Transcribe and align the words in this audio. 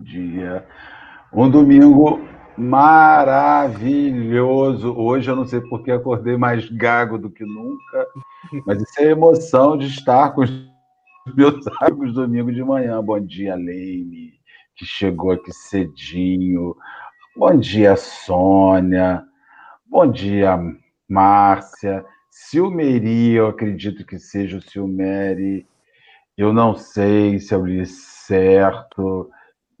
dia. 0.00 0.66
Um 1.32 1.48
domingo 1.48 2.20
maravilhoso. 2.56 4.92
Hoje 4.96 5.30
eu 5.30 5.36
não 5.36 5.46
sei 5.46 5.60
porque 5.60 5.92
acordei 5.92 6.36
mais 6.36 6.68
gago 6.70 7.16
do 7.18 7.30
que 7.30 7.44
nunca, 7.44 8.08
mas 8.66 8.82
isso 8.82 9.00
é 9.00 9.04
a 9.04 9.10
emoção 9.10 9.78
de 9.78 9.86
estar 9.86 10.30
com 10.30 10.42
os 10.42 10.50
meus 11.34 11.66
amigos 11.80 12.14
domingo 12.14 12.52
de 12.52 12.62
manhã. 12.62 13.02
Bom 13.02 13.18
dia, 13.20 13.54
Leime, 13.54 14.34
que 14.76 14.84
chegou 14.84 15.32
aqui 15.32 15.50
cedinho. 15.52 16.76
Bom 17.36 17.56
dia, 17.56 17.96
Sônia. 17.96 19.24
Bom 19.86 20.10
dia, 20.10 20.58
Márcia. 21.08 22.04
Silmeri, 22.28 23.32
eu 23.32 23.46
acredito 23.48 24.04
que 24.04 24.18
seja 24.18 24.58
o 24.58 24.62
Silmeri. 24.62 25.66
Eu 26.36 26.52
não 26.52 26.74
sei 26.74 27.38
se 27.38 27.54
eu 27.54 27.64
li 27.64 27.86
certo. 27.86 29.30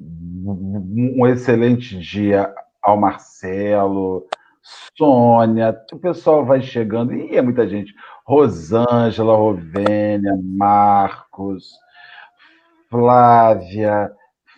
Um 0.00 1.26
excelente 1.26 1.98
dia 1.98 2.52
ao 2.82 2.96
Marcelo, 2.96 4.26
Sônia, 4.96 5.78
o 5.92 5.98
pessoal 5.98 6.44
vai 6.44 6.62
chegando, 6.62 7.14
e 7.14 7.36
é 7.36 7.42
muita 7.42 7.68
gente. 7.68 7.94
Rosângela, 8.24 9.36
Rovênia, 9.36 10.38
Marcos, 10.42 11.72
Flávia, 12.88 14.10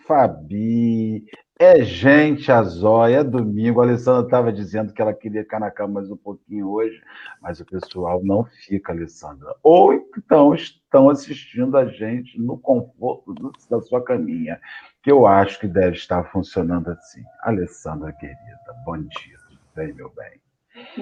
Fabi, 0.07 1.25
é 1.59 1.81
gente 1.83 2.51
a 2.51 2.61
zóia, 2.63 3.17
é 3.17 3.23
domingo. 3.23 3.79
A 3.79 3.85
Alessandra 3.85 4.25
estava 4.25 4.51
dizendo 4.51 4.91
que 4.91 5.01
ela 5.01 5.13
queria 5.13 5.43
ficar 5.43 5.59
na 5.59 5.71
cama 5.71 5.95
mais 5.95 6.11
um 6.11 6.17
pouquinho 6.17 6.69
hoje, 6.69 7.01
mas 7.41 7.59
o 7.59 7.65
pessoal 7.65 8.21
não 8.23 8.43
fica, 8.43 8.91
Alessandra. 8.91 9.55
Ou 9.63 9.93
então 9.93 10.53
estão 10.53 11.09
assistindo 11.09 11.77
a 11.77 11.85
gente 11.85 12.39
no 12.39 12.57
conforto 12.57 13.33
da 13.69 13.79
sua 13.81 14.03
caminha, 14.03 14.59
que 15.03 15.11
eu 15.11 15.27
acho 15.27 15.59
que 15.59 15.67
deve 15.67 15.97
estar 15.97 16.23
funcionando 16.31 16.89
assim. 16.89 17.21
Alessandra, 17.41 18.13
querida, 18.13 18.73
bom 18.85 18.97
dia, 18.97 19.37
bem, 19.75 19.93
meu 19.93 20.09
bem? 20.11 20.41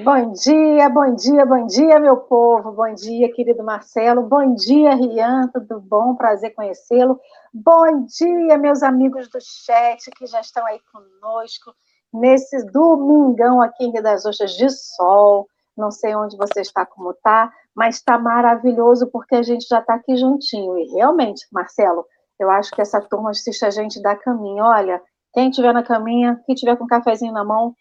Bom 0.03 0.33
dia, 0.33 0.89
bom 0.89 1.15
dia, 1.15 1.45
bom 1.45 1.65
dia, 1.67 1.99
meu 1.99 2.17
povo. 2.17 2.71
Bom 2.71 2.93
dia, 2.93 3.31
querido 3.31 3.63
Marcelo. 3.63 4.23
Bom 4.23 4.55
dia, 4.55 4.95
Rian. 4.95 5.47
Tudo 5.53 5.79
bom? 5.79 6.15
Prazer 6.15 6.53
conhecê-lo. 6.55 7.17
Bom 7.53 8.05
dia, 8.05 8.57
meus 8.57 8.83
amigos 8.83 9.29
do 9.29 9.39
chat 9.39 10.09
que 10.17 10.25
já 10.25 10.41
estão 10.41 10.65
aí 10.65 10.79
conosco 10.91 11.73
nesse 12.11 12.65
domingão 12.71 13.61
aqui 13.61 13.85
em 13.85 13.91
Rio 13.91 14.03
das 14.03 14.25
Ostras 14.25 14.57
de 14.57 14.69
sol. 14.69 15.47
Não 15.77 15.89
sei 15.89 16.15
onde 16.15 16.35
você 16.35 16.61
está, 16.61 16.85
como 16.85 17.11
está, 17.11 17.49
mas 17.73 17.95
está 17.95 18.17
maravilhoso 18.17 19.07
porque 19.07 19.35
a 19.35 19.43
gente 19.43 19.65
já 19.67 19.79
está 19.79 19.93
aqui 19.93 20.17
juntinho. 20.17 20.77
E 20.77 20.85
realmente, 20.91 21.47
Marcelo, 21.51 22.05
eu 22.41 22.49
acho 22.49 22.71
que 22.71 22.81
essa 22.81 23.01
turma 23.01 23.31
assiste 23.31 23.63
a 23.65 23.69
gente 23.69 24.01
da 24.01 24.15
caminho. 24.15 24.63
Olha, 24.63 25.01
quem 25.33 25.49
estiver 25.49 25.73
na 25.73 25.83
caminha, 25.83 26.41
quem 26.45 26.53
estiver 26.53 26.75
com 26.75 26.83
um 26.85 26.87
cafezinho 26.87 27.33
na 27.33 27.43
mão, 27.43 27.73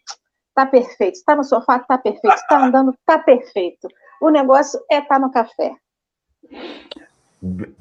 Tá 0.53 0.65
perfeito. 0.65 1.15
Está 1.15 1.35
no 1.35 1.43
sofá, 1.43 1.79
tá 1.79 1.97
perfeito. 1.97 2.35
Está 2.35 2.63
andando, 2.65 2.93
tá 3.05 3.17
perfeito. 3.19 3.87
O 4.21 4.29
negócio 4.29 4.79
é 4.91 4.99
estar 4.99 5.15
tá 5.15 5.19
no 5.19 5.31
café. 5.31 5.73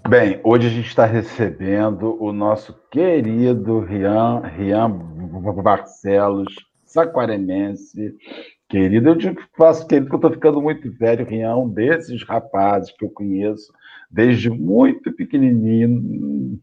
Bem, 0.09 0.41
hoje 0.43 0.69
a 0.69 0.71
gente 0.71 0.89
está 0.89 1.05
recebendo 1.05 2.17
o 2.23 2.33
nosso 2.33 2.75
querido 2.91 3.81
Rian, 3.81 4.41
Rian 4.41 4.89
Barcelos, 5.63 6.55
saquaremense. 6.85 8.17
Querido, 8.69 9.11
eu 9.11 9.15
digo 9.17 9.37
que 9.37 9.49
faço 9.57 9.87
querido, 9.87 10.07
porque 10.07 10.15
eu 10.15 10.29
estou 10.29 10.33
ficando 10.33 10.63
muito 10.63 10.91
velho, 10.93 11.27
Rian, 11.27 11.57
um 11.57 11.69
desses 11.69 12.23
rapazes 12.23 12.93
que 12.93 13.05
eu 13.05 13.11
conheço 13.11 13.71
desde 14.11 14.49
muito 14.49 15.13
pequenininho, 15.13 16.59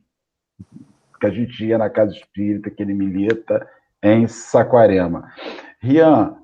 que 1.19 1.25
a 1.25 1.29
gente 1.29 1.65
ia 1.65 1.77
na 1.77 1.89
casa 1.89 2.13
espírita, 2.13 2.69
que 2.69 2.81
ele 2.81 2.93
milita 2.93 3.67
em 4.01 4.27
Saquarema. 4.27 5.31
Rian, 5.79 6.35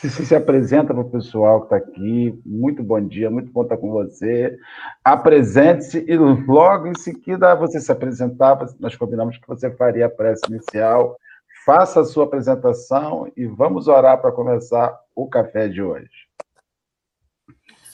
se, 0.00 0.26
se 0.26 0.34
apresenta 0.34 0.94
para 0.94 1.02
o 1.02 1.10
pessoal 1.10 1.60
que 1.60 1.74
está 1.74 1.76
aqui. 1.76 2.40
Muito 2.46 2.82
bom 2.82 3.00
dia, 3.00 3.30
muito 3.30 3.50
bom 3.50 3.62
estar 3.62 3.76
com 3.76 3.90
você. 3.90 4.56
Apresente-se 5.04 6.04
e 6.08 6.16
logo 6.16 6.86
em 6.86 6.94
seguida 6.96 7.54
você 7.54 7.80
se 7.80 7.90
apresentar. 7.90 8.58
Nós 8.78 8.94
combinamos 8.96 9.38
que 9.38 9.48
você 9.48 9.70
faria 9.70 10.06
a 10.06 10.10
prece 10.10 10.42
inicial. 10.48 11.16
Faça 11.64 12.00
a 12.00 12.04
sua 12.04 12.24
apresentação 12.24 13.30
e 13.36 13.44
vamos 13.46 13.88
orar 13.88 14.20
para 14.20 14.32
começar 14.32 14.96
o 15.14 15.26
café 15.28 15.68
de 15.68 15.82
hoje. 15.82 16.27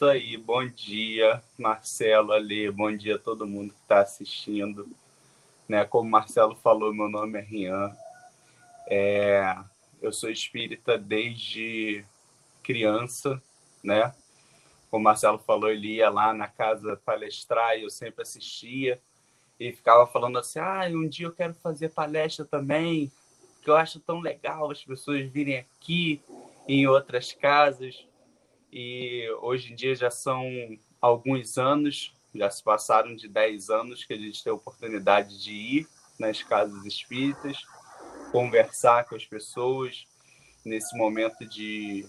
Isso 0.04 0.10
aí, 0.10 0.36
bom 0.36 0.66
dia, 0.66 1.42
Marcelo, 1.58 2.32
Ali, 2.32 2.70
bom 2.70 2.94
dia 2.94 3.14
a 3.14 3.18
todo 3.18 3.46
mundo 3.46 3.72
que 3.72 3.80
está 3.80 4.02
assistindo. 4.02 4.86
Né, 5.66 5.82
como 5.86 6.06
o 6.06 6.10
Marcelo 6.10 6.54
falou, 6.56 6.92
meu 6.92 7.08
nome 7.08 7.38
é 7.38 7.42
Rian. 7.42 7.90
É, 8.86 9.56
eu 10.02 10.12
sou 10.12 10.28
espírita 10.28 10.98
desde 10.98 12.04
criança, 12.62 13.42
né? 13.82 14.14
Como 14.90 15.00
o 15.00 15.04
Marcelo 15.04 15.38
falou, 15.38 15.70
ele 15.70 15.94
ia 15.94 16.10
lá 16.10 16.34
na 16.34 16.48
casa 16.48 17.00
palestrar 17.02 17.78
e 17.78 17.84
eu 17.84 17.90
sempre 17.90 18.20
assistia 18.20 19.00
e 19.58 19.72
ficava 19.72 20.06
falando 20.06 20.38
assim: 20.38 20.58
ah, 20.58 20.86
um 20.90 21.08
dia 21.08 21.28
eu 21.28 21.32
quero 21.32 21.54
fazer 21.54 21.88
palestra 21.88 22.44
também, 22.44 23.10
que 23.62 23.70
eu 23.70 23.76
acho 23.76 23.98
tão 24.00 24.20
legal 24.20 24.70
as 24.70 24.84
pessoas 24.84 25.24
virem 25.24 25.56
aqui 25.56 26.20
em 26.68 26.86
outras 26.86 27.32
casas. 27.32 28.04
E 28.76 29.30
hoje 29.40 29.72
em 29.72 29.76
dia 29.76 29.94
já 29.94 30.10
são 30.10 30.50
alguns 31.00 31.56
anos, 31.56 32.12
já 32.34 32.50
se 32.50 32.60
passaram 32.60 33.14
de 33.14 33.28
10 33.28 33.70
anos 33.70 34.04
que 34.04 34.12
a 34.12 34.18
gente 34.18 34.42
tem 34.42 34.50
a 34.50 34.56
oportunidade 34.56 35.40
de 35.40 35.52
ir 35.52 35.88
nas 36.18 36.42
casas 36.42 36.84
espíritas 36.84 37.56
conversar 38.32 39.04
com 39.04 39.14
as 39.14 39.24
pessoas 39.24 40.08
nesse 40.64 40.96
momento 40.98 41.46
de 41.46 42.04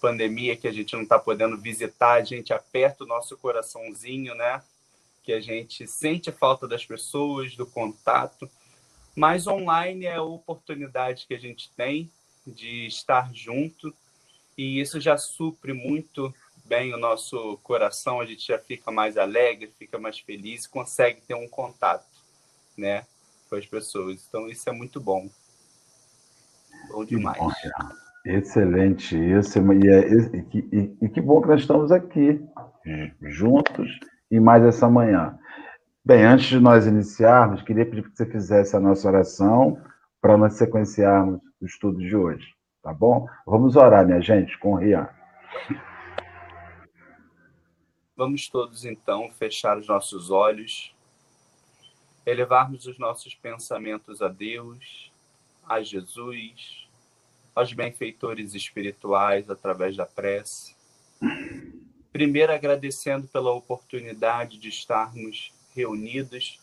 pandemia 0.00 0.56
que 0.56 0.68
a 0.68 0.72
gente 0.72 0.94
não 0.94 1.02
está 1.02 1.18
podendo 1.18 1.58
visitar, 1.58 2.12
a 2.12 2.24
gente 2.24 2.52
aperta 2.52 3.02
o 3.02 3.06
nosso 3.06 3.36
coraçãozinho, 3.36 4.32
né? 4.36 4.62
Que 5.24 5.32
a 5.32 5.40
gente 5.40 5.88
sente 5.88 6.30
a 6.30 6.32
falta 6.32 6.68
das 6.68 6.86
pessoas, 6.86 7.56
do 7.56 7.66
contato, 7.66 8.48
mas 9.16 9.48
online 9.48 10.06
é 10.06 10.14
a 10.14 10.22
oportunidade 10.22 11.26
que 11.26 11.34
a 11.34 11.38
gente 11.40 11.68
tem 11.72 12.08
de 12.46 12.86
estar 12.86 13.34
junto 13.34 13.92
e 14.56 14.80
isso 14.80 15.00
já 15.00 15.16
supre 15.16 15.72
muito 15.72 16.32
bem 16.64 16.92
o 16.94 16.98
nosso 16.98 17.58
coração, 17.62 18.20
a 18.20 18.26
gente 18.26 18.46
já 18.46 18.58
fica 18.58 18.90
mais 18.90 19.16
alegre, 19.16 19.72
fica 19.78 19.98
mais 19.98 20.18
feliz, 20.18 20.66
consegue 20.66 21.20
ter 21.20 21.34
um 21.34 21.48
contato, 21.48 22.06
né, 22.76 23.04
com 23.48 23.56
as 23.56 23.66
pessoas. 23.66 24.26
Então 24.28 24.48
isso 24.48 24.68
é 24.68 24.72
muito 24.72 25.00
bom. 25.00 25.28
Bom 26.90 27.04
demais. 27.04 27.38
Bom, 27.38 27.50
Excelente 28.26 29.16
isso. 29.16 29.58
E, 29.58 29.88
é, 29.88 30.08
e, 30.10 30.58
e, 30.72 30.96
e, 31.02 31.08
que 31.08 31.20
bom 31.20 31.40
que 31.40 31.46
nós 31.46 31.60
estamos 31.60 31.92
aqui, 31.92 32.44
juntos, 33.22 33.88
e 34.28 34.40
mais 34.40 34.64
essa 34.64 34.88
manhã. 34.88 35.38
Bem, 36.04 36.24
antes 36.24 36.46
de 36.46 36.58
nós 36.58 36.86
iniciarmos, 36.86 37.62
queria 37.62 37.86
pedir 37.86 38.02
que 38.02 38.16
você 38.16 38.26
fizesse 38.26 38.74
a 38.74 38.80
nossa 38.80 39.06
oração 39.06 39.80
para 40.20 40.36
nós 40.36 40.54
sequenciarmos 40.54 41.40
o 41.60 41.66
estudo 41.66 41.98
de 41.98 42.16
hoje, 42.16 42.46
tá 42.86 42.92
bom? 42.92 43.28
Vamos 43.44 43.74
orar, 43.74 44.06
minha 44.06 44.20
gente, 44.20 44.56
com 44.58 44.74
o 44.74 44.76
Rian. 44.76 45.08
Vamos 48.16 48.48
todos, 48.48 48.84
então, 48.84 49.28
fechar 49.28 49.76
os 49.76 49.88
nossos 49.88 50.30
olhos, 50.30 50.94
elevarmos 52.24 52.86
os 52.86 52.96
nossos 52.96 53.34
pensamentos 53.34 54.22
a 54.22 54.28
Deus 54.28 55.10
a 55.68 55.82
Jesus, 55.82 56.86
aos 57.56 57.72
benfeitores 57.72 58.54
espirituais 58.54 59.50
através 59.50 59.96
da 59.96 60.06
prece. 60.06 60.76
Primeiro, 62.12 62.52
agradecendo 62.52 63.26
pela 63.26 63.50
oportunidade 63.50 64.58
de 64.58 64.68
estarmos 64.68 65.52
reunidos, 65.74 66.60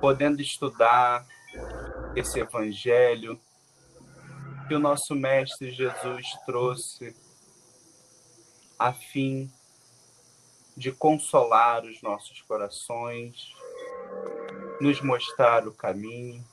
podendo 0.00 0.42
estudar 0.42 1.24
esse 2.16 2.40
Evangelho 2.40 3.40
que 4.68 4.74
o 4.74 4.78
nosso 4.78 5.14
Mestre 5.14 5.72
Jesus 5.72 6.26
trouxe 6.46 7.16
a 8.78 8.92
fim 8.92 9.50
de 10.76 10.92
consolar 10.92 11.84
os 11.84 12.00
nossos 12.02 12.42
corações, 12.42 13.52
nos 14.80 15.00
mostrar 15.00 15.66
o 15.66 15.72
caminho 15.72 16.44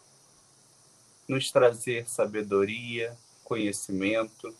nos 1.27 1.51
trazer 1.51 2.07
sabedoria, 2.07 3.17
conhecimento, 3.43 4.55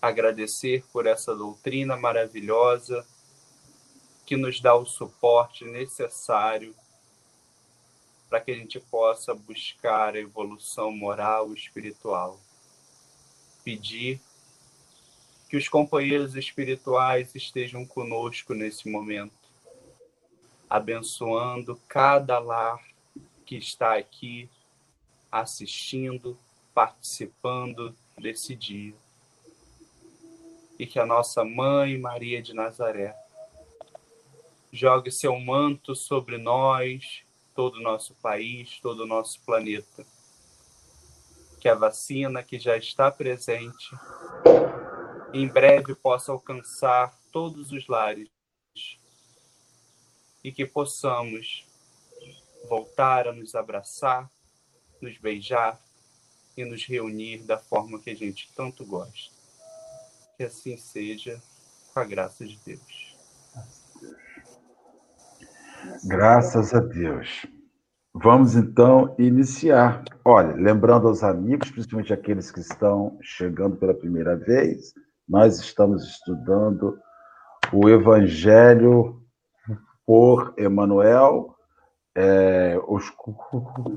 agradecer 0.00 0.84
por 0.92 1.06
essa 1.06 1.34
doutrina 1.34 1.96
maravilhosa 1.96 3.06
que 4.26 4.36
nos 4.36 4.60
dá 4.60 4.74
o 4.74 4.84
suporte 4.84 5.64
necessário 5.64 6.74
para 8.28 8.40
que 8.40 8.50
a 8.50 8.54
gente 8.54 8.78
possa 8.78 9.34
buscar 9.34 10.14
a 10.14 10.20
evolução 10.20 10.90
moral 10.90 11.50
e 11.52 11.54
espiritual. 11.54 12.38
Pedir 13.64 14.20
que 15.48 15.56
os 15.56 15.68
companheiros 15.68 16.36
espirituais 16.36 17.34
estejam 17.34 17.86
conosco 17.86 18.54
nesse 18.54 18.88
momento, 18.88 19.32
abençoando 20.68 21.80
cada 21.88 22.38
lar 22.38 22.82
que 23.46 23.56
está 23.56 23.96
aqui 23.96 24.50
assistindo, 25.30 26.38
participando 26.74 27.94
desse 28.18 28.54
dia. 28.54 28.94
E 30.78 30.86
que 30.86 30.98
a 30.98 31.06
nossa 31.06 31.44
mãe 31.44 31.98
Maria 31.98 32.42
de 32.42 32.52
Nazaré 32.52 33.16
jogue 34.72 35.10
seu 35.10 35.38
manto 35.38 35.94
sobre 35.94 36.36
nós, 36.36 37.22
todo 37.54 37.76
o 37.76 37.82
nosso 37.82 38.12
país, 38.14 38.80
todo 38.82 39.04
o 39.04 39.06
nosso 39.06 39.40
planeta. 39.42 40.04
Que 41.64 41.68
a 41.70 41.74
vacina 41.74 42.42
que 42.42 42.58
já 42.58 42.76
está 42.76 43.10
presente 43.10 43.88
em 45.32 45.48
breve 45.48 45.94
possa 45.94 46.30
alcançar 46.30 47.18
todos 47.32 47.72
os 47.72 47.88
lares 47.88 48.28
e 50.44 50.52
que 50.52 50.66
possamos 50.66 51.66
voltar 52.68 53.26
a 53.28 53.32
nos 53.32 53.54
abraçar, 53.54 54.30
nos 55.00 55.16
beijar 55.16 55.80
e 56.54 56.66
nos 56.66 56.84
reunir 56.84 57.38
da 57.44 57.56
forma 57.56 57.98
que 57.98 58.10
a 58.10 58.14
gente 58.14 58.52
tanto 58.54 58.84
gosta. 58.84 59.34
Que 60.36 60.44
assim 60.44 60.76
seja, 60.76 61.42
com 61.94 62.00
a 62.00 62.04
graça 62.04 62.44
de 62.44 62.58
Deus. 62.58 63.16
Graças 66.04 66.74
a 66.74 66.80
Deus. 66.80 67.46
Vamos 68.24 68.56
então 68.56 69.14
iniciar. 69.18 70.02
Olha, 70.24 70.54
lembrando 70.54 71.08
aos 71.08 71.22
amigos, 71.22 71.70
principalmente 71.70 72.10
aqueles 72.10 72.50
que 72.50 72.58
estão 72.58 73.18
chegando 73.20 73.76
pela 73.76 73.92
primeira 73.92 74.34
vez, 74.34 74.94
nós 75.28 75.60
estamos 75.60 76.08
estudando 76.08 76.98
o 77.70 77.86
Evangelho 77.86 79.20
por 80.06 80.54
Emmanuel, 80.56 81.54
é, 82.16 82.80
os 82.88 83.10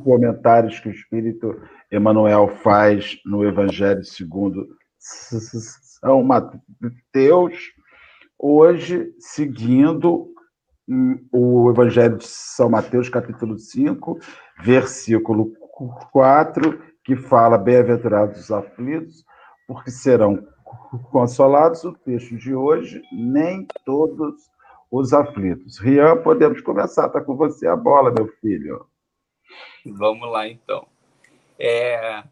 comentários 0.04 0.78
que 0.82 0.90
o 0.90 0.92
Espírito 0.92 1.62
Emmanuel 1.90 2.50
faz 2.50 3.18
no 3.26 3.46
Evangelho 3.46 4.04
segundo 4.04 4.68
São 5.00 6.22
Mateus, 6.22 7.56
hoje 8.38 9.10
seguindo 9.20 10.34
o 11.31 11.69
Evangelho 11.69 12.18
de 12.18 12.28
São 12.28 12.69
Mateus, 12.69 13.10
capítulo 13.10 13.57
5, 13.57 14.19
versículo 14.62 15.54
4, 16.12 16.81
que 17.04 17.16
fala: 17.16 17.57
Bem-aventurados 17.57 18.39
os 18.39 18.51
aflitos, 18.51 19.25
porque 19.68 19.92
serão 19.92 20.48
consolados. 21.12 21.84
O 21.84 21.94
texto 21.94 22.38
de 22.38 22.54
hoje, 22.54 23.01
nem 23.12 23.68
todos 23.86 24.50
os 24.89 25.13
aflitos. 25.13 25.78
Rian, 25.78 26.18
podemos 26.18 26.62
começar. 26.62 27.07
Está 27.07 27.22
com 27.22 27.36
você 27.36 27.68
a 27.68 27.75
bola, 27.75 28.12
meu 28.12 28.28
filho. 28.40 28.88
Vamos 29.86 30.30
lá, 30.31 30.48
então. 30.48 30.88
É, 31.60 32.24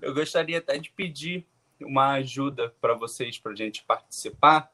eu 0.00 0.14
gostaria 0.14 0.58
até 0.58 0.78
de 0.78 0.90
pedir 0.90 1.46
uma 1.80 2.14
ajuda 2.14 2.74
para 2.80 2.94
vocês, 2.94 3.38
para 3.38 3.52
a 3.52 3.56
gente 3.56 3.84
participar. 3.84 4.70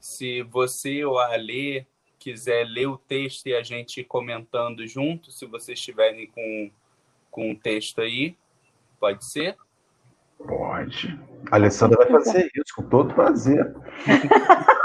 Se 0.00 0.42
você 0.42 1.04
ou 1.04 1.18
a 1.18 1.34
Alê 1.34 1.86
quiser 2.18 2.64
ler 2.64 2.86
o 2.86 2.98
texto 2.98 3.46
e 3.46 3.54
a 3.54 3.62
gente 3.62 4.02
comentando 4.04 4.86
junto, 4.86 5.30
se 5.30 5.46
vocês 5.46 5.78
estiverem 5.78 6.26
com, 6.26 6.70
com 7.30 7.52
o 7.52 7.56
texto 7.56 8.00
aí, 8.00 8.36
pode 8.98 9.24
ser? 9.24 9.56
Pode. 10.38 11.18
A 11.50 11.56
Alessandra 11.56 11.98
vai 11.98 12.22
fazer 12.22 12.50
isso 12.54 12.74
com 12.76 12.82
todo 12.82 13.14
prazer. 13.14 13.74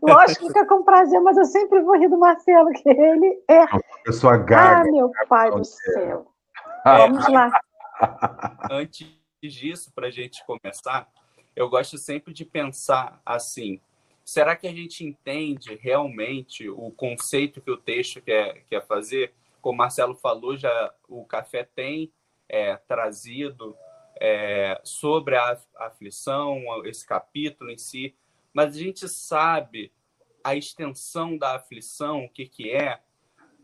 Lógico 0.00 0.52
que 0.52 0.58
é 0.58 0.64
com 0.64 0.82
prazer, 0.82 1.20
mas 1.20 1.36
eu 1.36 1.44
sempre 1.44 1.82
vou 1.82 1.98
rir 1.98 2.08
do 2.08 2.18
Marcelo, 2.18 2.70
que 2.70 2.88
ele 2.88 3.42
é. 3.48 3.66
Pessoa 4.04 4.36
gaga. 4.36 4.80
Ah, 4.80 4.84
meu 4.84 5.10
pai 5.28 5.50
do 5.50 5.64
céu. 5.64 6.32
Vamos 6.84 7.28
lá. 7.28 7.50
Antes 8.70 9.08
disso, 9.42 9.92
para 9.94 10.06
a 10.06 10.10
gente 10.10 10.44
começar, 10.46 11.08
eu 11.54 11.68
gosto 11.68 11.98
sempre 11.98 12.32
de 12.32 12.44
pensar 12.44 13.20
assim: 13.26 13.80
será 14.30 14.56
que 14.56 14.66
a 14.66 14.72
gente 14.72 15.04
entende 15.04 15.74
realmente 15.76 16.68
o 16.68 16.90
conceito 16.90 17.60
que 17.60 17.70
o 17.70 17.76
texto 17.76 18.20
quer, 18.20 18.64
quer 18.68 18.86
fazer? 18.86 19.32
Como 19.60 19.74
o 19.74 19.78
Marcelo 19.78 20.14
falou, 20.14 20.56
já 20.56 20.94
o 21.08 21.24
café 21.24 21.64
tem 21.64 22.12
é, 22.48 22.76
trazido 22.76 23.76
é, 24.20 24.80
sobre 24.84 25.36
a 25.36 25.58
aflição, 25.76 26.62
esse 26.84 27.06
capítulo 27.06 27.70
em 27.70 27.78
si 27.78 28.14
mas 28.58 28.74
a 28.74 28.78
gente 28.80 29.08
sabe 29.08 29.92
a 30.42 30.56
extensão 30.56 31.36
da 31.36 31.54
aflição, 31.54 32.24
o 32.24 32.28
que, 32.28 32.46
que 32.46 32.72
é, 32.72 33.00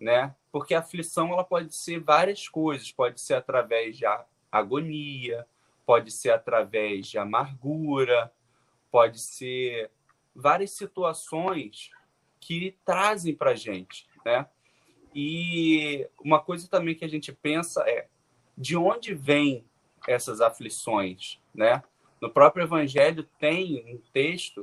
né? 0.00 0.34
Porque 0.52 0.72
a 0.72 0.80
aflição 0.80 1.32
ela 1.32 1.42
pode 1.42 1.74
ser 1.74 1.98
várias 1.98 2.48
coisas, 2.48 2.92
pode 2.92 3.20
ser 3.20 3.34
através 3.34 3.96
de 3.96 4.04
agonia, 4.52 5.46
pode 5.84 6.12
ser 6.12 6.30
através 6.30 7.08
de 7.08 7.18
amargura, 7.18 8.32
pode 8.90 9.18
ser 9.18 9.90
várias 10.34 10.72
situações 10.72 11.90
que 12.40 12.76
trazem 12.84 13.34
para 13.34 13.54
gente, 13.54 14.06
né? 14.24 14.46
E 15.14 16.08
uma 16.20 16.40
coisa 16.40 16.68
também 16.68 16.94
que 16.94 17.04
a 17.04 17.08
gente 17.08 17.32
pensa 17.32 17.82
é 17.88 18.08
de 18.58 18.76
onde 18.76 19.14
vêm 19.14 19.64
essas 20.06 20.40
aflições, 20.40 21.40
né? 21.54 21.82
No 22.20 22.30
próprio 22.30 22.64
Evangelho 22.64 23.22
tem 23.38 23.84
um 23.86 23.98
texto 24.12 24.62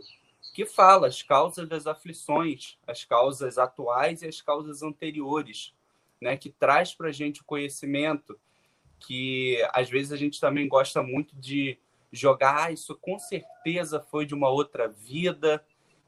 que 0.53 0.65
fala 0.65 1.07
as 1.07 1.23
causas 1.23 1.68
das 1.68 1.88
aflições, 1.88 2.77
as 2.85 3.06
causas 3.06 3.57
atuais 3.57 4.21
e 4.21 4.27
as 4.27 4.41
causas 4.41 4.83
anteriores, 4.83 5.74
né? 6.19 6.35
Que 6.35 6.50
traz 6.50 6.94
para 6.94 7.09
a 7.09 7.12
gente 7.12 7.41
o 7.41 7.45
conhecimento 7.45 8.38
que 9.00 9.57
às 9.74 9.89
vezes 9.89 10.12
a 10.12 10.17
gente 10.17 10.39
também 10.39 10.67
gosta 10.67 11.01
muito 11.01 11.35
de 11.35 11.79
jogar, 12.12 12.65
ah, 12.65 12.71
isso 12.71 12.95
com 12.95 13.17
certeza 13.17 14.00
foi 14.00 14.25
de 14.25 14.36
uma 14.36 14.50
outra 14.50 14.88
vida 14.88 15.63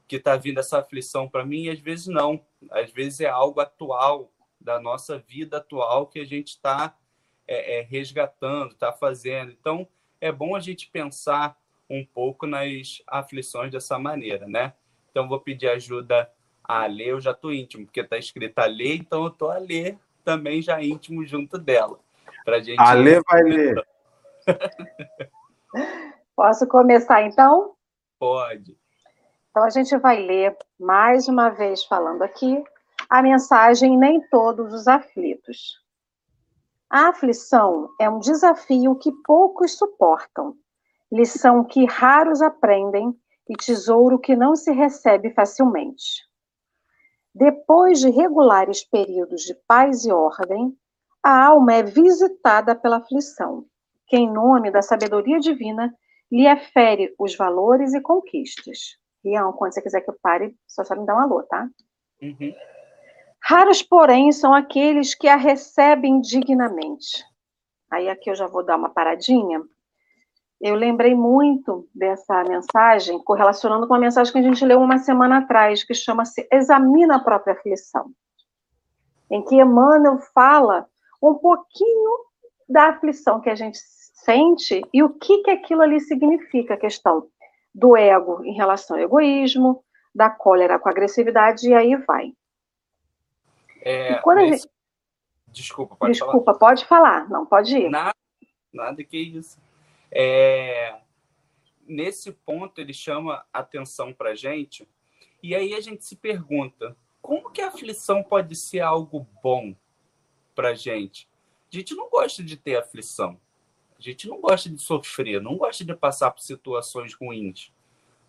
que 0.06 0.16
está 0.16 0.36
vindo 0.36 0.60
essa 0.60 0.78
aflição 0.78 1.28
para 1.28 1.44
mim, 1.44 1.64
e 1.64 1.70
às 1.70 1.78
vezes 1.78 2.06
não. 2.06 2.40
Às 2.70 2.90
vezes 2.90 3.20
é 3.20 3.28
algo 3.28 3.60
atual, 3.60 4.30
da 4.60 4.80
nossa 4.80 5.18
vida 5.18 5.58
atual, 5.58 6.06
que 6.06 6.18
a 6.18 6.24
gente 6.24 6.48
está 6.48 6.96
é, 7.46 7.78
é, 7.78 7.82
resgatando, 7.82 8.72
está 8.72 8.92
fazendo. 8.92 9.52
Então, 9.52 9.86
é 10.20 10.32
bom 10.32 10.56
a 10.56 10.60
gente 10.60 10.88
pensar 10.90 11.56
um 11.88 12.04
pouco 12.04 12.46
nas 12.46 13.02
aflições 13.06 13.70
dessa 13.70 13.98
maneira, 13.98 14.46
né? 14.48 14.72
Então, 15.10 15.28
vou 15.28 15.38
pedir 15.38 15.68
ajuda 15.68 16.30
a 16.62 16.86
ler, 16.86 17.08
eu 17.08 17.20
já 17.20 17.32
estou 17.32 17.52
íntimo, 17.52 17.84
porque 17.84 18.00
está 18.00 18.16
escrito 18.16 18.58
a 18.58 18.64
ler, 18.64 18.96
então 18.96 19.24
eu 19.24 19.28
estou 19.28 19.50
a 19.50 19.58
ler 19.58 19.98
também 20.24 20.62
já 20.62 20.82
íntimo 20.82 21.24
junto 21.26 21.58
dela. 21.58 22.00
Pra 22.42 22.60
gente 22.60 22.80
a 22.80 22.94
ler 22.94 23.22
vai 23.28 23.42
ler. 23.44 23.86
Posso 26.34 26.66
começar 26.66 27.22
então? 27.26 27.74
Pode. 28.18 28.76
Então 29.54 29.62
a 29.62 29.70
gente 29.70 29.96
vai 29.98 30.20
ler 30.20 30.56
mais 30.80 31.28
uma 31.28 31.48
vez 31.48 31.84
falando 31.84 32.22
aqui 32.22 32.64
a 33.08 33.22
mensagem 33.22 33.96
Nem 33.96 34.20
Todos 34.28 34.74
os 34.74 34.88
Aflitos. 34.88 35.80
A 36.90 37.10
aflição 37.10 37.88
é 38.00 38.10
um 38.10 38.18
desafio 38.18 38.96
que 38.96 39.12
poucos 39.24 39.78
suportam, 39.78 40.56
lição 41.12 41.62
que 41.62 41.84
raros 41.84 42.42
aprendem 42.42 43.16
e 43.48 43.54
tesouro 43.54 44.18
que 44.18 44.34
não 44.34 44.56
se 44.56 44.72
recebe 44.72 45.30
facilmente. 45.30 46.24
Depois 47.32 48.00
de 48.00 48.10
regulares 48.10 48.82
períodos 48.82 49.42
de 49.42 49.54
paz 49.68 50.04
e 50.04 50.10
ordem, 50.10 50.76
a 51.22 51.46
alma 51.46 51.74
é 51.74 51.82
visitada 51.84 52.74
pela 52.74 52.96
aflição, 52.96 53.66
que, 54.08 54.16
em 54.16 54.28
nome 54.28 54.72
da 54.72 54.82
sabedoria 54.82 55.38
divina, 55.38 55.94
lhe 56.28 56.48
afere 56.48 57.14
os 57.16 57.36
valores 57.36 57.94
e 57.94 58.00
conquistas. 58.00 59.03
Rian, 59.24 59.52
quando 59.52 59.72
você 59.72 59.80
quiser 59.80 60.02
que 60.02 60.10
eu 60.10 60.16
pare, 60.22 60.54
só 60.66 60.84
sabe 60.84 61.00
me 61.00 61.06
dar 61.06 61.16
um 61.16 61.20
alô, 61.20 61.42
tá? 61.44 61.68
Uhum. 62.20 62.54
Raros, 63.42 63.82
porém, 63.82 64.32
são 64.32 64.54
aqueles 64.54 65.14
que 65.14 65.28
a 65.28 65.36
recebem 65.36 66.20
dignamente. 66.20 67.24
Aí 67.90 68.08
aqui 68.08 68.30
eu 68.30 68.34
já 68.34 68.46
vou 68.46 68.64
dar 68.64 68.76
uma 68.76 68.90
paradinha. 68.90 69.62
Eu 70.60 70.74
lembrei 70.74 71.14
muito 71.14 71.88
dessa 71.94 72.42
mensagem, 72.44 73.22
correlacionando 73.22 73.86
com 73.86 73.94
a 73.94 73.98
mensagem 73.98 74.32
que 74.32 74.38
a 74.38 74.42
gente 74.42 74.64
leu 74.64 74.80
uma 74.80 74.98
semana 74.98 75.38
atrás, 75.38 75.84
que 75.84 75.94
chama-se 75.94 76.46
Examina 76.50 77.16
a 77.16 77.20
própria 77.20 77.54
aflição. 77.54 78.10
Em 79.30 79.42
que 79.44 79.56
Emmanuel 79.56 80.18
fala 80.32 80.86
um 81.22 81.34
pouquinho 81.34 82.10
da 82.68 82.88
aflição 82.88 83.40
que 83.40 83.50
a 83.50 83.54
gente 83.54 83.78
sente 83.78 84.80
e 84.92 85.02
o 85.02 85.10
que, 85.10 85.42
que 85.42 85.50
aquilo 85.50 85.82
ali 85.82 86.00
significa, 86.00 86.74
a 86.74 86.78
questão 86.78 87.28
do 87.74 87.96
ego 87.96 88.44
em 88.44 88.54
relação 88.54 88.96
ao 88.96 89.02
egoísmo, 89.02 89.84
da 90.14 90.30
cólera 90.30 90.78
com 90.78 90.88
agressividade, 90.88 91.68
e 91.68 91.74
aí 91.74 91.96
vai. 91.96 92.32
É, 93.80 94.20
nesse... 94.36 94.62
gente... 94.62 94.74
Desculpa, 95.48 95.96
pode 95.96 96.12
Desculpa, 96.12 96.44
falar. 96.44 96.58
pode 96.58 96.84
falar. 96.86 97.28
Não, 97.28 97.44
pode 97.44 97.76
ir. 97.76 97.90
Nada, 97.90 98.14
nada 98.72 99.04
que 99.04 99.18
isso. 99.18 99.60
É... 100.10 100.96
Nesse 101.86 102.32
ponto, 102.32 102.80
ele 102.80 102.94
chama 102.94 103.44
atenção 103.52 104.12
para 104.12 104.34
gente, 104.34 104.88
e 105.42 105.54
aí 105.54 105.74
a 105.74 105.80
gente 105.80 106.04
se 106.04 106.16
pergunta 106.16 106.96
como 107.24 107.50
que 107.50 107.62
a 107.62 107.68
aflição 107.68 108.22
pode 108.22 108.54
ser 108.54 108.80
algo 108.80 109.26
bom 109.42 109.74
para 110.54 110.74
gente? 110.74 111.26
A 111.72 111.76
gente 111.76 111.94
não 111.94 112.10
gosta 112.10 112.44
de 112.44 112.54
ter 112.54 112.76
aflição. 112.76 113.40
Gente 114.04 114.28
não 114.28 114.38
gosta 114.38 114.68
de 114.68 114.78
sofrer, 114.82 115.40
não 115.40 115.56
gosta 115.56 115.82
de 115.82 115.96
passar 115.96 116.30
por 116.30 116.42
situações 116.42 117.14
ruins. 117.14 117.72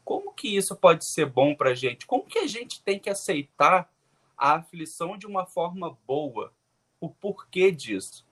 Como 0.06 0.32
que 0.32 0.56
isso 0.56 0.74
pode 0.74 1.06
ser 1.06 1.26
bom 1.26 1.54
para 1.54 1.72
a 1.72 1.76
gente? 1.76 2.08
Como 2.08 2.24
que 2.24 2.40
a 2.40 2.48
gente 2.48 2.82
tem 2.82 2.98
que 2.98 3.10
aceitar 3.10 3.92
a 4.38 4.54
aflição 4.54 5.18
de 5.18 5.28
uma 5.28 5.46
forma 5.46 5.98
boa? 6.08 6.54
O 6.98 7.10
porquê 7.10 7.74
disso? 7.74 8.26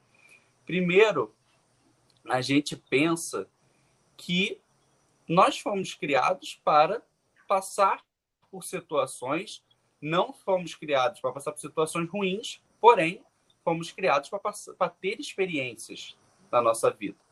Primeiro, 0.66 1.36
a 2.30 2.40
gente 2.40 2.78
pensa 2.78 3.46
que 4.16 4.62
nós 5.28 5.60
fomos 5.60 5.94
criados 5.94 6.62
para 6.64 7.04
passar 7.46 8.06
por 8.50 8.64
situações, 8.64 9.62
não 10.00 10.32
fomos 10.32 10.76
criados 10.76 11.20
para 11.20 11.34
passar 11.34 11.52
por 11.52 11.60
situações 11.60 12.10
ruins, 12.10 12.62
porém, 12.80 13.22
fomos 13.66 13.92
criados 13.92 14.30
para 14.30 14.90
ter 14.90 15.20
experiências 15.20 16.18
na 16.50 16.62
nossa 16.62 16.90
vida. 16.90 17.23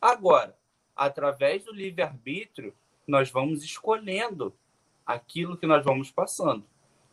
Agora, 0.00 0.56
através 0.94 1.64
do 1.64 1.72
livre-arbítrio, 1.72 2.74
nós 3.06 3.30
vamos 3.30 3.64
escolhendo 3.64 4.54
aquilo 5.06 5.56
que 5.56 5.66
nós 5.66 5.84
vamos 5.84 6.10
passando, 6.10 6.64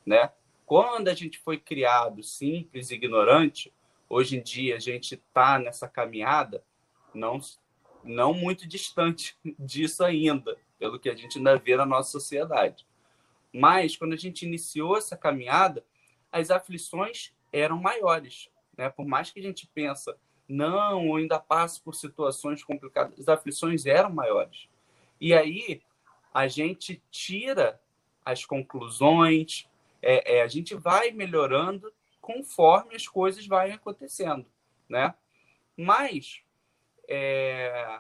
né? 0.06 0.32
Quando 0.66 1.08
a 1.08 1.14
gente 1.14 1.38
foi 1.40 1.58
criado 1.58 2.22
simples, 2.24 2.92
ignorante, 2.92 3.74
hoje 4.10 4.38
em 4.38 4.42
dia 4.42 4.76
a 4.76 4.80
gente 4.80 5.16
está 5.16 5.58
nessa 5.60 5.88
caminhada, 5.88 6.64
não 7.14 7.40
não 8.04 8.34
muito 8.34 8.68
distante 8.68 9.36
disso 9.58 10.04
ainda, 10.04 10.58
pelo 10.78 11.00
que 11.00 11.10
a 11.10 11.16
gente 11.16 11.38
ainda 11.40 11.58
vê 11.58 11.76
na 11.76 11.86
nossa 11.86 12.12
sociedade. 12.12 12.86
Mas 13.52 13.96
quando 13.96 14.14
a 14.14 14.18
gente 14.18 14.46
iniciou 14.46 14.98
essa 14.98 15.18
caminhada, 15.18 15.84
as 16.32 16.52
aflições 16.52 17.34
eram 17.52 17.82
maiores, 17.82 18.50
né? 18.78 18.90
Por 18.90 19.08
mais 19.08 19.32
que 19.32 19.40
a 19.40 19.44
gente 19.44 19.66
pensa, 19.74 20.18
não, 20.48 21.06
eu 21.06 21.16
ainda 21.16 21.40
passo 21.40 21.82
por 21.82 21.96
situações 21.96 22.64
complicadas, 22.64 23.20
as 23.20 23.28
aflições 23.28 23.86
eram 23.86 24.12
maiores. 24.12 24.68
E 25.20 25.34
aí 25.34 25.82
a 26.34 26.48
gente 26.48 27.02
tira 27.10 27.80
as 28.24 28.46
conclusões, 28.46 29.68
é, 30.02 30.38
é, 30.38 30.42
a 30.42 30.48
gente 30.48 30.76
vai 30.76 31.12
melhorando 31.12 31.92
conforme 32.22 32.96
as 32.96 33.08
coisas 33.08 33.46
vão 33.46 33.60
acontecendo, 33.60 34.46
né? 34.90 35.14
Mas 35.78 36.42
é, 37.08 38.00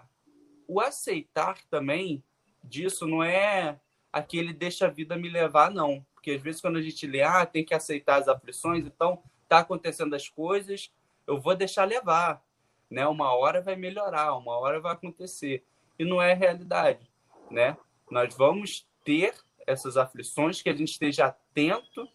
o 0.68 0.80
aceitar 0.80 1.58
também 1.70 2.24
disso 2.64 3.08
não 3.08 3.24
é 3.24 3.80
aquele 4.12 4.54
deixa 4.54 4.88
a 4.88 4.90
vida 4.90 5.16
me 5.16 5.30
levar, 5.30 5.72
não. 5.72 6.06
Porque 6.14 6.32
às 6.32 6.42
vezes 6.42 6.62
quando 6.62 6.78
a 6.78 6.82
gente 6.82 7.06
lê, 7.06 7.22
ah, 7.22 7.46
tem 7.46 7.64
que 7.64 7.74
aceitar 7.74 8.20
as 8.20 8.28
aflições, 8.28 8.86
então 8.86 9.22
tá 9.48 9.60
acontecendo 9.60 10.16
as 10.16 10.28
coisas, 10.28 10.92
eu 11.28 11.40
vou 11.40 11.56
deixar 11.56 11.86
levar, 11.86 12.44
né? 12.90 13.08
Uma 13.08 13.34
hora 13.34 13.62
vai 13.62 13.76
melhorar, 13.76 14.36
uma 14.36 14.58
hora 14.58 14.80
vai 14.80 14.94
acontecer. 14.94 15.64
E 15.98 16.06
não 16.06 16.22
é 16.22 16.34
realidade, 16.34 17.10
né? 17.50 17.78
Nós 18.10 18.36
vamos 18.36 18.88
ter 19.04 19.34
essas 19.66 19.98
aflições, 19.98 20.62
que 20.62 20.70
a 20.70 20.76
gente 20.76 20.92
esteja 20.92 21.28
atento 21.28 22.08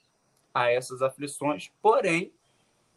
a 0.54 0.70
essas 0.70 1.02
aflições, 1.02 1.72
porém 1.80 2.32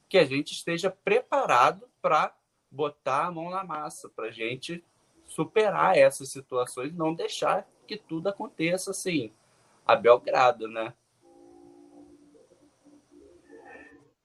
que 0.07 0.17
a 0.17 0.25
gente 0.25 0.51
esteja 0.51 0.91
preparado 0.91 1.89
para 2.01 2.35
botar 2.69 3.25
a 3.25 3.31
mão 3.31 3.49
na 3.49 3.63
massa, 3.63 4.09
para 4.09 4.27
a 4.27 4.31
gente 4.31 4.83
superar 5.27 5.97
essas 5.97 6.29
situações, 6.29 6.93
não 6.93 7.13
deixar 7.13 7.67
que 7.87 7.97
tudo 7.97 8.27
aconteça 8.27 8.91
assim, 8.91 9.31
a 9.85 9.95
Belgrado, 9.95 10.67
né? 10.67 10.93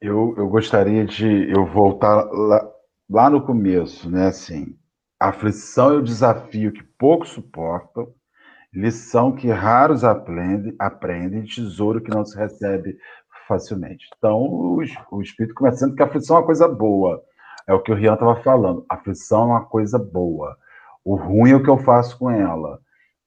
Eu, 0.00 0.35
eu 0.37 0.49
gostaria 0.49 1.05
de 1.05 1.50
eu 1.50 1.67
voltar 1.67 2.25
lá, 2.31 2.71
lá 3.11 3.31
no 3.31 3.43
começo, 3.45 4.09
né? 4.09 4.28
Assim, 4.28 4.76
a 5.19 5.31
aflição 5.31 5.93
é 5.93 5.97
o 5.97 6.02
desafio 6.02 6.73
que 6.73 6.83
poucos 6.83 7.31
suportam, 7.31 8.09
lição 8.73 9.35
que 9.35 9.49
raros 9.49 10.05
aprendem, 10.05 11.45
tesouro 11.45 12.00
que 12.00 12.11
não 12.11 12.25
se 12.25 12.38
recebe 12.38 12.97
facilmente. 13.49 14.07
Então, 14.17 14.40
o, 14.40 14.81
o 15.11 15.23
Espírito 15.23 15.55
começa 15.55 15.78
dizendo 15.78 15.97
que 15.97 16.02
a 16.02 16.07
aflição 16.07 16.37
é 16.37 16.40
uma 16.40 16.47
coisa 16.47 16.69
boa. 16.69 17.21
É 17.67 17.75
o 17.75 17.81
que 17.81 17.90
o 17.90 17.95
Rian 17.95 18.14
estava 18.14 18.37
falando. 18.43 18.85
A 18.88 18.95
aflição 18.95 19.43
é 19.43 19.47
uma 19.47 19.64
coisa 19.64 19.99
boa. 19.99 20.57
O 21.05 21.17
ruim 21.17 21.50
é 21.50 21.57
o 21.57 21.62
que 21.62 21.71
eu 21.71 21.78
faço 21.78 22.19
com 22.19 22.31
ela. 22.31 22.78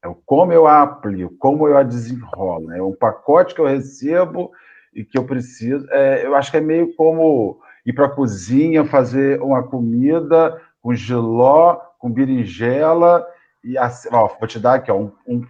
É 0.01 0.07
o 0.07 0.15
como 0.15 0.53
eu 0.53 0.65
a 0.67 0.83
aplico, 0.83 1.35
como 1.37 1.67
eu 1.67 1.77
a 1.77 1.83
desenrolo. 1.83 2.71
É 2.71 2.81
um 2.81 2.95
pacote 2.95 3.53
que 3.53 3.61
eu 3.61 3.67
recebo 3.67 4.51
e 4.93 5.03
que 5.03 5.17
eu 5.17 5.25
preciso. 5.25 5.87
É, 5.89 6.25
eu 6.25 6.35
acho 6.35 6.51
que 6.51 6.57
é 6.57 6.61
meio 6.61 6.93
como 6.95 7.59
ir 7.85 7.93
para 7.93 8.05
a 8.05 8.09
cozinha, 8.09 8.85
fazer 8.85 9.41
uma 9.41 9.63
comida 9.63 10.61
com 10.81 10.93
giló, 10.93 11.75
com 11.99 12.11
berinjela 12.11 13.25
e 13.63 13.77
assim, 13.77 14.09
ó, 14.11 14.27
vou 14.27 14.47
te 14.47 14.59
dar 14.59 14.75
aqui 14.75 14.91
ó, 14.91 14.97
um, 14.97 15.11
um 15.27 15.45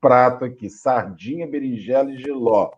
prato 0.00 0.44
aqui, 0.44 0.70
sardinha, 0.70 1.46
berinjela 1.46 2.10
e 2.10 2.18
giló. 2.18 2.70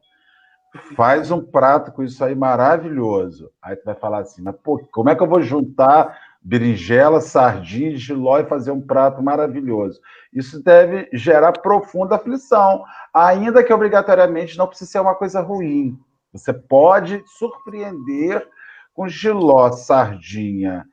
Faz 0.97 1.31
um 1.31 1.41
prato 1.41 1.93
com 1.93 2.03
isso 2.03 2.25
aí 2.25 2.35
maravilhoso. 2.35 3.51
Aí 3.61 3.77
tu 3.77 3.85
vai 3.85 3.95
falar 3.95 4.21
assim, 4.21 4.41
mas 4.43 4.57
pô, 4.57 4.79
como 4.91 5.11
é 5.11 5.15
que 5.15 5.23
eu 5.23 5.29
vou 5.29 5.43
juntar 5.43 6.19
berinjela, 6.45 7.21
sardinha 7.21 7.97
giló 7.97 8.39
e 8.39 8.47
fazer 8.47 8.71
um 8.71 8.81
prato 8.81 9.23
maravilhoso? 9.23 10.01
Isso 10.33 10.63
deve 10.63 11.09
gerar 11.13 11.53
profunda 11.53 12.17
aflição, 12.17 12.85
ainda 13.13 13.63
que 13.63 13.73
obrigatoriamente 13.73 14.59
não 14.59 14.67
precise 14.67 14.91
ser 14.91 15.01
uma 15.01 15.15
coisa 15.15 15.41
ruim. 15.41 15.99
Você 16.33 16.53
pode 16.53 17.23
surpreender 17.27 18.47
com 18.95 19.09
giló, 19.09 19.71
sardinha 19.73 20.87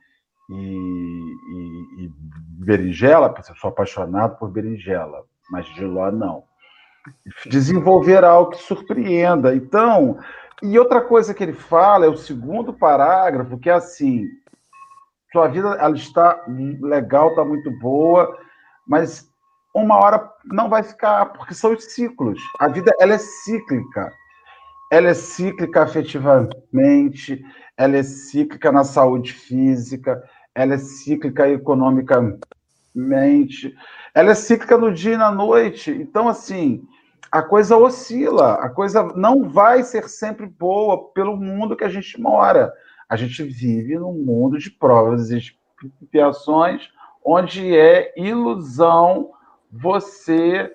e, 0.50 0.54
e, 0.54 2.04
e 2.04 2.12
berinjela, 2.64 3.28
porque 3.30 3.50
eu 3.50 3.56
sou 3.56 3.70
apaixonado 3.70 4.36
por 4.38 4.50
berinjela, 4.50 5.24
mas 5.50 5.66
giló 5.66 6.10
não 6.10 6.44
desenvolver 7.46 8.24
algo 8.24 8.50
que 8.50 8.62
surpreenda. 8.62 9.54
Então, 9.54 10.18
e 10.62 10.78
outra 10.78 11.00
coisa 11.00 11.32
que 11.32 11.42
ele 11.42 11.52
fala 11.52 12.06
é 12.06 12.08
o 12.08 12.16
segundo 12.16 12.72
parágrafo, 12.72 13.58
que 13.58 13.70
é 13.70 13.74
assim: 13.74 14.26
sua 15.32 15.48
vida 15.48 15.68
ela 15.80 15.94
está 15.94 16.44
legal, 16.80 17.30
está 17.30 17.44
muito 17.44 17.70
boa, 17.78 18.38
mas 18.86 19.30
uma 19.74 19.96
hora 19.96 20.30
não 20.44 20.68
vai 20.68 20.82
ficar, 20.82 21.26
porque 21.26 21.54
são 21.54 21.72
os 21.72 21.84
ciclos. 21.84 22.40
A 22.58 22.68
vida 22.68 22.92
ela 22.98 23.14
é 23.14 23.18
cíclica. 23.18 24.12
Ela 24.90 25.08
é 25.08 25.14
cíclica 25.14 25.82
afetivamente, 25.82 27.44
ela 27.76 27.96
é 27.96 28.02
cíclica 28.02 28.72
na 28.72 28.82
saúde 28.82 29.32
física, 29.32 30.20
ela 30.52 30.74
é 30.74 30.78
cíclica 30.78 31.48
economicamente, 31.48 33.72
ela 34.12 34.32
é 34.32 34.34
cíclica 34.34 34.76
no 34.76 34.92
dia 34.92 35.14
e 35.14 35.16
na 35.16 35.30
noite. 35.30 35.92
Então, 35.92 36.28
assim, 36.28 36.82
a 37.30 37.40
coisa 37.40 37.76
oscila, 37.76 38.54
a 38.54 38.68
coisa 38.68 39.04
não 39.14 39.48
vai 39.48 39.84
ser 39.84 40.08
sempre 40.08 40.46
boa 40.46 41.12
pelo 41.12 41.36
mundo 41.36 41.76
que 41.76 41.84
a 41.84 41.88
gente 41.88 42.20
mora. 42.20 42.72
A 43.10 43.16
gente 43.16 43.42
vive 43.42 43.98
num 43.98 44.12
mundo 44.12 44.56
de 44.56 44.70
provas 44.70 45.32
e 45.32 45.38
expiações, 45.82 46.88
onde 47.24 47.76
é 47.76 48.14
ilusão 48.16 49.32
você 49.70 50.72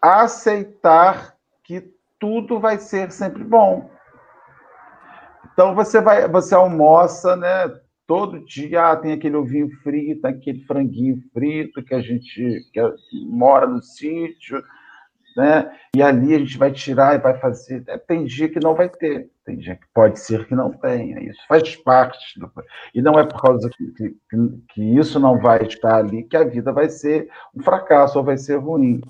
aceitar 0.00 1.36
que 1.62 1.92
tudo 2.18 2.58
vai 2.58 2.78
ser 2.78 3.12
sempre 3.12 3.44
bom. 3.44 3.90
Então 5.52 5.74
você 5.74 6.00
vai, 6.00 6.26
você 6.26 6.54
almoça, 6.54 7.36
né? 7.36 7.70
Todo 8.06 8.44
dia 8.46 8.90
ah, 8.90 8.96
tem 8.96 9.12
aquele 9.12 9.36
ovinho 9.36 9.70
frito, 9.82 10.26
aquele 10.26 10.64
franguinho 10.64 11.22
frito 11.34 11.82
que 11.82 11.94
a 11.94 12.00
gente 12.00 12.66
que 12.72 12.80
mora 13.26 13.66
no 13.66 13.82
sítio 13.82 14.62
né? 15.36 15.70
E 15.94 16.02
ali 16.02 16.34
a 16.34 16.38
gente 16.38 16.58
vai 16.58 16.72
tirar 16.72 17.14
e 17.14 17.18
vai 17.18 17.38
fazer. 17.38 17.84
É, 17.86 17.98
tem 17.98 18.24
dia 18.24 18.48
que 18.48 18.60
não 18.60 18.74
vai 18.74 18.88
ter, 18.88 19.30
tem 19.44 19.56
dia 19.56 19.76
que 19.76 19.86
pode 19.94 20.18
ser 20.20 20.46
que 20.46 20.54
não 20.54 20.70
tenha. 20.70 21.20
Isso 21.20 21.40
faz 21.48 21.76
parte. 21.76 22.38
Do... 22.38 22.50
E 22.94 23.02
não 23.02 23.18
é 23.18 23.26
por 23.26 23.40
causa 23.40 23.68
que, 23.70 23.86
que, 23.92 24.16
que, 24.68 24.98
isso 24.98 25.18
não 25.18 25.38
vai 25.38 25.62
estar 25.64 25.96
ali 25.96 26.24
que 26.24 26.36
a 26.36 26.44
vida 26.44 26.72
vai 26.72 26.88
ser 26.88 27.28
um 27.54 27.62
fracasso 27.62 28.18
ou 28.18 28.24
vai 28.24 28.36
ser 28.36 28.56
ruim. 28.56 29.00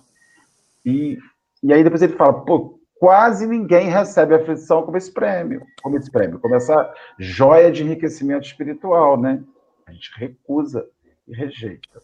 E, 0.84 1.18
e 1.62 1.72
aí 1.72 1.84
depois 1.84 2.02
ele 2.02 2.14
fala, 2.14 2.44
pô, 2.44 2.80
quase 2.98 3.46
ninguém 3.46 3.88
recebe 3.88 4.34
aflição 4.34 4.82
como 4.82 4.96
esse 4.96 5.12
prêmio, 5.12 5.64
como 5.82 5.96
esse 5.96 6.10
prêmio, 6.10 6.38
como 6.38 6.54
essa 6.54 6.92
joia 7.18 7.70
de 7.70 7.82
enriquecimento 7.82 8.46
espiritual, 8.46 9.20
né? 9.20 9.42
A 9.86 9.92
gente 9.92 10.10
recusa 10.16 10.86
e 11.26 11.34
rejeita. 11.34 12.00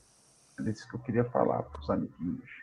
É 0.65 0.71
isso 0.71 0.89
que 0.89 0.97
eu 0.97 1.01
queria 1.01 1.25
falar 1.25 1.63
para 1.63 1.81
os 1.81 1.91
amiguinhos 1.91 2.58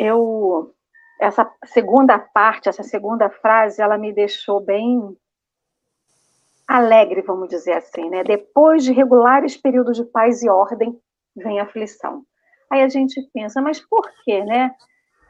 eu 0.00 0.74
essa 1.20 1.52
segunda 1.66 2.18
parte, 2.18 2.70
essa 2.70 2.82
segunda 2.82 3.28
frase, 3.28 3.82
ela 3.82 3.98
me 3.98 4.10
deixou 4.10 4.58
bem 4.58 5.14
alegre, 6.66 7.20
vamos 7.20 7.48
dizer 7.50 7.74
assim, 7.74 8.08
né? 8.08 8.24
Depois 8.24 8.82
de 8.82 8.92
regulares 8.92 9.54
períodos 9.54 9.98
de 9.98 10.04
paz 10.04 10.42
e 10.42 10.48
ordem, 10.48 10.98
vem 11.36 11.60
a 11.60 11.64
aflição. 11.64 12.24
Aí 12.70 12.80
a 12.82 12.88
gente 12.88 13.20
pensa, 13.34 13.60
mas 13.60 13.78
por 13.80 14.08
quê, 14.24 14.42
né? 14.42 14.74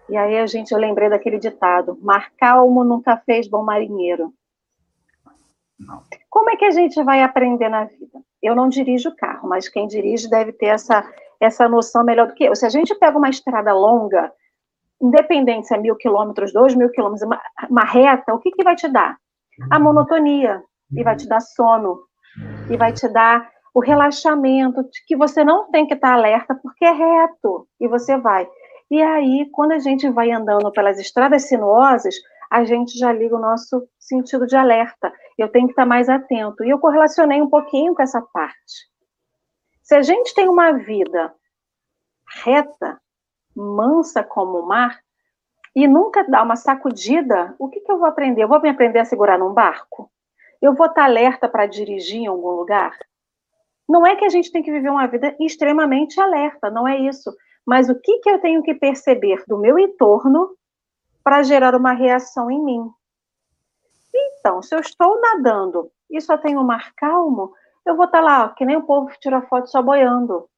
E 0.09 0.17
aí 0.17 0.39
a 0.39 0.47
gente, 0.47 0.71
eu 0.71 0.79
lembrei 0.79 1.09
daquele 1.09 1.39
ditado: 1.39 1.99
mar 2.01 2.31
calmo 2.39 2.85
nunca 2.85 3.17
fez 3.17 3.49
bom 3.49 3.65
marinheiro. 3.65 4.33
Não. 5.77 6.05
Como 6.29 6.51
é 6.51 6.57
que 6.57 6.65
a 6.65 6.71
gente 6.71 7.03
vai 7.03 7.23
aprender 7.23 7.69
na 7.69 7.85
vida? 7.85 8.23
Eu 8.41 8.55
não 8.55 8.69
dirijo 8.69 9.17
carro, 9.17 9.49
mas 9.49 9.69
quem 9.69 9.89
dirige 9.89 10.31
deve 10.31 10.53
ter 10.53 10.67
essa, 10.67 11.05
essa 11.41 11.69
noção 11.69 12.05
melhor 12.05 12.29
do 12.29 12.35
que 12.35 12.45
eu. 12.45 12.55
Se 12.55 12.65
a 12.65 12.69
gente 12.69 12.95
pega 12.95 13.19
uma 13.19 13.31
estrada 13.31 13.73
longa, 13.73 14.33
independente 15.01 15.67
se 15.67 15.75
é 15.75 15.79
mil 15.79 15.97
quilômetros, 15.97 16.53
dois 16.53 16.75
mil 16.75 16.91
quilômetros, 16.91 17.23
uma, 17.23 17.41
uma 17.69 17.85
reta, 17.85 18.35
o 18.35 18.39
que, 18.39 18.51
que 18.51 18.65
vai 18.65 18.77
te 18.77 18.89
dar? 18.89 19.17
A 19.71 19.79
monotonia, 19.79 20.63
e 20.93 21.03
vai 21.03 21.17
te 21.17 21.29
dar 21.29 21.41
sono, 21.41 22.01
e 22.71 22.77
vai 22.77 22.93
te 22.93 23.09
dar 23.09 23.51
o 23.75 23.81
relaxamento, 23.81 24.85
que 25.07 25.17
você 25.17 25.45
não 25.45 25.71
tem 25.71 25.87
que 25.87 25.95
estar 25.95 26.13
alerta, 26.13 26.59
porque 26.61 26.85
é 26.85 26.91
reto, 26.91 27.69
e 27.81 27.87
você 27.87 28.17
vai. 28.19 28.49
E 28.91 29.01
aí, 29.01 29.49
quando 29.53 29.73
a 29.73 29.79
gente 29.79 30.09
vai 30.11 30.33
andando 30.33 30.71
pelas 30.73 30.99
estradas 30.99 31.45
sinuosas, 31.45 32.15
a 32.51 32.65
gente 32.65 32.99
já 32.99 33.13
liga 33.13 33.37
o 33.37 33.41
nosso 33.41 33.89
sentido 33.99 34.47
de 34.47 34.57
alerta. 34.57 35.13
Eu 35.39 35.49
tenho 35.49 35.67
que 35.67 35.73
estar 35.73 35.87
mais 35.87 36.09
atento. 36.09 36.65
E 36.65 36.71
eu 36.71 36.81
correlacionei 36.81 37.41
um 37.41 37.49
pouquinho 37.49 37.95
com 37.95 38.03
essa 38.03 38.21
parte. 38.21 38.91
Se 39.85 39.95
a 39.95 40.03
gente 40.03 40.35
tem 40.35 40.49
uma 40.49 40.73
vida 40.73 41.33
reta, 42.45 43.01
mansa 43.55 44.23
como 44.23 44.59
o 44.59 44.67
mar, 44.67 45.01
e 45.75 45.87
nunca 45.87 46.25
dá 46.25 46.43
uma 46.43 46.57
sacudida, 46.57 47.55
o 47.59 47.69
que, 47.69 47.81
que 47.81 47.91
eu 47.91 47.99
vou 47.99 48.09
aprender? 48.09 48.43
Eu 48.43 48.49
vou 48.49 48.61
me 48.61 48.69
aprender 48.69 48.99
a 48.99 49.05
segurar 49.05 49.39
num 49.39 49.53
barco? 49.53 50.11
Eu 50.61 50.75
vou 50.75 50.87
estar 50.87 51.05
alerta 51.05 51.49
para 51.49 51.67
dirigir 51.67 52.23
em 52.23 52.27
algum 52.27 52.51
lugar? 52.51 52.97
Não 53.89 54.07
é 54.07 54.17
que 54.17 54.25
a 54.25 54.29
gente 54.29 54.53
tem 54.53 54.63
que 54.63 54.71
viver 54.71 54.91
uma 54.91 55.07
vida 55.07 55.35
extremamente 55.41 56.21
alerta, 56.21 56.71
não 56.71 56.87
é 56.87 56.99
isso. 56.99 57.35
Mas 57.65 57.89
o 57.89 57.95
que, 57.95 58.19
que 58.19 58.31
eu 58.31 58.41
tenho 58.41 58.63
que 58.63 58.75
perceber 58.75 59.43
do 59.47 59.59
meu 59.59 59.79
entorno 59.79 60.51
para 61.23 61.43
gerar 61.43 61.75
uma 61.75 61.93
reação 61.93 62.51
em 62.51 62.63
mim? 62.63 62.91
Então, 64.13 64.61
se 64.63 64.75
eu 64.75 64.81
estou 64.81 65.21
nadando 65.21 65.91
e 66.11 66.21
só 66.21 66.37
tenho 66.37 66.61
um 66.61 66.65
mar 66.65 66.93
calmo, 66.97 67.53
eu 67.87 67.97
vou 67.97 68.07
estar 68.07 68.21
lá, 68.21 68.47
ó, 68.47 68.49
que 68.49 68.65
nem 68.65 68.77
o 68.77 68.83
povo 68.83 69.09
que 69.09 69.21
tira 69.21 69.43
foto 69.43 69.71
só 69.71 69.81
boiando. 69.81 70.49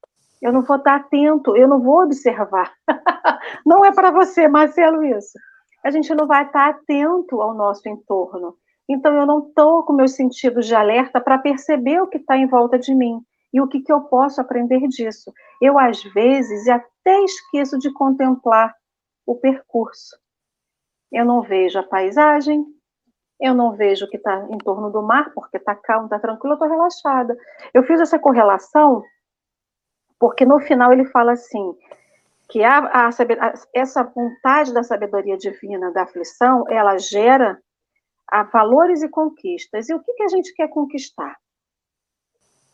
Eu 0.43 0.53
não 0.53 0.63
vou 0.63 0.77
estar 0.77 0.97
atento, 0.97 1.57
eu 1.57 1.69
não 1.69 1.81
vou 1.81 2.03
observar. 2.03 2.73
não 3.65 3.85
é 3.85 3.93
para 3.93 4.11
você, 4.11 4.49
Marcelo, 4.49 5.05
isso. 5.05 5.39
A 5.85 5.91
gente 5.91 6.13
não 6.15 6.27
vai 6.27 6.45
estar 6.45 6.69
atento 6.69 7.41
ao 7.41 7.55
nosso 7.55 7.89
entorno. 7.89 8.57
Então, 8.89 9.17
eu 9.17 9.25
não 9.25 9.47
estou 9.47 9.85
com 9.85 9.93
meus 9.93 10.17
sentidos 10.17 10.67
de 10.67 10.75
alerta 10.75 11.21
para 11.21 11.39
perceber 11.39 12.03
o 12.03 12.09
que 12.09 12.19
está 12.19 12.37
em 12.37 12.49
volta 12.49 12.77
de 12.77 12.93
mim 12.93 13.21
e 13.53 13.61
o 13.61 13.69
que, 13.69 13.81
que 13.81 13.93
eu 13.93 14.01
posso 14.03 14.41
aprender 14.41 14.81
disso. 14.89 15.33
Eu, 15.61 15.79
às 15.79 16.03
vezes, 16.03 16.69
até 16.69 17.23
esqueço 17.23 17.79
de 17.79 17.93
contemplar 17.93 18.75
o 19.25 19.37
percurso. 19.37 20.17
Eu 21.13 21.25
não 21.25 21.43
vejo 21.43 21.79
a 21.79 21.83
paisagem, 21.85 22.65
eu 23.41 23.55
não 23.55 23.77
vejo 23.77 24.07
o 24.07 24.09
que 24.09 24.17
está 24.17 24.47
em 24.51 24.59
torno 24.59 24.91
do 24.91 25.03
mar, 25.03 25.31
porque 25.35 25.59
está 25.59 25.75
calmo, 25.75 26.07
está 26.07 26.19
tranquilo, 26.19 26.55
eu 26.55 26.55
estou 26.55 26.69
relaxada. 26.69 27.37
Eu 27.73 27.85
fiz 27.85 28.01
essa 28.01 28.19
correlação 28.19 29.03
porque 30.23 30.45
no 30.45 30.61
final 30.61 30.93
ele 30.93 31.05
fala 31.07 31.33
assim, 31.33 31.77
que 32.49 32.63
a, 32.63 32.79
a, 32.79 33.09
a, 33.09 33.55
essa 33.75 34.05
vontade 34.05 34.73
da 34.73 34.85
sabedoria 34.85 35.37
divina, 35.37 35.91
da 35.91 36.05
aflição, 36.05 36.65
ela 36.69 36.97
gera 36.97 37.61
valores 38.53 39.03
e 39.03 39.09
conquistas. 39.09 39.89
E 39.89 39.95
o 39.95 39.99
que, 39.99 40.13
que 40.13 40.23
a 40.23 40.29
gente 40.29 40.55
quer 40.55 40.69
conquistar? 40.69 41.37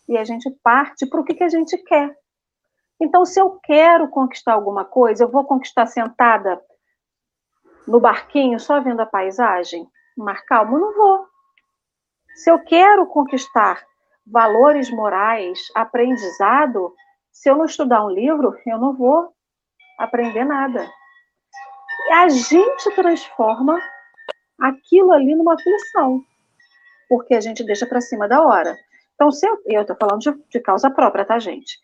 E 0.07 0.19
a 0.19 0.25
gente 0.25 0.51
parte 0.63 1.07
para 1.07 1.21
o 1.23 1.25
que, 1.25 1.33
que 1.33 1.43
a 1.43 1.49
gente 1.49 1.79
quer. 1.79 2.15
Então, 3.01 3.25
se 3.25 3.41
eu 3.41 3.59
quero 3.63 4.11
conquistar 4.11 4.53
alguma 4.53 4.85
coisa, 4.85 5.25
eu 5.25 5.31
vou 5.31 5.47
conquistar 5.47 5.87
sentada 5.87 6.63
no 7.87 7.99
barquinho, 7.99 8.61
só 8.61 8.79
vendo 8.79 9.01
a 9.01 9.07
paisagem? 9.07 9.89
Mar 10.19 10.45
calmo? 10.45 10.79
Não 10.79 10.95
vou. 10.95 11.27
Se 12.35 12.51
eu 12.51 12.59
quero 12.59 13.07
conquistar 13.07 13.83
valores 14.27 14.91
morais, 14.91 15.59
aprendizado, 15.75 16.95
se 17.39 17.49
eu 17.49 17.57
não 17.57 17.67
estudar 17.67 18.05
um 18.05 18.11
livro, 18.11 18.57
eu 18.67 18.79
não 18.79 18.97
vou 18.97 19.33
aprender 19.97 20.45
nada. 20.45 20.85
E 22.09 22.13
a 22.13 22.29
gente 22.29 22.91
transforma 22.97 23.81
aquilo 24.61 25.13
ali 25.13 25.37
numa 25.37 25.55
aflição, 25.55 26.21
porque 27.09 27.37
a 27.37 27.41
gente 27.41 27.63
deixa 27.63 27.87
para 27.87 28.01
cima 28.01 28.27
da 28.27 28.43
hora. 28.43 28.77
Então, 29.15 29.31
se 29.31 29.47
eu 29.47 29.81
estou 29.81 29.97
falando 29.97 30.21
de, 30.21 30.33
de, 30.51 30.61
causa 30.61 30.91
própria, 30.91 31.25
tá, 31.25 31.39
gente? 31.39 31.79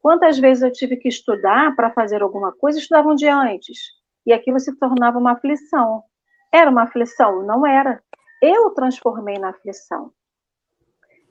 Quantas 0.00 0.38
vezes 0.38 0.62
eu 0.62 0.72
tive 0.72 0.96
que 0.96 1.08
estudar 1.08 1.76
para 1.76 1.92
fazer 1.92 2.22
alguma 2.22 2.50
coisa, 2.52 2.78
estudava 2.78 3.10
um 3.10 3.14
dia 3.14 3.36
antes, 3.36 3.78
e 4.24 4.32
aquilo 4.32 4.58
se 4.58 4.74
tornava 4.78 5.18
uma 5.18 5.32
aflição. 5.32 6.02
Era 6.50 6.70
uma 6.70 6.84
aflição? 6.84 7.42
Não 7.42 7.66
era. 7.66 8.02
Eu 8.42 8.70
transformei 8.70 9.38
na 9.38 9.50
aflição. 9.50 10.10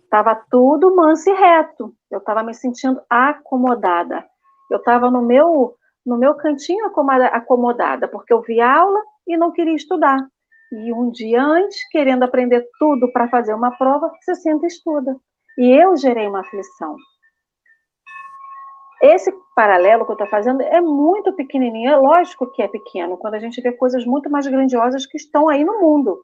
Estava 0.03 0.35
tudo 0.51 0.95
manso 0.95 1.31
e 1.31 1.33
reto. 1.33 1.95
Eu 2.15 2.19
estava 2.19 2.43
me 2.43 2.53
sentindo 2.53 3.01
acomodada. 3.09 4.25
Eu 4.71 4.77
estava 4.77 5.11
no 5.11 5.21
meu 5.21 5.75
no 6.05 6.17
meu 6.17 6.35
cantinho 6.35 6.85
acomodada, 6.85 8.07
porque 8.07 8.31
eu 8.31 8.39
vi 8.41 8.61
aula 8.61 9.01
e 9.27 9.35
não 9.35 9.51
queria 9.51 9.73
estudar. 9.73 10.19
E 10.71 10.93
um 10.93 11.09
dia 11.09 11.41
antes, 11.41 11.87
querendo 11.89 12.23
aprender 12.23 12.67
tudo 12.77 13.11
para 13.11 13.27
fazer 13.27 13.55
uma 13.55 13.75
prova, 13.75 14.11
você 14.21 14.35
senta 14.35 14.65
e 14.65 14.67
estuda. 14.67 15.17
E 15.57 15.71
eu 15.71 15.97
gerei 15.97 16.27
uma 16.27 16.41
aflição. 16.41 16.95
Esse 19.01 19.33
paralelo 19.55 20.05
que 20.05 20.11
eu 20.11 20.15
estou 20.15 20.27
fazendo 20.27 20.61
é 20.61 20.79
muito 20.79 21.33
pequenininho, 21.33 21.91
é 21.91 21.95
lógico 21.95 22.51
que 22.51 22.61
é 22.61 22.67
pequeno, 22.67 23.17
quando 23.17 23.33
a 23.35 23.39
gente 23.39 23.59
vê 23.61 23.71
coisas 23.71 24.05
muito 24.05 24.29
mais 24.29 24.47
grandiosas 24.47 25.05
que 25.05 25.17
estão 25.17 25.49
aí 25.49 25.63
no 25.63 25.81
mundo. 25.81 26.23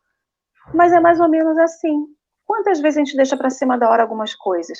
Mas 0.74 0.94
é 0.94 1.00
mais 1.00 1.20
ou 1.20 1.28
menos 1.28 1.58
assim. 1.58 2.06
Quantas 2.46 2.80
vezes 2.80 2.98
a 2.98 3.04
gente 3.04 3.16
deixa 3.16 3.38
para 3.38 3.50
cima 3.50 3.78
da 3.78 3.90
hora 3.90 4.04
algumas 4.04 4.36
coisas? 4.36 4.78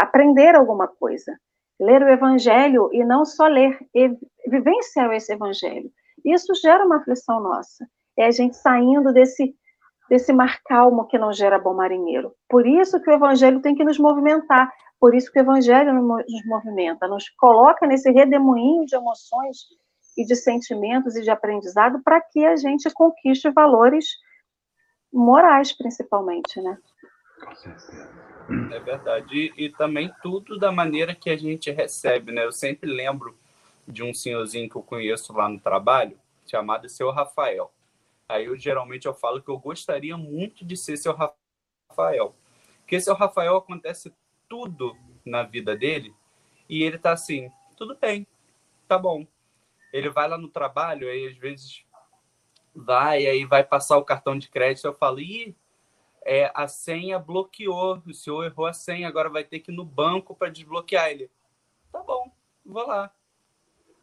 Aprender 0.00 0.54
alguma 0.54 0.88
coisa. 0.88 1.38
Ler 1.78 2.02
o 2.02 2.08
evangelho 2.08 2.90
e 2.92 3.04
não 3.04 3.24
só 3.24 3.46
ler, 3.46 3.78
vivenciar 4.46 5.12
esse 5.12 5.32
evangelho. 5.32 5.90
Isso 6.24 6.54
gera 6.54 6.84
uma 6.84 6.96
aflição 6.96 7.40
nossa 7.40 7.86
é 8.20 8.26
a 8.26 8.30
gente 8.30 8.56
saindo 8.56 9.12
desse, 9.12 9.54
desse 10.08 10.32
mar 10.32 10.60
calmo 10.64 11.06
que 11.06 11.18
não 11.18 11.32
gera 11.32 11.58
bom 11.58 11.74
marinheiro. 11.74 12.34
Por 12.48 12.66
isso 12.66 13.00
que 13.00 13.10
o 13.10 13.14
evangelho 13.14 13.60
tem 13.60 13.74
que 13.74 13.84
nos 13.84 13.98
movimentar, 13.98 14.70
por 14.98 15.14
isso 15.14 15.32
que 15.32 15.38
o 15.38 15.42
evangelho 15.42 15.92
nos 15.94 16.46
movimenta, 16.46 17.08
nos 17.08 17.28
coloca 17.30 17.86
nesse 17.86 18.10
redemoinho 18.10 18.84
de 18.84 18.94
emoções 18.94 19.58
e 20.16 20.24
de 20.24 20.36
sentimentos 20.36 21.16
e 21.16 21.22
de 21.22 21.30
aprendizado 21.30 22.02
para 22.02 22.20
que 22.20 22.44
a 22.44 22.56
gente 22.56 22.90
conquiste 22.92 23.50
valores 23.50 24.06
morais, 25.12 25.76
principalmente, 25.76 26.60
né? 26.60 26.76
É 28.72 28.78
verdade. 28.78 29.52
E, 29.56 29.64
e, 29.64 29.68
também 29.68 30.12
tudo 30.22 30.58
da 30.58 30.72
maneira 30.72 31.14
que 31.14 31.30
a 31.30 31.36
gente 31.36 31.70
recebe, 31.70 32.32
né? 32.32 32.44
Eu 32.44 32.52
sempre 32.52 32.90
lembro 32.90 33.36
de 33.86 34.02
um 34.02 34.14
senhorzinho 34.14 34.68
que 34.68 34.76
eu 34.76 34.82
conheço 34.82 35.32
lá 35.32 35.48
no 35.48 35.58
trabalho, 35.58 36.18
chamado 36.46 36.88
Seu 36.88 37.10
Rafael. 37.10 37.72
Aí 38.28 38.46
eu 38.46 38.56
geralmente 38.56 39.06
eu 39.06 39.14
falo 39.14 39.42
que 39.42 39.48
eu 39.48 39.58
gostaria 39.58 40.16
muito 40.16 40.64
de 40.64 40.76
ser 40.76 40.96
seu 40.96 41.12
Rafael. 41.12 42.34
Porque 42.80 43.00
seu 43.00 43.14
Rafael 43.14 43.56
acontece 43.56 44.12
tudo 44.48 44.96
na 45.24 45.42
vida 45.42 45.76
dele 45.76 46.14
e 46.68 46.82
ele 46.82 46.98
tá 46.98 47.12
assim, 47.12 47.50
tudo 47.76 47.96
bem, 48.00 48.26
tá 48.86 48.96
bom. 48.96 49.26
Ele 49.92 50.08
vai 50.08 50.28
lá 50.28 50.38
no 50.38 50.48
trabalho, 50.48 51.08
aí 51.08 51.26
às 51.26 51.36
vezes 51.36 51.84
vai, 52.74 53.26
aí 53.26 53.44
vai 53.44 53.64
passar 53.64 53.98
o 53.98 54.04
cartão 54.04 54.38
de 54.38 54.48
crédito, 54.48 54.86
eu 54.86 54.94
falo, 54.94 55.18
ih, 55.18 55.56
é, 56.24 56.50
a 56.54 56.68
senha 56.68 57.18
bloqueou, 57.18 58.02
o 58.06 58.14
senhor 58.14 58.44
errou 58.44 58.66
a 58.66 58.72
senha, 58.72 59.08
agora 59.08 59.28
vai 59.28 59.44
ter 59.44 59.60
que 59.60 59.70
ir 59.70 59.74
no 59.74 59.84
banco 59.84 60.34
para 60.34 60.50
desbloquear 60.50 61.10
ele. 61.10 61.30
Tá 61.90 62.02
bom, 62.02 62.30
vou 62.64 62.86
lá. 62.86 63.12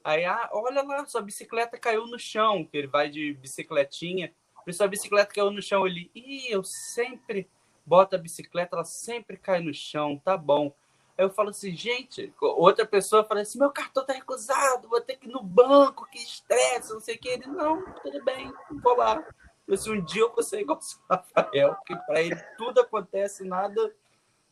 Aí, 0.03 0.23
ah, 0.25 0.49
olha 0.53 0.82
lá, 0.84 1.06
sua 1.06 1.21
bicicleta 1.21 1.77
caiu 1.77 2.08
no 2.08 2.17
chão, 2.17 2.65
que 2.65 2.77
ele 2.77 2.88
vai 2.88 3.10
de 3.10 3.34
bicicletinha. 3.34 4.34
E 4.65 4.73
sua 4.73 4.88
bicicleta 4.88 5.34
caiu 5.34 5.51
no 5.51 5.62
chão. 5.62 5.86
Ele, 5.86 6.10
ih, 6.15 6.49
eu 6.49 6.63
sempre 6.63 7.49
boto 7.86 8.15
a 8.15 8.19
bicicleta, 8.19 8.75
ela 8.75 8.86
sempre 8.86 9.38
cai 9.38 9.60
no 9.60 9.73
chão, 9.73 10.17
tá 10.23 10.38
bom. 10.38 10.73
Aí 11.17 11.25
eu 11.25 11.30
falo 11.30 11.49
assim, 11.49 11.75
gente, 11.75 12.34
outra 12.39 12.86
pessoa 12.86 13.23
fala 13.23 13.41
assim, 13.41 13.58
meu 13.58 13.71
cartão 13.71 14.06
tá 14.06 14.13
recusado, 14.13 14.88
vou 14.88 15.01
ter 15.01 15.15
que 15.15 15.27
ir 15.27 15.32
no 15.32 15.41
banco, 15.41 16.08
que 16.12 16.19
estresse, 16.19 16.93
não 16.93 16.99
sei 16.99 17.15
o 17.15 17.19
que. 17.19 17.30
Ele, 17.30 17.47
não, 17.47 17.84
tudo 17.95 18.23
bem, 18.23 18.53
vou 18.84 18.95
lá. 18.95 19.23
Eu, 19.67 19.73
assim, 19.73 19.91
um 19.91 20.01
dia 20.01 20.21
eu 20.21 20.34
vou 20.34 20.43
ser 20.43 20.62
igual 20.62 20.80
o 20.80 21.13
Rafael, 21.13 21.75
porque 21.75 21.95
para 22.06 22.21
ele 22.21 22.36
tudo 22.58 22.80
acontece, 22.80 23.43
nada 23.43 23.91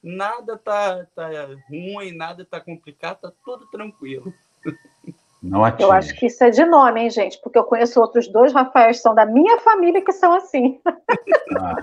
nada 0.03 0.55
tá, 0.57 1.05
tá 1.15 1.29
ruim, 1.67 2.15
nada 2.15 2.45
tá 2.45 2.59
complicado, 2.59 3.21
tá 3.21 3.31
tudo 3.43 3.65
tranquilo. 3.67 4.31
Eu 5.79 5.91
acho 5.91 6.15
que 6.15 6.25
isso 6.25 6.43
é 6.43 6.49
de 6.49 6.65
nome, 6.65 7.01
hein, 7.01 7.09
gente? 7.09 7.39
Porque 7.41 7.57
eu 7.57 7.63
conheço 7.63 7.99
outros 7.99 8.27
dois 8.27 8.51
Rafaéis 8.51 9.01
são 9.01 9.13
da 9.13 9.25
minha 9.25 9.59
família 9.59 10.03
que 10.03 10.11
são 10.11 10.33
assim. 10.33 10.79
Ah, 11.57 11.75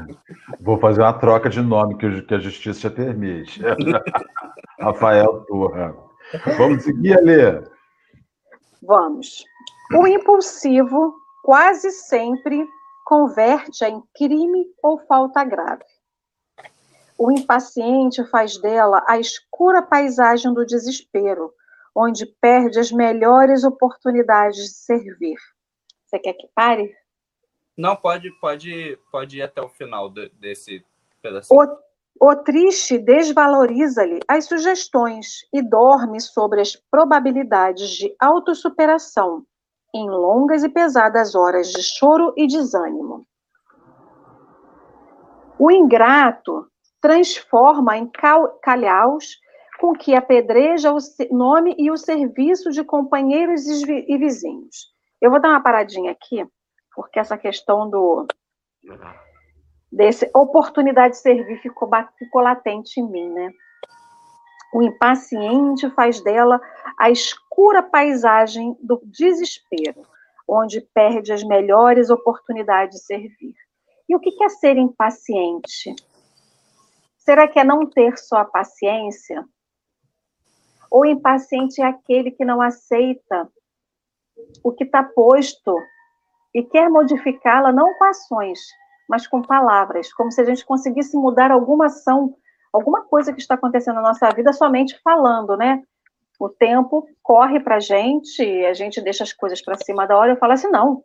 vou 0.61 0.79
fazer 0.79 1.03
uma 1.03 1.13
troca 1.13 1.49
de 1.49 1.61
nome 1.61 1.97
que, 1.97 2.23
que 2.23 2.35
a 2.35 2.39
justiça 2.39 2.91
permite. 2.91 3.61
Rafael 4.81 5.45
Turra. 5.47 5.95
Vamos 6.57 6.83
seguir, 6.83 7.17
Alê? 7.19 7.63
Vamos. 8.83 9.45
O 9.95 10.07
impulsivo 10.07 11.15
quase 11.45 11.91
sempre 11.93 12.67
converte-a 13.13 13.91
em 13.91 14.03
crime 14.15 14.65
ou 14.83 14.99
falta 15.01 15.45
grave. 15.45 15.85
O 17.19 17.31
impaciente 17.31 18.25
faz 18.31 18.57
dela 18.57 19.05
a 19.07 19.19
escura 19.19 19.83
paisagem 19.83 20.55
do 20.55 20.65
desespero, 20.65 21.53
onde 21.95 22.25
perde 22.25 22.79
as 22.79 22.91
melhores 22.91 23.65
oportunidades 23.65 24.65
de 24.65 24.71
servir. 24.71 25.37
Você 26.07 26.19
quer 26.19 26.33
que 26.33 26.49
pare? 26.55 26.91
Não, 27.77 27.95
pode, 27.95 28.31
pode, 28.41 28.99
pode 29.11 29.37
ir 29.37 29.43
até 29.43 29.61
o 29.61 29.69
final 29.69 30.09
de, 30.09 30.31
desse 30.41 30.83
pedacinho. 31.21 31.61
O, 32.19 32.31
o 32.31 32.37
triste 32.37 32.97
desvaloriza-lhe 32.97 34.21
as 34.27 34.47
sugestões 34.47 35.47
e 35.53 35.61
dorme 35.61 36.19
sobre 36.19 36.63
as 36.63 36.77
probabilidades 36.77 37.91
de 37.91 38.17
autossuperação 38.19 39.45
em 39.95 40.09
longas 40.09 40.65
e 40.65 40.69
pesadas 40.69 41.35
horas 41.35 41.69
de 41.69 41.83
choro 41.83 42.33
e 42.37 42.47
desânimo. 42.47 43.27
O 45.59 45.71
ingrato 45.71 46.67
transforma 47.01 47.97
em 47.97 48.11
calhaus 48.63 49.37
com 49.81 49.93
que 49.93 50.15
apedreja 50.15 50.93
o 50.93 50.99
nome 51.31 51.75
e 51.77 51.91
o 51.91 51.97
serviço 51.97 52.71
de 52.71 52.85
companheiros 52.85 53.67
e 53.67 54.19
vizinhos. 54.19 54.93
Eu 55.21 55.31
vou 55.31 55.41
dar 55.41 55.51
uma 55.51 55.63
paradinha 55.63 56.13
aqui, 56.13 56.47
porque 56.95 57.19
essa 57.19 57.37
questão 57.37 57.89
do 57.91 58.27
desse 59.91 60.31
oportunidade 60.35 61.15
de 61.15 61.21
servir 61.21 61.61
ficou, 61.61 61.89
ficou 62.19 62.41
latente 62.41 62.99
em 62.99 63.11
mim, 63.11 63.29
né? 63.29 63.51
O 64.73 64.83
impaciente 64.83 65.91
faz 65.91 66.21
dela 66.23 66.61
a 66.99 67.11
escura 67.11 67.83
paisagem 67.83 68.77
do 68.81 69.01
desespero, 69.05 70.07
onde 70.49 70.81
perde 70.95 71.33
as 71.33 71.45
melhores 71.45 72.09
oportunidades 72.11 73.01
de 73.01 73.05
servir. 73.05 73.55
E 74.09 74.17
o 74.17 74.21
que 74.21 74.43
é 74.43 74.49
ser 74.49 74.77
impaciente? 74.77 75.95
Será 77.19 77.47
que 77.47 77.59
é 77.59 77.65
não 77.65 77.87
ter 77.87 78.19
só 78.19 78.39
a 78.39 78.45
paciência? 78.45 79.45
Ou 80.91 81.07
impaciente 81.07 81.81
é 81.81 81.85
aquele 81.85 82.31
que 82.31 82.45
não 82.45 82.61
aceita 82.61 83.49
o 84.63 84.73
que 84.73 84.85
está 84.85 85.03
posto 85.03 85.77
e 86.55 86.63
quer 86.63 86.89
modificá-la 86.91 87.73
não 87.73 87.95
com 87.95 88.05
ações, 88.05 88.59
mas 89.09 89.27
com 89.27 89.41
palavras, 89.41 90.13
como 90.13 90.31
se 90.31 90.41
a 90.41 90.45
gente 90.45 90.65
conseguisse 90.65 91.17
mudar 91.17 91.51
alguma 91.51 91.87
ação, 91.87 92.37
alguma 92.73 93.05
coisa 93.05 93.33
que 93.33 93.41
está 93.41 93.55
acontecendo 93.55 93.97
na 93.97 94.03
nossa 94.03 94.29
vida 94.31 94.53
somente 94.53 94.99
falando, 95.03 95.57
né? 95.57 95.83
O 96.41 96.49
tempo 96.49 97.07
corre 97.23 97.61
para 97.61 97.77
a 97.77 97.81
gente, 97.81 98.43
a 98.65 98.73
gente 98.73 99.01
deixa 99.01 99.23
as 99.23 99.33
coisas 99.33 99.63
para 99.63 99.77
cima 99.77 100.07
da 100.07 100.17
hora 100.17 100.33
e 100.33 100.39
fala 100.39 100.55
assim: 100.55 100.69
não, 100.69 101.05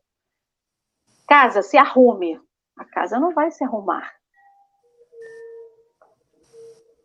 casa, 1.28 1.62
se 1.62 1.78
arrume. 1.78 2.40
A 2.78 2.86
casa 2.86 3.20
não 3.20 3.34
vai 3.34 3.52
se 3.52 3.64
arrumar. 3.64 4.12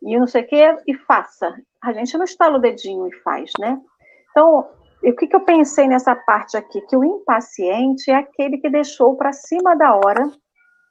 E 0.01 0.17
não 0.17 0.27
sei 0.27 0.43
o 0.43 0.47
que, 0.47 0.77
e 0.87 0.93
faça. 0.93 1.55
A 1.81 1.93
gente 1.93 2.17
não 2.17 2.25
estala 2.25 2.57
o 2.57 2.61
dedinho 2.61 3.07
e 3.07 3.13
faz, 3.21 3.51
né? 3.59 3.81
Então, 4.29 4.69
o 5.03 5.15
que, 5.15 5.27
que 5.27 5.35
eu 5.35 5.41
pensei 5.41 5.87
nessa 5.87 6.15
parte 6.15 6.55
aqui? 6.55 6.81
Que 6.81 6.95
o 6.95 7.03
impaciente 7.03 8.11
é 8.11 8.15
aquele 8.15 8.57
que 8.57 8.69
deixou 8.69 9.15
para 9.15 9.33
cima 9.33 9.75
da 9.75 9.95
hora, 9.95 10.29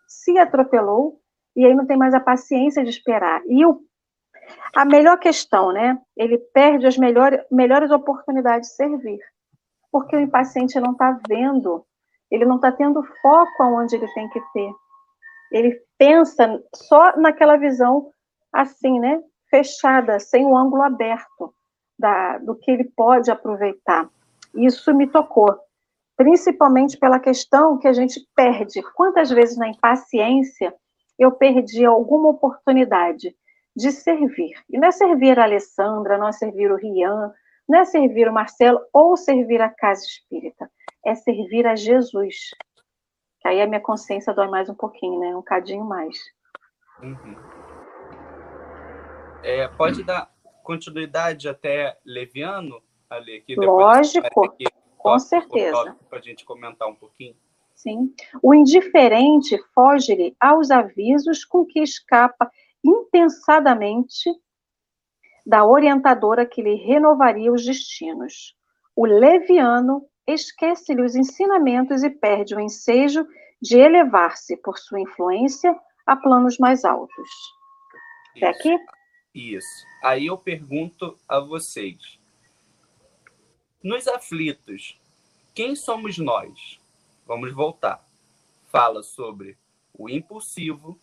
se 0.06 0.38
atropelou, 0.38 1.21
e 1.54 1.64
aí 1.64 1.74
não 1.74 1.86
tem 1.86 1.96
mais 1.96 2.14
a 2.14 2.20
paciência 2.20 2.82
de 2.82 2.90
esperar. 2.90 3.42
E 3.46 3.64
o, 3.64 3.80
a 4.74 4.84
melhor 4.84 5.18
questão, 5.18 5.72
né? 5.72 5.98
Ele 6.16 6.38
perde 6.38 6.86
as 6.86 6.96
melhores, 6.96 7.40
melhores 7.50 7.90
oportunidades 7.90 8.70
de 8.70 8.76
servir. 8.76 9.20
Porque 9.90 10.16
o 10.16 10.20
impaciente 10.20 10.80
não 10.80 10.92
está 10.92 11.18
vendo, 11.28 11.84
ele 12.30 12.46
não 12.46 12.56
está 12.56 12.72
tendo 12.72 13.02
foco 13.20 13.62
aonde 13.62 13.94
ele 13.94 14.08
tem 14.14 14.28
que 14.30 14.40
ter. 14.52 14.72
Ele 15.50 15.78
pensa 15.98 16.62
só 16.74 17.14
naquela 17.16 17.56
visão 17.56 18.10
assim, 18.52 18.98
né? 18.98 19.22
Fechada, 19.50 20.18
sem 20.18 20.46
o 20.46 20.56
ângulo 20.56 20.82
aberto 20.82 21.54
da, 21.98 22.38
do 22.38 22.54
que 22.54 22.70
ele 22.70 22.84
pode 22.96 23.30
aproveitar. 23.30 24.08
Isso 24.54 24.94
me 24.94 25.06
tocou, 25.06 25.58
principalmente 26.16 26.96
pela 26.96 27.20
questão 27.20 27.78
que 27.78 27.86
a 27.86 27.92
gente 27.92 28.20
perde. 28.34 28.82
Quantas 28.94 29.30
vezes 29.30 29.58
na 29.58 29.68
impaciência 29.68 30.74
eu 31.22 31.32
perdi 31.32 31.84
alguma 31.84 32.28
oportunidade 32.28 33.34
de 33.74 33.90
servir? 33.90 34.54
E 34.68 34.78
não 34.78 34.88
é 34.88 34.92
servir 34.92 35.38
a 35.38 35.44
Alessandra, 35.44 36.18
não 36.18 36.28
é 36.28 36.32
servir 36.32 36.70
o 36.70 36.76
Rian, 36.76 37.32
não 37.68 37.78
é 37.78 37.84
servir 37.84 38.28
o 38.28 38.32
Marcelo 38.32 38.80
ou 38.92 39.16
servir 39.16 39.60
a 39.60 39.70
casa 39.70 40.04
espírita, 40.04 40.70
é 41.04 41.14
servir 41.14 41.66
a 41.66 41.74
Jesus. 41.74 42.50
Que 43.40 43.48
aí 43.48 43.60
a 43.60 43.66
minha 43.66 43.80
consciência 43.80 44.34
dói 44.34 44.48
mais 44.48 44.68
um 44.68 44.74
pouquinho, 44.74 45.18
né? 45.18 45.34
Um 45.34 45.42
cadinho 45.42 45.84
mais. 45.84 46.16
Uhum. 47.02 47.36
É, 49.42 49.66
pode 49.68 50.04
dar 50.04 50.32
continuidade 50.62 51.48
até 51.48 51.98
Leviano, 52.04 52.80
ali 53.10 53.38
aqui 53.38 53.56
Lógico, 53.56 54.44
aqui, 54.44 54.64
com 54.96 55.18
certeza. 55.18 55.96
Para 56.08 56.18
a 56.18 56.22
gente 56.22 56.44
comentar 56.44 56.88
um 56.88 56.94
pouquinho. 56.94 57.36
Sim. 57.82 58.14
O 58.40 58.54
indiferente 58.54 59.58
foge-lhe 59.74 60.36
aos 60.38 60.70
avisos 60.70 61.44
com 61.44 61.64
que 61.64 61.80
escapa 61.80 62.48
impensadamente 62.84 64.30
da 65.44 65.64
orientadora 65.64 66.46
que 66.46 66.62
lhe 66.62 66.76
renovaria 66.76 67.52
os 67.52 67.64
destinos. 67.64 68.56
O 68.94 69.04
leviano 69.04 70.06
esquece-lhe 70.24 71.02
os 71.02 71.16
ensinamentos 71.16 72.04
e 72.04 72.10
perde 72.10 72.54
o 72.54 72.60
ensejo 72.60 73.26
de 73.60 73.78
elevar-se 73.78 74.56
por 74.58 74.78
sua 74.78 75.00
influência 75.00 75.74
a 76.06 76.14
planos 76.14 76.58
mais 76.58 76.84
altos. 76.84 77.30
Até 78.36 78.46
aqui? 78.46 78.78
Isso. 79.34 79.84
Aí 80.04 80.26
eu 80.26 80.38
pergunto 80.38 81.18
a 81.28 81.40
vocês: 81.40 82.20
nos 83.82 84.06
aflitos, 84.06 85.00
quem 85.52 85.74
somos 85.74 86.16
nós? 86.16 86.81
Vamos 87.26 87.52
voltar. 87.52 88.04
Fala 88.66 89.02
sobre 89.02 89.56
o 89.92 90.08
impulsivo, 90.08 90.98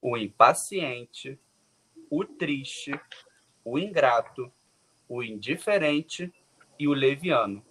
o 0.00 0.16
impaciente, 0.16 1.38
o 2.10 2.24
triste, 2.24 2.92
o 3.64 3.78
ingrato, 3.78 4.52
o 5.08 5.22
indiferente 5.22 6.32
e 6.78 6.88
o 6.88 6.92
leviano. 6.92 7.64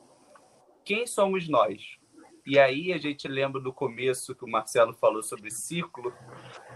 Quem 0.83 1.05
somos 1.05 1.47
nós? 1.47 1.97
E 2.45 2.57
aí 2.57 2.93
a 2.93 2.97
gente 2.97 3.27
lembra 3.27 3.59
do 3.59 3.73
começo 3.73 4.33
que 4.33 4.45
o 4.45 4.49
Marcelo 4.49 4.93
falou 4.93 5.21
sobre 5.21 5.51
ciclo, 5.51 6.13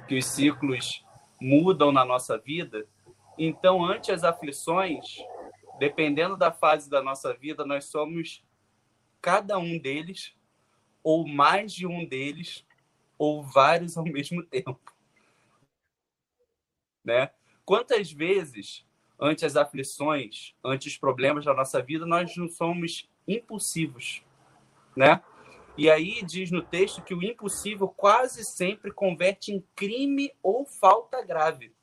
que 0.07 0.17
os 0.17 0.25
ciclos 0.25 1.05
mudam 1.39 1.91
na 1.91 2.03
nossa 2.03 2.37
vida. 2.37 2.85
Então, 3.37 3.85
ante 3.85 4.11
as 4.11 4.23
aflições, 4.23 5.17
dependendo 5.79 6.35
da 6.35 6.51
fase 6.51 6.89
da 6.89 7.01
nossa 7.01 7.33
vida, 7.33 7.65
nós 7.65 7.85
somos 7.85 8.43
cada 9.21 9.57
um 9.57 9.79
deles, 9.79 10.35
ou 11.03 11.27
mais 11.27 11.73
de 11.73 11.87
um 11.87 12.05
deles, 12.05 12.65
ou 13.17 13.43
vários 13.43 13.97
ao 13.97 14.03
mesmo 14.09 14.43
tempo. 14.43 14.79
Né? 17.03 17.31
Quantas 17.65 18.11
vezes, 18.11 18.85
ante 19.19 19.45
as 19.45 19.55
aflições, 19.55 20.55
ante 20.63 20.87
os 20.87 20.97
problemas 20.97 21.45
da 21.45 21.53
nossa 21.53 21.81
vida, 21.81 22.05
nós 22.05 22.35
não 22.35 22.47
somos 22.47 23.09
impulsivos, 23.27 24.23
né? 24.95 25.21
E 25.77 25.89
aí 25.89 26.21
diz 26.23 26.51
no 26.51 26.61
texto 26.61 27.01
que 27.01 27.13
o 27.13 27.23
impossível 27.23 27.87
quase 27.87 28.43
sempre 28.43 28.91
converte 28.91 29.53
em 29.53 29.65
crime 29.75 30.33
ou 30.43 30.65
falta 30.65 31.23
grave. 31.23 31.73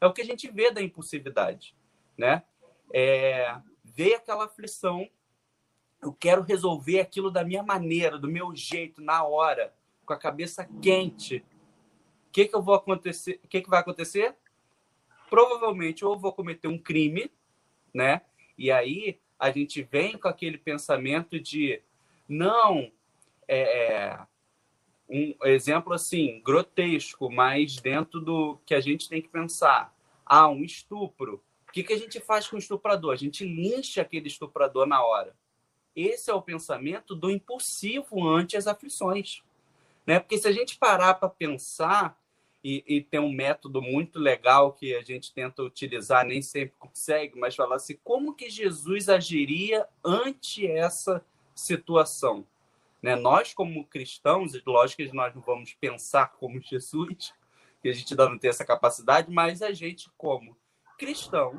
É 0.00 0.06
o 0.06 0.12
que 0.12 0.20
a 0.20 0.24
gente 0.24 0.50
vê 0.50 0.70
da 0.70 0.82
impulsividade, 0.82 1.74
né? 2.16 2.42
É, 2.92 3.56
vê 3.82 4.14
aquela 4.14 4.44
aflição, 4.44 5.08
eu 6.02 6.12
quero 6.12 6.42
resolver 6.42 7.00
aquilo 7.00 7.30
da 7.30 7.44
minha 7.44 7.62
maneira, 7.62 8.18
do 8.18 8.28
meu 8.28 8.54
jeito, 8.54 9.02
na 9.02 9.22
hora, 9.24 9.74
com 10.04 10.12
a 10.12 10.18
cabeça 10.18 10.68
quente. 10.80 11.44
O 12.28 12.32
que 12.32 12.46
que 12.46 12.54
eu 12.54 12.62
vou 12.62 12.74
acontecer? 12.74 13.40
O 13.44 13.48
que 13.48 13.60
que 13.60 13.70
vai 13.70 13.80
acontecer? 13.80 14.34
Provavelmente 15.28 16.04
ou 16.04 16.18
vou 16.18 16.32
cometer 16.32 16.68
um 16.68 16.78
crime, 16.78 17.30
né? 17.92 18.22
E 18.56 18.70
aí 18.70 19.20
a 19.38 19.50
gente 19.50 19.82
vem 19.82 20.16
com 20.16 20.28
aquele 20.28 20.58
pensamento 20.58 21.40
de 21.40 21.82
não, 22.28 22.90
é, 23.48 23.86
é, 23.86 24.20
um 25.08 25.34
exemplo 25.44 25.92
assim, 25.92 26.40
grotesco, 26.42 27.30
mas 27.30 27.76
dentro 27.76 28.20
do 28.20 28.58
que 28.64 28.74
a 28.74 28.80
gente 28.80 29.08
tem 29.08 29.20
que 29.20 29.28
pensar. 29.28 29.94
Ah, 30.24 30.48
um 30.48 30.62
estupro. 30.62 31.42
O 31.68 31.72
que, 31.72 31.82
que 31.82 31.92
a 31.92 31.98
gente 31.98 32.20
faz 32.20 32.48
com 32.48 32.56
o 32.56 32.58
estuprador? 32.58 33.12
A 33.12 33.16
gente 33.16 33.44
lincha 33.44 34.02
aquele 34.02 34.28
estuprador 34.28 34.86
na 34.86 35.02
hora. 35.02 35.34
Esse 35.94 36.30
é 36.30 36.34
o 36.34 36.42
pensamento 36.42 37.14
do 37.14 37.30
impulsivo 37.30 38.26
ante 38.28 38.56
as 38.56 38.66
aflições. 38.66 39.42
Né? 40.06 40.18
Porque 40.18 40.38
se 40.38 40.48
a 40.48 40.52
gente 40.52 40.78
parar 40.78 41.14
para 41.14 41.28
pensar, 41.28 42.18
e, 42.62 42.84
e 42.86 43.00
tem 43.02 43.18
um 43.18 43.32
método 43.32 43.80
muito 43.80 44.18
legal 44.18 44.72
que 44.72 44.94
a 44.94 45.02
gente 45.02 45.32
tenta 45.32 45.62
utilizar, 45.62 46.24
nem 46.26 46.42
sempre 46.42 46.74
consegue, 46.78 47.38
mas 47.38 47.56
falar 47.56 47.76
assim, 47.76 47.98
como 48.04 48.34
que 48.34 48.50
Jesus 48.50 49.08
agiria 49.08 49.86
ante 50.04 50.66
essa 50.66 51.24
situação. 51.54 52.46
Né? 53.02 53.16
Nós, 53.16 53.54
como 53.54 53.84
cristãos, 53.86 54.52
lógico 54.66 55.02
que 55.02 55.14
nós 55.14 55.34
não 55.34 55.42
vamos 55.42 55.72
pensar 55.74 56.32
como 56.32 56.60
Jesus, 56.62 57.32
que 57.82 57.88
a 57.88 57.92
gente 57.92 58.12
ainda 58.12 58.28
não 58.28 58.38
tem 58.38 58.50
essa 58.50 58.64
capacidade, 58.64 59.30
mas 59.30 59.62
a 59.62 59.72
gente, 59.72 60.10
como 60.18 60.56
cristão, 60.98 61.58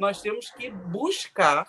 nós 0.00 0.22
temos 0.22 0.50
que 0.50 0.70
buscar 0.70 1.68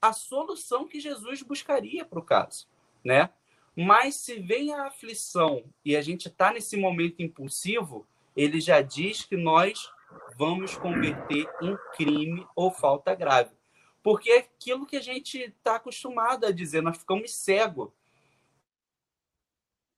a 0.00 0.12
solução 0.12 0.86
que 0.86 1.00
Jesus 1.00 1.42
buscaria 1.42 2.04
para 2.04 2.18
o 2.18 2.24
caso, 2.24 2.66
né? 3.04 3.30
Mas 3.76 4.16
se 4.16 4.40
vem 4.40 4.74
a 4.74 4.86
aflição 4.86 5.64
e 5.84 5.96
a 5.96 6.02
gente 6.02 6.28
está 6.28 6.52
nesse 6.52 6.76
momento 6.76 7.22
impulsivo, 7.22 8.06
ele 8.36 8.60
já 8.60 8.80
diz 8.80 9.24
que 9.24 9.36
nós 9.36 9.90
vamos 10.36 10.76
converter 10.76 11.48
em 11.62 11.76
crime 11.94 12.46
ou 12.56 12.70
falta 12.70 13.14
grave. 13.14 13.50
Porque 14.02 14.30
é 14.30 14.38
aquilo 14.38 14.86
que 14.86 14.96
a 14.96 15.02
gente 15.02 15.38
está 15.38 15.76
acostumado 15.76 16.46
a 16.46 16.50
dizer, 16.50 16.82
nós 16.82 16.96
ficamos 16.96 17.34
cegos. 17.34 17.90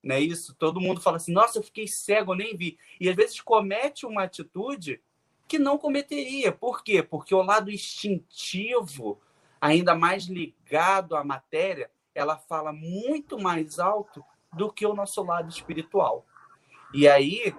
Não 0.02 0.16
é 0.16 0.20
isso? 0.20 0.54
Todo 0.54 0.80
mundo 0.80 1.00
fala 1.00 1.16
assim, 1.16 1.32
nossa, 1.32 1.58
eu 1.58 1.62
fiquei 1.62 1.86
cego, 1.86 2.32
eu 2.32 2.36
nem 2.36 2.56
vi. 2.56 2.76
E 3.00 3.08
às 3.08 3.14
vezes 3.14 3.40
comete 3.40 4.04
uma 4.04 4.24
atitude 4.24 5.00
que 5.46 5.58
não 5.58 5.78
cometeria. 5.78 6.50
Por 6.50 6.82
quê? 6.82 7.02
Porque 7.02 7.34
o 7.34 7.42
lado 7.42 7.70
instintivo, 7.70 9.20
ainda 9.62 9.94
mais 9.94 10.24
ligado 10.24 11.14
à 11.14 11.22
matéria, 11.22 11.88
ela 12.12 12.36
fala 12.36 12.72
muito 12.72 13.38
mais 13.38 13.78
alto 13.78 14.24
do 14.52 14.72
que 14.72 14.84
o 14.84 14.92
nosso 14.92 15.22
lado 15.22 15.48
espiritual. 15.48 16.26
E 16.92 17.06
aí 17.06 17.54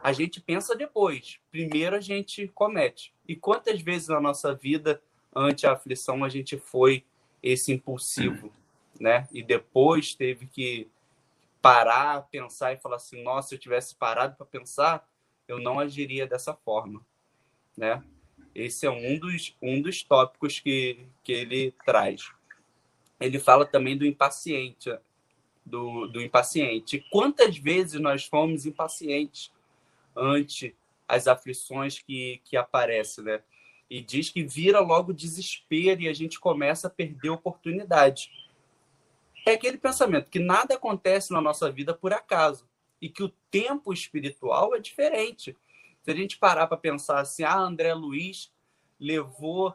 a 0.00 0.12
gente 0.12 0.40
pensa 0.40 0.76
depois. 0.76 1.40
Primeiro 1.50 1.96
a 1.96 2.00
gente 2.00 2.46
comete. 2.54 3.12
E 3.26 3.34
quantas 3.34 3.82
vezes 3.82 4.06
na 4.06 4.20
nossa 4.20 4.54
vida, 4.54 5.02
ante 5.34 5.66
a 5.66 5.72
aflição, 5.72 6.22
a 6.22 6.28
gente 6.28 6.56
foi 6.56 7.04
esse 7.42 7.72
impulsivo, 7.72 8.52
né? 8.98 9.26
E 9.32 9.42
depois 9.42 10.14
teve 10.14 10.46
que 10.46 10.88
parar, 11.60 12.22
pensar 12.30 12.72
e 12.72 12.78
falar 12.78 12.96
assim: 12.96 13.20
nossa, 13.22 13.48
se 13.48 13.56
eu 13.56 13.58
tivesse 13.58 13.96
parado 13.96 14.36
para 14.36 14.46
pensar, 14.46 15.06
eu 15.48 15.58
não 15.58 15.80
agiria 15.80 16.24
dessa 16.24 16.54
forma, 16.54 17.04
né? 17.76 18.02
Esse 18.58 18.86
é 18.86 18.90
um 18.90 19.18
dos, 19.18 19.56
um 19.62 19.80
dos 19.80 20.02
tópicos 20.02 20.58
que, 20.58 21.06
que 21.22 21.32
ele 21.32 21.74
traz. 21.84 22.30
Ele 23.20 23.38
fala 23.38 23.64
também 23.64 23.96
do 23.96 24.06
impaciente, 24.06 24.90
do, 25.64 26.06
do 26.06 26.20
impaciente. 26.20 27.04
Quantas 27.10 27.56
vezes 27.56 28.00
nós 28.00 28.24
fomos 28.24 28.66
impacientes 28.66 29.52
ante 30.16 30.74
as 31.06 31.26
aflições 31.26 31.98
que, 31.98 32.40
que 32.44 32.56
aparecem, 32.56 33.24
né? 33.24 33.42
E 33.90 34.02
diz 34.02 34.28
que 34.28 34.42
vira 34.42 34.80
logo 34.80 35.14
desespero 35.14 36.02
e 36.02 36.08
a 36.08 36.12
gente 36.12 36.38
começa 36.38 36.88
a 36.88 36.90
perder 36.90 37.30
oportunidade 37.30 38.30
é 39.50 39.54
aquele 39.54 39.78
pensamento 39.78 40.30
que 40.30 40.38
nada 40.38 40.74
acontece 40.74 41.32
na 41.32 41.40
nossa 41.40 41.70
vida 41.70 41.94
por 41.94 42.12
acaso 42.12 42.68
e 43.00 43.08
que 43.08 43.22
o 43.22 43.32
tempo 43.50 43.92
espiritual 43.92 44.74
é 44.74 44.80
diferente. 44.80 45.56
Se 46.02 46.10
a 46.10 46.14
gente 46.14 46.38
parar 46.38 46.66
para 46.66 46.76
pensar 46.76 47.20
assim, 47.20 47.42
ah, 47.42 47.58
André 47.58 47.92
Luiz 47.94 48.52
levou 48.98 49.74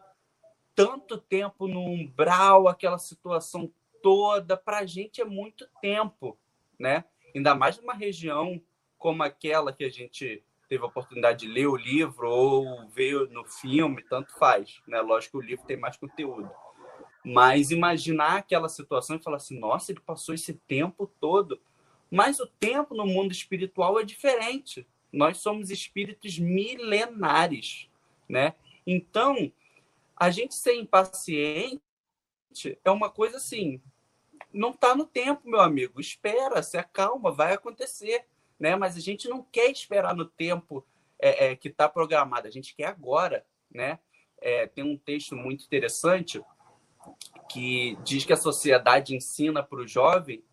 tanto 0.75 1.17
tempo 1.17 1.67
no 1.67 1.81
umbral, 1.81 2.67
aquela 2.67 2.97
situação 2.97 3.71
toda, 4.01 4.57
para 4.57 4.79
a 4.79 4.85
gente 4.85 5.21
é 5.21 5.25
muito 5.25 5.67
tempo, 5.81 6.37
né? 6.79 7.05
Ainda 7.35 7.55
mais 7.55 7.77
numa 7.77 7.93
região 7.93 8.61
como 8.97 9.23
aquela 9.23 9.71
que 9.71 9.83
a 9.83 9.89
gente 9.89 10.43
teve 10.67 10.83
a 10.83 10.87
oportunidade 10.87 11.45
de 11.45 11.53
ler 11.53 11.67
o 11.67 11.75
livro 11.75 12.29
ou 12.29 12.87
ver 12.89 13.29
no 13.29 13.45
filme, 13.45 14.03
tanto 14.03 14.33
faz, 14.37 14.81
né? 14.87 15.01
Lógico 15.01 15.39
que 15.39 15.45
o 15.45 15.47
livro 15.47 15.65
tem 15.65 15.77
mais 15.77 15.97
conteúdo. 15.97 16.49
Mas 17.23 17.71
imaginar 17.71 18.37
aquela 18.37 18.67
situação 18.67 19.15
e 19.15 19.23
falar 19.23 19.37
assim, 19.37 19.57
nossa, 19.57 19.91
ele 19.91 20.01
passou 20.01 20.35
esse 20.35 20.53
tempo 20.53 21.07
todo. 21.19 21.59
Mas 22.11 22.39
o 22.39 22.47
tempo 22.47 22.93
no 22.93 23.05
mundo 23.05 23.31
espiritual 23.31 23.99
é 23.99 24.03
diferente. 24.03 24.85
Nós 25.13 25.37
somos 25.37 25.69
espíritos 25.69 26.39
milenares, 26.39 27.87
né? 28.27 28.55
Então, 28.85 29.51
a 30.15 30.31
gente 30.31 30.55
ser 30.55 30.73
impaciente 30.75 31.79
é 32.83 32.91
uma 32.91 33.09
coisa 33.09 33.37
assim, 33.37 33.79
não 34.51 34.71
está 34.71 34.95
no 34.95 35.05
tempo, 35.05 35.47
meu 35.47 35.61
amigo. 35.61 36.01
Espera, 36.01 36.63
se 36.63 36.77
acalma, 36.77 37.31
vai 37.31 37.53
acontecer, 37.53 38.25
né? 38.59 38.75
Mas 38.75 38.97
a 38.97 38.99
gente 38.99 39.27
não 39.27 39.43
quer 39.43 39.69
esperar 39.69 40.15
no 40.15 40.25
tempo 40.25 40.85
é, 41.19 41.47
é, 41.51 41.55
que 41.55 41.67
está 41.67 41.87
programado. 41.87 42.47
A 42.47 42.51
gente 42.51 42.75
quer 42.75 42.87
agora, 42.87 43.45
né? 43.71 43.99
É, 44.41 44.67
tem 44.67 44.83
um 44.83 44.97
texto 44.97 45.35
muito 45.35 45.63
interessante 45.63 46.41
que 47.49 47.97
diz 48.03 48.25
que 48.25 48.33
a 48.33 48.37
sociedade 48.37 49.15
ensina 49.15 49.61
para 49.61 49.79
o 49.79 49.87
jovem 49.87 50.43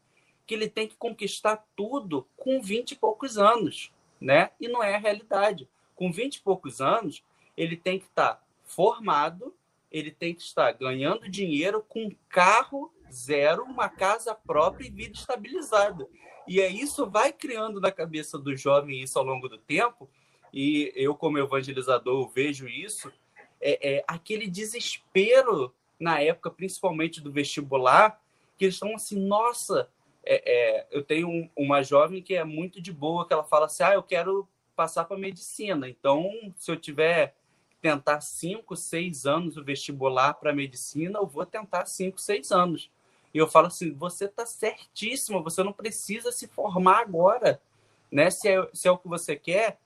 que 0.46 0.54
ele 0.54 0.68
tem 0.68 0.88
que 0.88 0.96
conquistar 0.96 1.64
tudo 1.76 2.26
com 2.36 2.60
20 2.60 2.90
e 2.90 2.96
poucos 2.96 3.38
anos, 3.38 3.92
né? 4.20 4.50
E 4.60 4.68
não 4.68 4.82
é 4.82 4.94
a 4.94 4.98
realidade. 4.98 5.68
Com 5.94 6.12
20 6.12 6.36
e 6.36 6.40
poucos 6.40 6.80
anos, 6.80 7.22
ele 7.56 7.76
tem 7.76 7.98
que 7.98 8.06
estar 8.06 8.42
formado, 8.64 9.54
ele 9.90 10.10
tem 10.10 10.34
que 10.34 10.42
estar 10.42 10.70
ganhando 10.72 11.28
dinheiro 11.28 11.84
com 11.88 12.10
carro 12.28 12.92
zero, 13.10 13.64
uma 13.64 13.88
casa 13.88 14.34
própria 14.34 14.86
e 14.86 14.90
vida 14.90 15.14
estabilizada. 15.18 16.06
E 16.46 16.60
é 16.60 16.68
isso 16.68 17.08
vai 17.08 17.32
criando 17.32 17.80
na 17.80 17.92
cabeça 17.92 18.38
do 18.38 18.56
jovem 18.56 19.02
isso 19.02 19.18
ao 19.18 19.24
longo 19.24 19.48
do 19.48 19.58
tempo. 19.58 20.08
E 20.52 20.92
eu, 20.96 21.14
como 21.14 21.38
evangelizador, 21.38 22.28
vejo 22.28 22.68
isso. 22.68 23.12
É, 23.60 23.96
é 23.96 24.04
aquele 24.06 24.48
desespero 24.48 25.74
na 25.98 26.20
época, 26.20 26.50
principalmente 26.50 27.20
do 27.20 27.30
vestibular, 27.30 28.20
que 28.56 28.64
eles 28.64 28.74
estão 28.74 28.94
assim, 28.94 29.18
nossa, 29.18 29.88
é, 30.24 30.78
é, 30.80 30.86
eu 30.90 31.02
tenho 31.02 31.28
um, 31.28 31.50
uma 31.56 31.82
jovem 31.82 32.22
que 32.22 32.34
é 32.34 32.44
muito 32.44 32.80
de 32.80 32.92
boa, 32.92 33.26
que 33.26 33.32
ela 33.32 33.44
fala 33.44 33.66
assim, 33.66 33.82
ah, 33.82 33.94
eu 33.94 34.02
quero 34.02 34.48
passar 34.76 35.04
para 35.04 35.18
medicina, 35.18 35.88
então 35.88 36.30
se 36.56 36.70
eu 36.70 36.76
tiver 36.76 37.34
tentar 37.80 38.20
cinco, 38.20 38.76
seis 38.76 39.26
anos 39.26 39.56
o 39.56 39.64
vestibular 39.64 40.34
para 40.34 40.52
medicina, 40.52 41.18
eu 41.18 41.26
vou 41.26 41.46
tentar 41.46 41.86
cinco, 41.86 42.20
seis 42.20 42.52
anos. 42.52 42.90
E 43.32 43.38
eu 43.38 43.48
falo 43.48 43.68
assim, 43.68 43.92
você 43.92 44.26
está 44.26 44.44
certíssimo, 44.44 45.42
você 45.42 45.62
não 45.62 45.72
precisa 45.72 46.30
se 46.32 46.46
formar 46.48 47.00
agora, 47.00 47.60
né? 48.10 48.30
Se 48.30 48.48
é, 48.48 48.68
se 48.72 48.88
é 48.88 48.90
o 48.90 48.98
que 48.98 49.08
você 49.08 49.36
quer, 49.36 49.78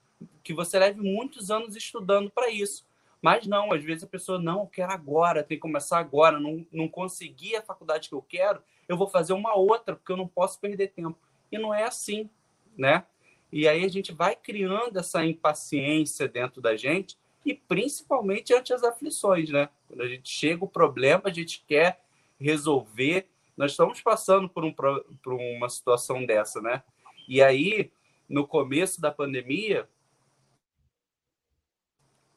que 0.43 0.55
você 0.55 0.79
leve 0.79 1.01
muitos 1.01 1.51
anos 1.51 1.77
estudando 1.77 2.31
para 2.31 2.49
isso. 2.49 2.85
Mas 3.25 3.47
não, 3.47 3.73
às 3.73 3.83
vezes 3.83 4.05
a 4.05 4.07
pessoa, 4.07 4.39
não, 4.39 4.61
eu 4.61 4.67
quero 4.67 4.93
agora, 4.93 5.43
tem 5.43 5.57
que 5.57 5.63
começar 5.63 5.99
agora, 5.99 6.39
não, 6.39 6.67
não 6.71 6.87
consegui 6.87 7.57
a 7.57 7.63
faculdade 7.63 8.11
que 8.11 8.15
eu 8.15 8.21
quero, 8.21 8.61
eu 8.87 8.99
vou 8.99 9.09
fazer 9.09 9.33
uma 9.33 9.57
outra, 9.57 9.97
porque 9.97 10.13
eu 10.13 10.17
não 10.19 10.29
posso 10.29 10.61
perder 10.61 10.89
tempo. 10.89 11.19
E 11.51 11.57
não 11.57 11.73
é 11.73 11.85
assim, 11.85 12.29
né? 12.77 13.07
E 13.51 13.67
aí 13.67 13.83
a 13.83 13.89
gente 13.89 14.13
vai 14.13 14.37
criando 14.37 14.99
essa 14.99 15.25
impaciência 15.25 16.29
dentro 16.29 16.61
da 16.61 16.77
gente, 16.77 17.17
e 17.47 17.55
principalmente 17.55 18.53
ante 18.53 18.75
as 18.75 18.85
aflições, 18.85 19.49
né? 19.49 19.71
Quando 19.89 20.03
a 20.03 20.07
gente 20.07 20.29
chega 20.29 20.63
o 20.63 20.69
problema, 20.69 21.23
a 21.25 21.33
gente 21.33 21.65
quer 21.67 22.03
resolver. 22.39 23.27
Nós 23.57 23.71
estamos 23.71 24.03
passando 24.03 24.51
por, 24.51 24.67
um, 24.67 24.73
por 24.75 25.33
uma 25.33 25.71
situação 25.71 26.27
dessa, 26.27 26.61
né? 26.61 26.83
E 27.27 27.43
aí, 27.43 27.91
no 28.29 28.47
começo 28.47 29.01
da 29.01 29.11
pandemia, 29.11 29.89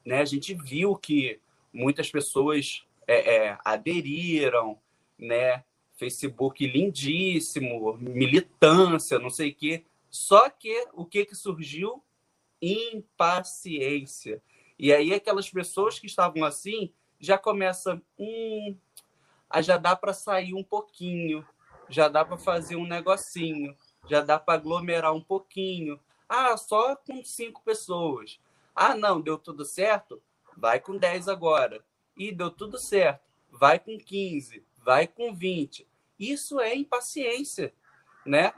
né, 0.08 0.22
a 0.22 0.24
gente 0.24 0.54
viu 0.54 0.96
que 0.96 1.38
muitas 1.70 2.10
pessoas 2.10 2.86
é, 3.06 3.36
é, 3.36 3.58
aderiram, 3.62 4.78
né? 5.18 5.62
Facebook 5.98 6.66
lindíssimo, 6.66 7.94
militância, 7.98 9.18
não 9.18 9.28
sei 9.28 9.50
o 9.50 9.54
quê. 9.54 9.84
Só 10.08 10.48
que 10.48 10.86
o 10.94 11.04
que, 11.04 11.26
que 11.26 11.34
surgiu? 11.34 12.02
Impaciência. 12.62 14.40
E 14.78 14.94
aí 14.94 15.12
aquelas 15.12 15.50
pessoas 15.50 15.98
que 15.98 16.06
estavam 16.06 16.42
assim 16.42 16.90
já 17.20 17.36
começam, 17.36 18.00
hum, 18.18 18.74
já 19.60 19.76
dá 19.76 19.94
para 19.94 20.14
sair 20.14 20.54
um 20.54 20.64
pouquinho, 20.64 21.46
já 21.90 22.08
dá 22.08 22.24
para 22.24 22.38
fazer 22.38 22.76
um 22.76 22.86
negocinho, 22.86 23.76
já 24.08 24.22
dá 24.22 24.38
para 24.38 24.54
aglomerar 24.54 25.12
um 25.12 25.22
pouquinho. 25.22 26.00
Ah, 26.26 26.56
só 26.56 26.96
com 26.96 27.22
cinco 27.22 27.60
pessoas. 27.62 28.40
Ah, 28.80 28.94
não, 28.94 29.20
deu 29.20 29.36
tudo 29.36 29.64
certo? 29.64 30.22
Vai 30.56 30.78
com 30.78 30.96
10 30.96 31.26
agora. 31.26 31.84
E 32.16 32.30
deu 32.30 32.48
tudo 32.48 32.78
certo. 32.78 33.26
Vai 33.50 33.80
com 33.80 33.98
15, 33.98 34.64
vai 34.84 35.08
com 35.08 35.34
20. 35.34 35.84
Isso 36.16 36.60
é 36.60 36.76
impaciência, 36.76 37.74
né? 38.24 38.52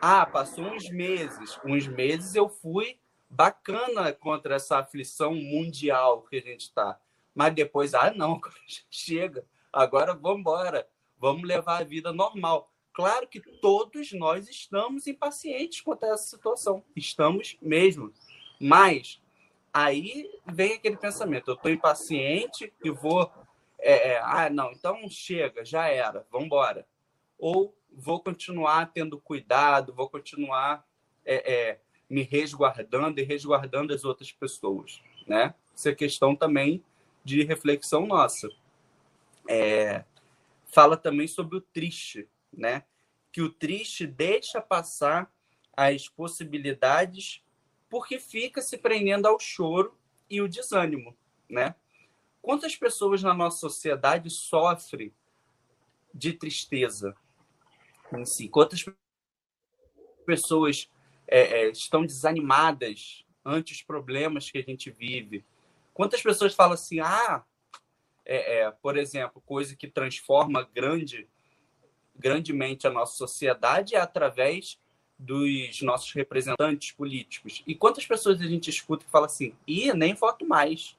Ah, 0.00 0.24
passou 0.24 0.64
uns 0.64 0.88
meses. 0.88 1.60
Uns 1.62 1.86
meses 1.86 2.34
eu 2.34 2.48
fui 2.48 2.98
bacana 3.28 4.14
contra 4.14 4.54
essa 4.54 4.78
aflição 4.78 5.34
mundial 5.34 6.22
que 6.22 6.36
a 6.36 6.40
gente 6.40 6.62
está. 6.62 6.98
Mas 7.34 7.54
depois, 7.54 7.92
ah, 7.92 8.14
não, 8.16 8.40
chega. 8.90 9.44
Agora 9.70 10.14
vamos 10.14 10.40
embora. 10.40 10.88
Vamos 11.18 11.46
levar 11.46 11.82
a 11.82 11.84
vida 11.84 12.14
normal. 12.14 12.72
Claro 12.94 13.28
que 13.28 13.40
todos 13.40 14.10
nós 14.12 14.48
estamos 14.48 15.06
impacientes 15.06 15.82
contra 15.82 16.08
essa 16.14 16.24
situação. 16.24 16.82
Estamos 16.96 17.58
mesmo. 17.60 18.10
Mas 18.58 19.20
Aí 19.74 20.30
vem 20.46 20.74
aquele 20.74 20.96
pensamento: 20.96 21.50
eu 21.50 21.54
estou 21.54 21.68
impaciente 21.68 22.72
e 22.84 22.90
vou. 22.90 23.28
É, 23.80 24.12
é, 24.12 24.20
ah, 24.22 24.48
não, 24.48 24.70
então 24.70 25.08
chega, 25.10 25.64
já 25.64 25.88
era, 25.88 26.24
vamos 26.30 26.46
embora. 26.46 26.86
ou 27.36 27.76
vou 27.90 28.20
continuar 28.20 28.92
tendo 28.92 29.20
cuidado, 29.20 29.92
vou 29.92 30.08
continuar 30.08 30.86
é, 31.24 31.52
é, 31.52 31.80
me 32.08 32.22
resguardando 32.22 33.20
e 33.20 33.24
resguardando 33.24 33.92
as 33.92 34.04
outras 34.04 34.32
pessoas, 34.32 35.02
né? 35.26 35.54
Isso 35.74 35.88
é 35.88 35.94
questão 35.94 36.34
também 36.34 36.82
de 37.24 37.42
reflexão 37.42 38.06
nossa. 38.06 38.48
É, 39.48 40.04
fala 40.66 40.96
também 40.96 41.26
sobre 41.26 41.56
o 41.56 41.60
triste, 41.60 42.28
né? 42.52 42.84
Que 43.30 43.42
o 43.42 43.50
triste 43.50 44.06
deixa 44.06 44.60
passar 44.60 45.30
as 45.76 46.08
possibilidades 46.08 47.43
porque 47.94 48.18
fica 48.18 48.60
se 48.60 48.76
prendendo 48.76 49.26
ao 49.26 49.38
choro 49.38 49.96
e 50.28 50.40
o 50.40 50.48
desânimo, 50.48 51.16
né? 51.48 51.76
Quantas 52.42 52.74
pessoas 52.74 53.22
na 53.22 53.32
nossa 53.32 53.58
sociedade 53.58 54.28
sofrem 54.30 55.14
de 56.12 56.32
tristeza 56.32 57.14
em? 58.12 58.48
Quantas 58.48 58.84
pessoas 60.26 60.90
é, 61.28 61.66
é, 61.66 61.70
estão 61.70 62.04
desanimadas 62.04 63.24
ante 63.44 63.72
os 63.72 63.80
problemas 63.80 64.50
que 64.50 64.58
a 64.58 64.62
gente 64.62 64.90
vive? 64.90 65.44
Quantas 65.92 66.20
pessoas 66.20 66.52
falam 66.52 66.74
assim, 66.74 66.98
ah, 66.98 67.44
é, 68.24 68.62
é, 68.62 68.70
por 68.72 68.96
exemplo, 68.96 69.40
coisa 69.46 69.76
que 69.76 69.86
transforma 69.86 70.68
grande, 70.74 71.28
grandemente 72.16 72.88
a 72.88 72.90
nossa 72.90 73.16
sociedade 73.16 73.94
é 73.94 74.00
através 74.00 74.80
dos 75.18 75.80
nossos 75.82 76.12
representantes 76.12 76.92
políticos. 76.92 77.62
E 77.66 77.74
quantas 77.74 78.06
pessoas 78.06 78.40
a 78.40 78.46
gente 78.46 78.68
escuta 78.68 79.04
que 79.04 79.10
fala 79.10 79.26
assim, 79.26 79.54
e 79.66 79.92
nem 79.92 80.14
voto 80.14 80.46
mais, 80.46 80.96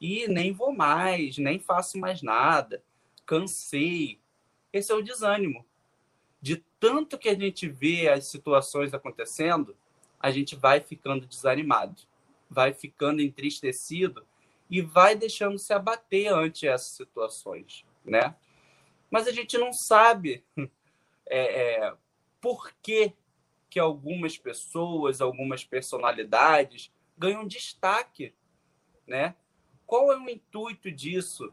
e 0.00 0.28
nem 0.28 0.52
vou 0.52 0.72
mais, 0.72 1.38
nem 1.38 1.58
faço 1.58 1.98
mais 1.98 2.22
nada, 2.22 2.82
cansei. 3.24 4.18
Esse 4.72 4.92
é 4.92 4.94
o 4.94 5.02
desânimo. 5.02 5.64
De 6.40 6.62
tanto 6.78 7.18
que 7.18 7.28
a 7.28 7.34
gente 7.34 7.68
vê 7.68 8.08
as 8.08 8.26
situações 8.26 8.92
acontecendo, 8.92 9.74
a 10.20 10.30
gente 10.30 10.56
vai 10.56 10.80
ficando 10.80 11.26
desanimado, 11.26 12.02
vai 12.50 12.74
ficando 12.74 13.22
entristecido 13.22 14.26
e 14.70 14.80
vai 14.82 15.14
deixando 15.14 15.58
se 15.58 15.72
abater 15.72 16.32
ante 16.32 16.66
essas 16.66 16.96
situações, 16.96 17.84
né? 18.04 18.34
Mas 19.10 19.26
a 19.26 19.32
gente 19.32 19.56
não 19.56 19.72
sabe 19.72 20.44
é, 21.26 21.86
é, 21.86 21.94
por 22.40 22.72
que, 22.82 23.12
que 23.74 23.80
algumas 23.80 24.38
pessoas, 24.38 25.20
algumas 25.20 25.64
personalidades 25.64 26.92
ganham 27.18 27.44
destaque, 27.44 28.32
né? 29.04 29.34
Qual 29.84 30.12
é 30.12 30.16
o 30.16 30.30
intuito 30.30 30.92
disso? 30.92 31.52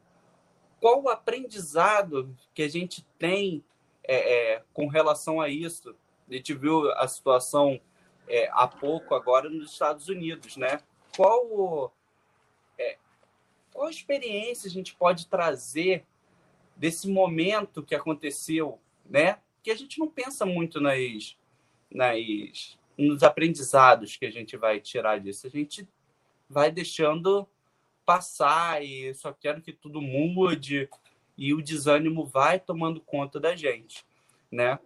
Qual 0.79 1.01
o 1.01 1.09
aprendizado 1.09 2.37
que 2.53 2.61
a 2.61 2.67
gente 2.67 3.03
tem 3.17 3.65
é, 4.03 4.53
é, 4.53 4.63
com 4.71 4.85
relação 4.85 5.41
a 5.41 5.49
isso? 5.49 5.95
A 6.29 6.33
gente 6.35 6.53
viu 6.53 6.91
a 6.91 7.07
situação 7.07 7.81
é, 8.27 8.47
há 8.53 8.67
pouco 8.67 9.15
agora 9.15 9.49
nos 9.49 9.71
Estados 9.71 10.07
Unidos, 10.07 10.57
né? 10.57 10.79
Qual 11.17 11.43
o, 11.47 11.91
é, 12.77 12.99
qual 13.73 13.89
experiência 13.89 14.67
a 14.67 14.71
gente 14.71 14.93
pode 14.93 15.25
trazer 15.25 16.05
desse 16.77 17.09
momento 17.09 17.81
que 17.81 17.95
aconteceu, 17.95 18.79
né? 19.09 19.39
Que 19.63 19.71
a 19.71 19.75
gente 19.75 19.97
não 19.97 20.07
pensa 20.07 20.45
muito 20.45 20.79
nas, 20.79 21.35
nas 21.91 22.77
nos 22.97 23.23
aprendizados 23.23 24.15
que 24.15 24.25
a 24.25 24.31
gente 24.31 24.55
vai 24.55 24.79
tirar 24.79 25.19
disso. 25.19 25.47
A 25.47 25.49
gente 25.49 25.87
vai 26.49 26.71
deixando 26.71 27.47
passar 28.05 28.83
e 28.83 29.13
só 29.13 29.33
quero 29.33 29.61
que 29.61 29.73
tudo 29.73 30.01
mude 30.01 30.89
e 31.37 31.53
o 31.53 31.61
desânimo 31.61 32.25
vai 32.25 32.59
tomando 32.59 33.01
conta 33.01 33.39
da 33.39 33.55
gente, 33.55 34.05
né? 34.51 34.77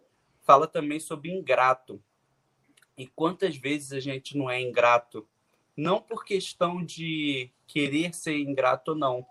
Fala 0.43 0.67
também 0.67 0.99
sobre 0.99 1.31
ingrato. 1.31 2.01
E 2.97 3.07
quantas 3.07 3.57
vezes 3.57 3.91
a 3.91 3.99
gente 3.99 4.37
não 4.37 4.49
é 4.49 4.61
ingrato 4.61 5.27
não 5.75 5.99
por 5.99 6.23
questão 6.23 6.83
de 6.83 7.51
querer 7.67 8.13
ser 8.13 8.37
ingrato 8.39 8.91
ou 8.91 8.97
não, 8.97 9.25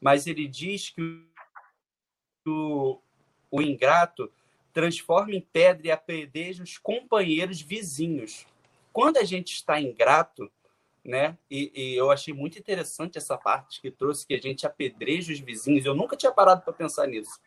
mas 0.00 0.26
ele 0.26 0.48
diz 0.48 0.90
que 0.90 1.22
o, 2.46 2.98
o 3.50 3.60
ingrato 3.60 4.32
transforma 4.74 5.32
em 5.32 5.40
pedra 5.40 5.86
e 5.86 5.90
apedreja 5.92 6.64
os 6.64 6.76
companheiros 6.76 7.62
vizinhos. 7.62 8.44
Quando 8.92 9.16
a 9.18 9.24
gente 9.24 9.54
está 9.54 9.80
ingrato, 9.80 10.50
né? 11.04 11.38
E, 11.50 11.70
e, 11.74 11.94
eu 11.94 12.10
achei 12.10 12.34
muito 12.34 12.58
interessante 12.58 13.16
essa 13.16 13.38
parte 13.38 13.80
que 13.80 13.90
trouxe 13.90 14.26
que 14.26 14.34
a 14.34 14.40
gente 14.40 14.66
apedreja 14.66 15.32
os 15.32 15.38
vizinhos. 15.38 15.84
Eu 15.84 15.94
nunca 15.94 16.16
tinha 16.16 16.32
parado 16.32 16.62
para 16.62 16.72
pensar 16.72 17.06
nisso. 17.06 17.40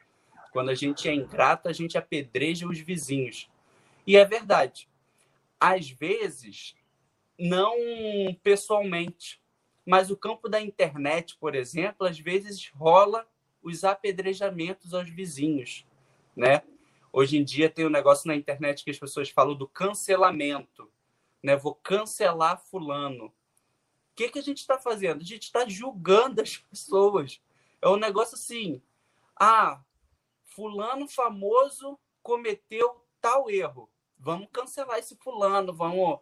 Quando 0.51 0.69
a 0.69 0.75
gente 0.75 1.09
é 1.09 1.13
ingrato, 1.13 1.67
a 1.67 1.73
gente 1.73 1.97
apedreja 1.97 2.67
os 2.67 2.79
vizinhos. 2.79 3.49
E 4.05 4.15
é 4.15 4.23
verdade. 4.23 4.87
Às 5.59 5.89
vezes, 5.89 6.75
não 7.37 7.75
pessoalmente, 8.41 9.41
mas 9.85 10.09
o 10.11 10.17
campo 10.17 10.47
da 10.47 10.61
internet, 10.61 11.35
por 11.39 11.55
exemplo, 11.55 12.07
às 12.07 12.19
vezes 12.19 12.69
rola 12.75 13.27
os 13.61 13.83
apedrejamentos 13.83 14.93
aos 14.93 15.09
vizinhos, 15.09 15.85
né? 16.35 16.61
Hoje 17.12 17.38
em 17.38 17.43
dia 17.43 17.70
tem 17.70 17.86
um 17.86 17.89
negócio 17.89 18.28
na 18.28 18.36
internet 18.36 18.84
que 18.84 18.91
as 18.91 19.00
pessoas 19.00 19.30
falam 19.30 19.56
do 19.56 19.67
cancelamento, 19.67 20.91
né? 21.41 21.56
Vou 21.56 21.76
cancelar 21.76 22.60
fulano. 22.60 23.26
O 23.28 23.34
que, 24.15 24.30
que 24.30 24.39
a 24.39 24.43
gente 24.43 24.60
está 24.60 24.78
fazendo? 24.78 25.22
A 25.22 25.26
gente 25.26 25.43
está 25.43 25.67
julgando 25.67 26.41
as 26.41 26.58
pessoas. 26.58 27.41
É 27.82 27.88
um 27.88 27.98
negócio 27.98 28.36
assim, 28.36 28.82
ah, 29.36 29.82
fulano 30.43 31.08
famoso 31.08 32.00
cometeu 32.24 33.06
tal 33.22 33.50
erro. 33.50 33.89
Vamos 34.20 34.48
cancelar 34.52 34.98
esse 34.98 35.15
fulano, 35.15 35.74
vamos 35.74 36.20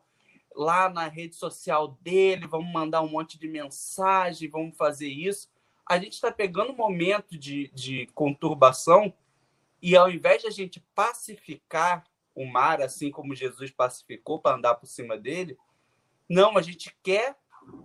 lá 0.54 0.90
na 0.90 1.08
rede 1.08 1.36
social 1.36 1.98
dele, 2.02 2.48
vamos 2.48 2.72
mandar 2.72 3.02
um 3.02 3.10
monte 3.10 3.38
de 3.38 3.48
mensagem, 3.48 4.50
vamos 4.50 4.76
fazer 4.78 5.08
isso. 5.08 5.50
A 5.86 5.98
gente 5.98 6.14
está 6.14 6.32
pegando 6.32 6.72
um 6.72 6.76
momento 6.76 7.38
de, 7.38 7.70
de 7.74 8.08
conturbação 8.08 9.14
e 9.86 9.96
ao 9.96 10.10
invés 10.10 10.42
de 10.42 10.48
a 10.48 10.52
gente 10.52 10.84
pacificar 10.96 12.04
o 12.34 12.44
mar, 12.44 12.82
assim 12.82 13.12
como 13.12 13.36
Jesus 13.36 13.70
pacificou 13.70 14.40
para 14.40 14.58
andar 14.58 14.74
por 14.74 14.88
cima 14.88 15.16
dele, 15.16 15.56
não, 16.28 16.58
a 16.58 16.62
gente 16.64 16.98
quer 17.04 17.38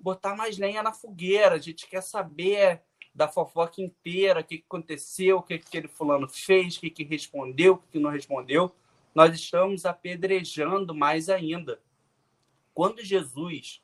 botar 0.03 0.35
mais 0.35 0.57
lenha 0.57 0.83
na 0.83 0.95
fogueira, 0.95 1.57
a 1.57 1.59
gente 1.59 1.87
quer 1.87 2.01
saber 2.03 2.81
da 3.15 3.29
fofoca 3.29 3.83
inteira, 3.83 4.41
o 4.41 4.45
que 4.45 4.65
aconteceu, 4.67 5.37
o 5.37 5.43
que 5.43 5.53
aquele 5.53 5.89
fulano 5.89 6.27
fez, 6.27 6.79
o 6.79 6.81
que 6.81 7.05
respondeu, 7.05 7.75
o 7.75 7.93
que 7.93 7.99
não 7.99 8.09
respondeu. 8.09 8.75
Nós 9.15 9.35
estamos 9.35 9.85
apedrejando 9.85 10.95
mais 10.95 11.29
ainda. 11.29 11.83
Quando 12.73 13.05
Jesus 13.05 13.83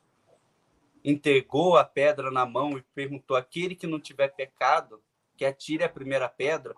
entregou 1.05 1.77
a 1.77 1.85
pedra 1.85 2.31
na 2.31 2.47
mão 2.47 2.79
e 2.79 2.83
perguntou: 2.95 3.37
aquele 3.37 3.75
que 3.75 3.87
não 3.87 4.01
tiver 4.01 4.29
pecado, 4.29 5.03
que 5.37 5.45
atire 5.45 5.85
a 5.85 5.89
primeira 5.89 6.31
pedra, 6.31 6.75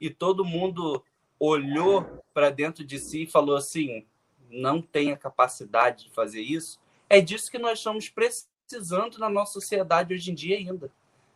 e 0.00 0.10
todo 0.10 0.44
mundo 0.44 1.02
olhou 1.38 2.22
para 2.32 2.50
dentro 2.50 2.84
de 2.84 2.98
si 2.98 3.22
e 3.22 3.30
falou 3.30 3.56
assim: 3.56 4.06
não 4.50 4.80
tem 4.80 5.12
a 5.12 5.16
capacidade 5.16 6.04
de 6.04 6.10
fazer 6.10 6.40
isso. 6.40 6.80
É 7.08 7.20
disso 7.20 7.50
que 7.50 7.58
nós 7.58 7.78
estamos 7.78 8.08
precisando 8.08 9.18
na 9.18 9.28
nossa 9.28 9.54
sociedade 9.54 10.14
hoje 10.14 10.30
em 10.30 10.34
dia 10.34 10.56
ainda. 10.56 10.90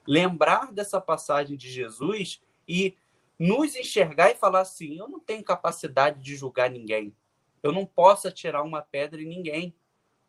Lembrar 0.06 0.72
dessa 0.72 1.00
passagem 1.00 1.56
de 1.56 1.70
Jesus 1.70 2.40
e 2.66 2.96
nos 3.38 3.74
enxergar 3.76 4.30
e 4.30 4.36
falar 4.36 4.60
assim: 4.60 4.98
eu 4.98 5.08
não 5.08 5.20
tenho 5.20 5.44
capacidade 5.44 6.22
de 6.22 6.36
julgar 6.36 6.70
ninguém. 6.70 7.14
Eu 7.62 7.72
não 7.72 7.84
posso 7.84 8.26
atirar 8.26 8.62
uma 8.62 8.82
pedra 8.82 9.20
em 9.20 9.26
ninguém. 9.26 9.74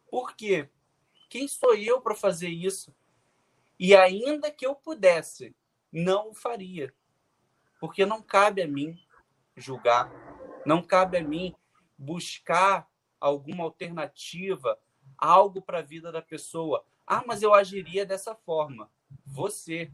Por 0.09 0.35
quê? 0.35 0.67
Quem 1.29 1.47
sou 1.47 1.73
eu 1.75 2.01
para 2.01 2.13
fazer 2.13 2.49
isso? 2.49 2.93
E 3.79 3.95
ainda 3.95 4.51
que 4.51 4.65
eu 4.65 4.75
pudesse, 4.75 5.55
não 5.91 6.31
o 6.31 6.33
faria. 6.33 6.93
Porque 7.81 8.05
não 8.05 8.21
cabe 8.21 8.61
a 8.61 8.67
mim 8.67 8.95
julgar, 9.57 10.11
não 10.63 10.83
cabe 10.83 11.17
a 11.17 11.23
mim 11.23 11.55
buscar 11.97 12.87
alguma 13.19 13.63
alternativa, 13.63 14.77
algo 15.17 15.59
para 15.59 15.79
a 15.79 15.81
vida 15.81 16.11
da 16.11 16.21
pessoa. 16.21 16.85
Ah, 17.07 17.23
mas 17.25 17.41
eu 17.41 17.55
agiria 17.55 18.05
dessa 18.05 18.35
forma. 18.35 18.87
Você. 19.25 19.91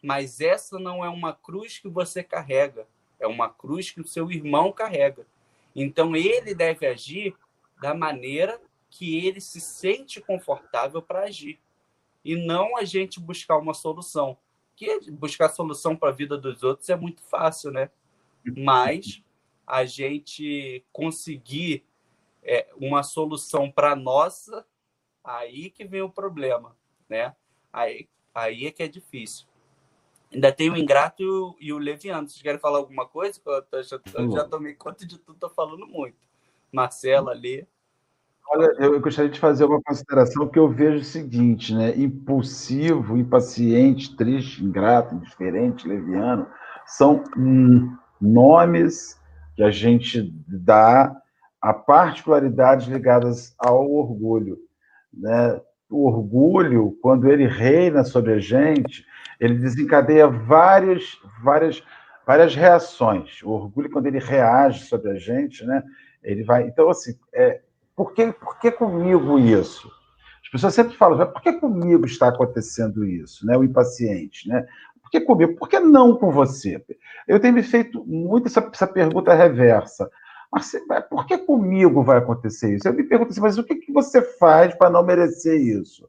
Mas 0.00 0.40
essa 0.40 0.78
não 0.78 1.04
é 1.04 1.08
uma 1.08 1.34
cruz 1.34 1.80
que 1.80 1.88
você 1.88 2.22
carrega, 2.22 2.86
é 3.18 3.26
uma 3.26 3.48
cruz 3.48 3.90
que 3.90 4.00
o 4.00 4.06
seu 4.06 4.30
irmão 4.30 4.70
carrega. 4.70 5.26
Então 5.74 6.14
ele 6.14 6.54
deve 6.54 6.86
agir 6.86 7.34
da 7.80 7.94
maneira 7.94 8.60
que 8.88 9.26
ele 9.26 9.40
se 9.40 9.60
sente 9.60 10.20
confortável 10.20 11.02
para 11.02 11.24
agir. 11.24 11.58
E 12.24 12.36
não 12.36 12.76
a 12.76 12.84
gente 12.84 13.18
buscar 13.18 13.58
uma 13.58 13.74
solução. 13.74 14.38
Que 14.78 15.10
buscar 15.10 15.48
solução 15.48 15.96
para 15.96 16.10
a 16.10 16.12
vida 16.12 16.38
dos 16.38 16.62
outros 16.62 16.88
é 16.88 16.94
muito 16.94 17.20
fácil, 17.20 17.72
né? 17.72 17.90
Mas 18.56 19.24
a 19.66 19.84
gente 19.84 20.84
conseguir 20.92 21.84
é, 22.44 22.68
uma 22.76 23.02
solução 23.02 23.68
para 23.68 23.96
nossa, 23.96 24.64
aí 25.24 25.68
que 25.68 25.84
vem 25.84 26.00
o 26.00 26.08
problema, 26.08 26.76
né? 27.08 27.34
Aí, 27.72 28.08
aí 28.32 28.66
é 28.66 28.70
que 28.70 28.84
é 28.84 28.86
difícil. 28.86 29.48
Ainda 30.32 30.52
tem 30.52 30.70
o 30.70 30.76
ingrato 30.76 31.56
e 31.58 31.72
o 31.72 31.78
leviano. 31.78 32.28
Vocês 32.28 32.40
querem 32.40 32.60
falar 32.60 32.78
alguma 32.78 33.04
coisa? 33.04 33.40
Eu 33.72 33.82
já, 33.82 34.00
eu 34.14 34.30
já 34.30 34.44
tomei 34.44 34.74
conta 34.74 35.04
de 35.04 35.18
tudo, 35.18 35.40
tô 35.40 35.50
falando 35.50 35.88
muito. 35.88 36.28
Marcela, 36.70 37.32
Lê. 37.32 37.66
Olha, 38.50 38.72
eu 38.78 38.98
gostaria 38.98 39.30
de 39.30 39.38
fazer 39.38 39.66
uma 39.66 39.80
consideração 39.82 40.48
que 40.48 40.58
eu 40.58 40.70
vejo 40.70 41.00
o 41.00 41.04
seguinte, 41.04 41.74
né? 41.74 41.94
Impulsivo, 41.94 43.18
impaciente, 43.18 44.16
triste, 44.16 44.64
ingrato, 44.64 45.14
indiferente, 45.14 45.86
leviano, 45.86 46.46
são 46.86 47.22
hum, 47.36 47.94
nomes 48.18 49.20
que 49.54 49.62
a 49.62 49.70
gente 49.70 50.32
dá 50.46 51.14
a 51.60 51.74
particularidades 51.74 52.86
ligadas 52.86 53.54
ao 53.58 53.90
orgulho. 53.90 54.56
Né? 55.12 55.60
O 55.90 56.06
orgulho, 56.06 56.96
quando 57.02 57.28
ele 57.30 57.46
reina 57.46 58.02
sobre 58.02 58.32
a 58.32 58.38
gente, 58.38 59.04
ele 59.38 59.58
desencadeia 59.58 60.26
várias, 60.26 61.20
várias, 61.42 61.82
várias 62.26 62.54
reações. 62.54 63.42
O 63.42 63.50
orgulho, 63.50 63.90
quando 63.90 64.06
ele 64.06 64.18
reage 64.18 64.86
sobre 64.86 65.10
a 65.10 65.16
gente, 65.16 65.66
né? 65.66 65.82
ele 66.22 66.44
vai. 66.44 66.62
Então, 66.62 66.88
assim, 66.88 67.12
é, 67.34 67.60
por, 67.98 68.12
que, 68.12 68.32
por 68.32 68.60
que 68.60 68.70
comigo 68.70 69.40
isso? 69.40 69.90
As 70.40 70.48
pessoas 70.48 70.72
sempre 70.72 70.96
falam, 70.96 71.32
por 71.32 71.42
que 71.42 71.52
comigo 71.54 72.06
está 72.06 72.28
acontecendo 72.28 73.04
isso? 73.04 73.44
Né? 73.44 73.56
O 73.56 73.64
impaciente, 73.64 74.48
né? 74.48 74.64
Por 75.02 75.10
que 75.10 75.20
comigo? 75.20 75.56
Por 75.56 75.68
que 75.68 75.80
não 75.80 76.16
com 76.16 76.30
você? 76.30 76.80
Eu 77.26 77.40
tenho 77.40 77.54
me 77.54 77.62
feito 77.64 78.04
muito 78.06 78.46
essa, 78.46 78.70
essa 78.72 78.86
pergunta 78.86 79.34
reversa. 79.34 80.08
Mas 80.52 80.72
por 81.10 81.26
que 81.26 81.38
comigo 81.38 82.04
vai 82.04 82.18
acontecer 82.18 82.76
isso? 82.76 82.86
Eu 82.86 82.94
me 82.94 83.02
pergunto 83.02 83.32
assim, 83.32 83.40
mas 83.40 83.58
o 83.58 83.64
que, 83.64 83.74
que 83.74 83.92
você 83.92 84.22
faz 84.22 84.72
para 84.76 84.90
não 84.90 85.04
merecer 85.04 85.60
isso? 85.60 86.08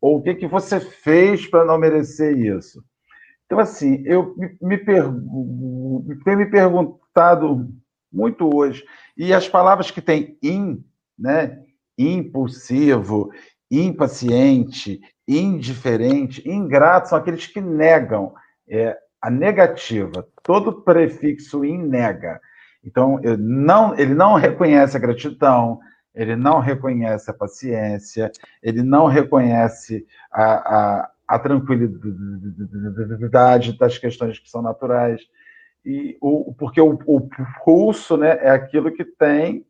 Ou 0.00 0.16
o 0.16 0.22
que, 0.22 0.36
que 0.36 0.46
você 0.46 0.80
fez 0.80 1.46
para 1.46 1.66
não 1.66 1.76
merecer 1.76 2.34
isso? 2.34 2.82
Então, 3.44 3.58
assim, 3.58 4.02
eu 4.06 4.34
me, 4.38 4.56
me 4.62 4.78
pergu 4.78 6.02
tenho 6.24 6.38
me 6.38 6.46
perguntado 6.46 7.68
muito 8.10 8.56
hoje, 8.56 8.82
e 9.16 9.34
as 9.34 9.46
palavras 9.46 9.90
que 9.90 10.00
tem 10.00 10.38
in, 10.42 10.82
né? 11.18 11.58
impulsivo, 11.98 13.30
impaciente, 13.70 15.00
indiferente, 15.26 16.46
ingrato, 16.48 17.08
são 17.08 17.18
aqueles 17.18 17.46
que 17.46 17.60
negam 17.60 18.34
é, 18.68 18.96
a 19.20 19.30
negativa. 19.30 20.26
Todo 20.42 20.82
prefixo 20.82 21.64
in 21.64 21.78
nega. 21.78 22.40
Então, 22.84 23.20
não, 23.38 23.98
ele 23.98 24.14
não 24.14 24.34
reconhece 24.34 24.96
a 24.96 25.00
gratidão, 25.00 25.80
ele 26.14 26.36
não 26.36 26.60
reconhece 26.60 27.30
a 27.30 27.34
paciência, 27.34 28.30
ele 28.62 28.82
não 28.82 29.06
reconhece 29.06 30.06
a, 30.30 30.54
a, 30.54 31.10
a 31.26 31.38
tranquilidade 31.38 33.76
das 33.76 33.98
questões 33.98 34.38
que 34.38 34.48
são 34.48 34.62
naturais. 34.62 35.20
E 35.84 36.16
o, 36.20 36.54
porque 36.54 36.80
o, 36.80 36.96
o 37.06 37.28
pulso 37.64 38.16
né, 38.16 38.38
é 38.40 38.50
aquilo 38.50 38.92
que 38.92 39.04
tem 39.04 39.66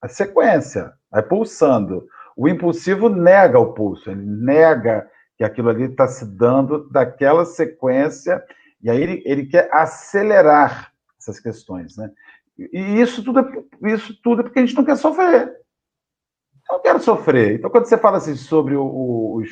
a 0.00 0.08
sequência, 0.08 0.92
vai 1.10 1.22
pulsando. 1.22 2.06
O 2.36 2.48
impulsivo 2.48 3.08
nega 3.08 3.58
o 3.58 3.72
pulso, 3.72 4.10
ele 4.10 4.24
nega 4.24 5.08
que 5.36 5.44
aquilo 5.44 5.68
ali 5.68 5.84
está 5.84 6.06
se 6.06 6.24
dando 6.24 6.88
daquela 6.90 7.44
sequência, 7.44 8.42
e 8.82 8.90
aí 8.90 9.00
ele, 9.00 9.22
ele 9.24 9.46
quer 9.46 9.68
acelerar 9.72 10.92
essas 11.18 11.40
questões. 11.40 11.96
Né? 11.96 12.10
E 12.58 13.00
isso 13.00 13.22
tudo, 13.22 13.40
é, 13.40 13.92
isso 13.92 14.20
tudo 14.22 14.40
é 14.40 14.44
porque 14.44 14.58
a 14.58 14.66
gente 14.66 14.74
não 14.74 14.84
quer 14.84 14.96
sofrer. 14.96 15.48
Eu 16.68 16.76
não 16.76 16.82
quero 16.82 17.00
sofrer. 17.00 17.54
Então, 17.54 17.70
quando 17.70 17.86
você 17.86 17.96
fala 17.96 18.18
assim 18.18 18.34
sobre 18.34 18.74
o, 18.74 18.84
o 18.84 19.42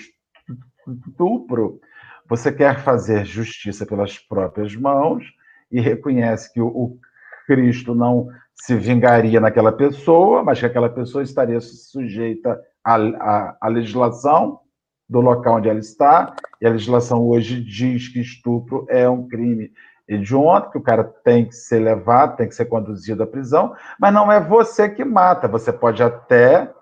estupro, 0.88 1.80
você 2.28 2.52
quer 2.52 2.80
fazer 2.82 3.24
justiça 3.24 3.86
pelas 3.86 4.18
próprias 4.18 4.74
mãos 4.74 5.24
e 5.70 5.80
reconhece 5.80 6.52
que 6.52 6.60
o, 6.60 6.66
o 6.66 6.98
Cristo 7.46 7.94
não 7.94 8.28
se 8.56 8.74
vingaria 8.74 9.38
naquela 9.38 9.70
pessoa, 9.70 10.42
mas 10.42 10.58
que 10.58 10.66
aquela 10.66 10.88
pessoa 10.88 11.22
estaria 11.22 11.60
sujeita 11.60 12.58
à, 12.82 12.96
à, 12.96 13.56
à, 13.60 13.68
legislação 13.68 14.60
do 15.08 15.20
local 15.20 15.56
onde 15.56 15.68
ela 15.68 15.78
está, 15.78 16.34
e 16.60 16.66
a 16.66 16.70
legislação 16.70 17.22
hoje 17.28 17.62
diz 17.62 18.08
que 18.08 18.20
estupro 18.20 18.86
é 18.88 19.08
um 19.08 19.28
crime 19.28 19.70
hediondo, 20.08 20.70
que 20.70 20.78
o 20.78 20.82
cara 20.82 21.04
tem 21.04 21.46
que 21.46 21.54
ser 21.54 21.80
levado, 21.80 22.36
tem 22.36 22.48
que 22.48 22.54
ser 22.54 22.64
conduzido 22.64 23.22
à 23.22 23.26
prisão, 23.26 23.74
mas 24.00 24.12
não 24.12 24.32
é 24.32 24.40
você 24.40 24.88
que 24.88 25.04
mata, 25.04 25.46
você 25.46 25.72
pode 25.72 26.02
até 26.02 26.72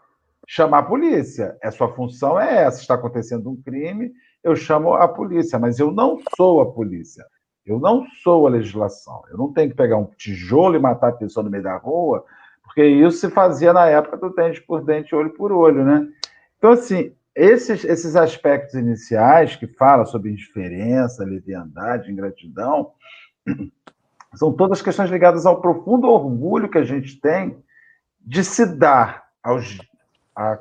chamar 0.47 0.79
a 0.79 0.83
polícia. 0.85 1.57
A 1.63 1.71
sua 1.71 1.93
função 1.93 2.39
é 2.39 2.65
essa, 2.65 2.81
está 2.81 2.95
acontecendo 2.95 3.51
um 3.51 3.61
crime, 3.61 4.13
eu 4.43 4.55
chamo 4.55 4.95
a 4.95 5.09
polícia, 5.09 5.59
mas 5.59 5.79
eu 5.79 5.91
não 5.91 6.19
sou 6.37 6.61
a 6.61 6.73
polícia. 6.73 7.25
Eu 7.67 7.79
não 7.79 8.07
sou 8.23 8.47
a 8.47 8.51
legislação. 8.51 9.23
Eu 9.31 9.39
não 9.39 9.53
tenho 9.53 9.71
que 9.71 9.77
pegar 9.77 9.97
um 9.97 10.05
tijolo 10.17 10.77
e 10.77 10.79
matar 10.79 11.09
a 11.09 11.13
pessoa 11.13 11.43
no 11.43 11.51
meio 11.51 11.63
da 11.63 11.77
rua, 11.77 12.25
porque 12.63 12.85
isso 12.85 13.19
se 13.19 13.31
fazia 13.31 13.73
na 13.73 13.87
época 13.87 14.17
do 14.17 14.31
dente 14.31 14.61
por 14.61 14.85
dente, 14.85 15.15
olho 15.15 15.31
por 15.31 15.51
olho, 15.51 15.85
né? 15.85 16.07
Então, 16.59 16.73
assim, 16.73 17.15
esses, 17.35 17.85
esses 17.85 18.17
aspectos 18.17 18.75
iniciais 18.75 19.57
que 19.57 19.67
falam 19.67 20.05
sobre 20.05 20.31
indiferença, 20.31 21.25
leviandade, 21.25 22.11
ingratidão, 22.11 22.93
são 24.35 24.53
todas 24.53 24.83
questões 24.83 25.11
ligadas 25.11 25.47
ao 25.47 25.61
profundo 25.61 26.09
orgulho 26.09 26.69
que 26.69 26.79
a 26.79 26.85
gente 26.85 27.21
tem 27.21 27.63
de 28.21 28.45
se 28.45 28.65
dar 28.67 29.25
aos, 29.43 29.79
a, 30.35 30.59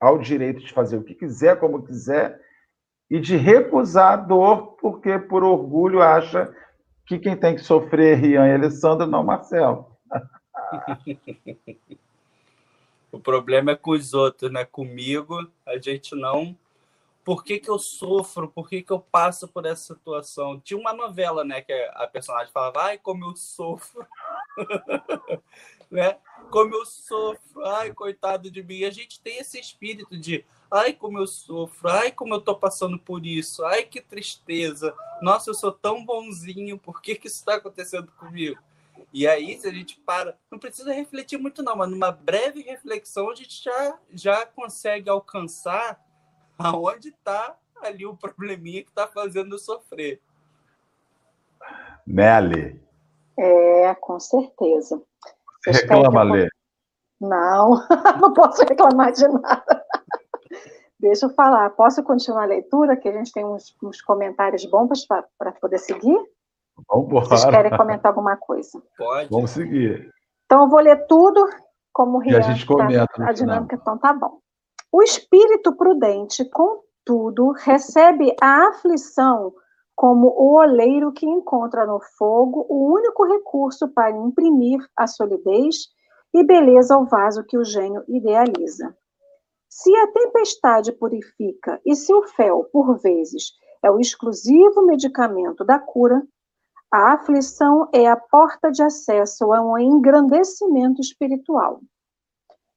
ao 0.00 0.18
direito 0.18 0.60
de 0.60 0.72
fazer 0.72 0.96
o 0.96 1.02
que 1.02 1.14
quiser, 1.14 1.58
como 1.58 1.82
quiser, 1.82 2.40
e 3.10 3.18
de 3.18 3.36
recusar 3.36 4.12
a 4.12 4.16
dor, 4.16 4.76
porque 4.80 5.18
por 5.18 5.42
orgulho 5.42 6.02
acha 6.02 6.54
que 7.06 7.18
quem 7.18 7.36
tem 7.36 7.54
que 7.54 7.62
sofrer 7.62 8.12
é 8.12 8.20
Rian 8.20 8.48
e 8.48 8.54
Alessandro, 8.54 9.06
não 9.06 9.24
Marcelo. 9.24 9.86
o 13.10 13.18
problema 13.18 13.72
é 13.72 13.76
com 13.76 13.92
os 13.92 14.12
outros, 14.12 14.52
né? 14.52 14.64
Comigo, 14.64 15.48
a 15.66 15.78
gente 15.78 16.14
não 16.14 16.56
por 17.28 17.44
que, 17.44 17.58
que 17.58 17.68
eu 17.68 17.78
sofro, 17.78 18.48
por 18.48 18.66
que, 18.70 18.82
que 18.82 18.90
eu 18.90 19.00
passo 19.00 19.46
por 19.46 19.66
essa 19.66 19.94
situação. 19.94 20.58
Tinha 20.60 20.80
uma 20.80 20.94
novela, 20.94 21.44
né, 21.44 21.60
que 21.60 21.70
a 21.92 22.06
personagem 22.06 22.50
falava, 22.50 22.84
ai, 22.84 22.96
como 22.96 23.22
eu 23.26 23.36
sofro, 23.36 24.06
né? 25.90 26.16
Como 26.50 26.74
eu 26.74 26.86
sofro, 26.86 27.64
ai, 27.64 27.92
coitado 27.92 28.50
de 28.50 28.62
mim. 28.62 28.84
A 28.84 28.90
gente 28.90 29.20
tem 29.20 29.38
esse 29.38 29.58
espírito 29.58 30.16
de, 30.16 30.44
ai, 30.70 30.92
como 30.92 31.18
eu 31.18 31.26
sofro, 31.26 31.88
ai, 31.88 32.10
como 32.10 32.34
eu 32.34 32.40
tô 32.40 32.54
passando 32.54 32.98
por 32.98 33.24
isso, 33.26 33.64
ai, 33.64 33.84
que 33.84 34.00
tristeza. 34.00 34.94
Nossa, 35.20 35.50
eu 35.50 35.54
sou 35.54 35.72
tão 35.72 36.04
bonzinho, 36.04 36.78
por 36.78 37.02
que, 37.02 37.14
que 37.14 37.26
isso 37.26 37.36
está 37.36 37.56
acontecendo 37.56 38.10
comigo? 38.12 38.58
E 39.12 39.26
aí, 39.26 39.58
se 39.58 39.66
a 39.66 39.72
gente 39.72 39.98
para, 40.00 40.36
não 40.50 40.58
precisa 40.58 40.92
refletir 40.92 41.38
muito, 41.38 41.62
não, 41.62 41.76
mas 41.76 41.88
numa 41.88 42.10
breve 42.10 42.62
reflexão 42.62 43.30
a 43.30 43.34
gente 43.34 43.62
já, 43.62 43.98
já 44.12 44.46
consegue 44.46 45.08
alcançar 45.08 46.02
aonde 46.58 47.08
está 47.08 47.56
ali 47.80 48.04
o 48.04 48.16
probleminha 48.16 48.82
que 48.82 48.90
está 48.90 49.06
fazendo 49.06 49.54
eu 49.54 49.58
sofrer. 49.58 50.20
Nelly. 52.06 52.80
É, 53.38 53.94
com 53.94 54.18
certeza. 54.18 55.02
Você 55.64 55.70
reclama, 55.72 56.22
Lê? 56.22 56.48
Não, 57.20 57.82
não 58.20 58.32
posso 58.32 58.62
reclamar 58.64 59.12
de 59.12 59.26
nada. 59.26 59.84
Deixa 61.00 61.26
eu 61.26 61.30
falar. 61.30 61.70
Posso 61.70 62.02
continuar 62.02 62.42
a 62.42 62.46
leitura? 62.46 62.96
Que 62.96 63.08
a 63.08 63.12
gente 63.12 63.32
tem 63.32 63.44
uns, 63.44 63.74
uns 63.82 64.00
comentários 64.00 64.64
bons 64.64 65.06
para 65.06 65.52
poder 65.60 65.78
seguir? 65.78 66.18
Vamos 66.88 67.06
embora. 67.06 67.26
Vocês 67.26 67.44
querem 67.44 67.76
comentar 67.76 68.10
alguma 68.10 68.36
coisa? 68.36 68.82
Pode. 68.96 69.30
Vamos 69.30 69.50
seguir. 69.50 70.12
Então, 70.44 70.62
eu 70.62 70.68
vou 70.68 70.80
ler 70.80 71.06
tudo 71.06 71.48
como 71.92 72.18
o 72.18 72.20
Rian, 72.20 72.34
E 72.34 72.36
a 72.36 72.40
gente 72.40 72.66
comenta. 72.66 73.06
Tá, 73.14 73.28
a 73.28 73.32
dinâmica, 73.32 73.76
então 73.76 73.98
tá 73.98 74.12
bom. 74.12 74.38
O 74.90 75.02
espírito 75.02 75.76
prudente, 75.76 76.48
contudo, 76.50 77.52
recebe 77.52 78.34
a 78.40 78.68
aflição 78.68 79.52
como 79.98 80.28
o 80.28 80.56
oleiro 80.56 81.10
que 81.10 81.26
encontra 81.26 81.84
no 81.84 81.98
fogo 82.16 82.64
o 82.68 82.94
único 82.94 83.24
recurso 83.24 83.88
para 83.88 84.12
imprimir 84.12 84.78
a 84.96 85.08
solidez 85.08 85.88
e 86.32 86.44
beleza 86.44 86.94
ao 86.94 87.04
vaso 87.04 87.42
que 87.42 87.58
o 87.58 87.64
gênio 87.64 88.04
idealiza. 88.06 88.96
Se 89.68 89.92
a 89.96 90.06
tempestade 90.12 90.92
purifica 90.92 91.80
e 91.84 91.96
se 91.96 92.14
o 92.14 92.22
fel, 92.28 92.62
por 92.72 92.96
vezes, 93.00 93.50
é 93.82 93.90
o 93.90 93.98
exclusivo 93.98 94.86
medicamento 94.86 95.64
da 95.64 95.80
cura, 95.80 96.22
a 96.92 97.14
aflição 97.14 97.88
é 97.92 98.06
a 98.06 98.16
porta 98.16 98.70
de 98.70 98.84
acesso 98.84 99.52
a 99.52 99.60
um 99.60 99.76
engrandecimento 99.76 101.00
espiritual. 101.00 101.80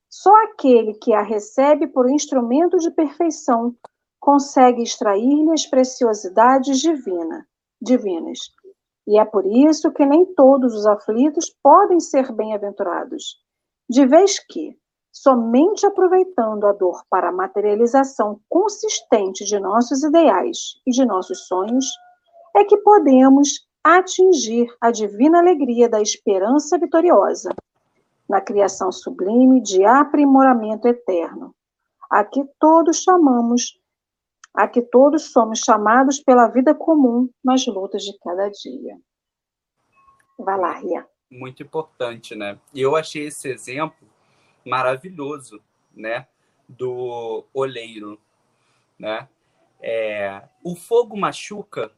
Só 0.10 0.34
aquele 0.46 0.96
que 0.96 1.14
a 1.14 1.22
recebe 1.22 1.86
por 1.86 2.10
instrumento 2.10 2.78
de 2.78 2.90
perfeição 2.90 3.76
consegue 4.22 4.84
extrair-lhe 4.84 5.52
as 5.52 5.66
preciosidades 5.66 6.80
divina, 6.80 7.46
divinas. 7.82 8.40
E 9.08 9.20
é 9.20 9.26
por 9.26 9.46
isso 9.46 9.92
que 9.92 10.06
nem 10.06 10.26
todos 10.26 10.76
os 10.76 10.86
aflitos 10.86 11.54
podem 11.62 12.00
ser 12.00 12.32
bem-aventurados, 12.32 13.38
de 13.90 14.06
vez 14.06 14.40
que, 14.40 14.78
somente 15.12 15.86
aproveitando 15.86 16.66
a 16.66 16.72
dor 16.72 17.04
para 17.10 17.30
a 17.30 17.34
materialização 17.34 18.40
consistente 18.48 19.44
de 19.44 19.60
nossos 19.60 20.04
ideais 20.04 20.80
e 20.88 20.92
de 20.92 21.04
nossos 21.04 21.48
sonhos, 21.48 21.88
é 22.56 22.64
que 22.64 22.78
podemos 22.78 23.68
atingir 23.84 24.72
a 24.80 24.92
divina 24.92 25.40
alegria 25.40 25.90
da 25.90 26.00
esperança 26.00 26.78
vitoriosa, 26.78 27.50
na 28.30 28.40
criação 28.40 28.92
sublime 28.92 29.60
de 29.62 29.84
aprimoramento 29.84 30.88
eterno, 30.88 31.54
a 32.10 32.24
que 32.24 32.46
todos 32.60 33.02
chamamos, 33.02 33.81
a 34.54 34.68
que 34.68 34.82
todos 34.82 35.32
somos 35.32 35.60
chamados 35.60 36.20
pela 36.20 36.48
vida 36.48 36.76
comum 36.76 37.30
nas 37.44 37.66
lutas 37.66 38.04
de 38.04 38.18
cada 38.20 38.50
dia. 38.50 38.98
Vai 40.38 40.58
lá, 40.58 40.74
Ria. 40.74 41.08
Muito 41.30 41.64
importante, 41.64 42.36
né? 42.36 42.60
E 42.74 42.82
eu 42.82 42.96
achei 42.96 43.28
esse 43.28 43.50
exemplo 43.50 44.08
maravilhoso, 44.66 45.62
né? 45.96 46.28
Do 46.68 47.46
oleiro, 47.54 48.20
né? 49.00 49.28
É, 49.82 50.44
o 50.64 50.76
fogo 50.76 51.18
machuca, 51.18 51.92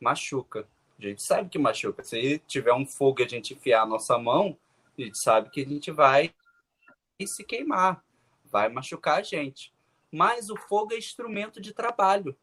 machuca. 0.00 0.66
A 0.98 1.02
gente 1.02 1.22
sabe 1.22 1.48
que 1.48 1.58
machuca. 1.58 2.02
Se 2.02 2.38
tiver 2.46 2.74
um 2.74 2.86
fogo 2.86 3.20
e 3.20 3.24
a 3.24 3.28
gente 3.28 3.54
enfiar 3.54 3.82
a 3.82 3.86
nossa 3.86 4.18
mão, 4.18 4.56
a 4.98 5.02
gente 5.02 5.18
sabe 5.18 5.50
que 5.50 5.62
a 5.62 5.66
gente 5.66 5.90
vai 5.90 6.34
se 7.26 7.44
queimar, 7.44 8.02
vai 8.44 8.68
machucar 8.68 9.18
a 9.18 9.22
gente. 9.22 9.72
Mas 10.10 10.50
o 10.50 10.56
fogo 10.56 10.92
é 10.92 10.98
instrumento 10.98 11.60
de 11.60 11.72
trabalho, 11.72 12.36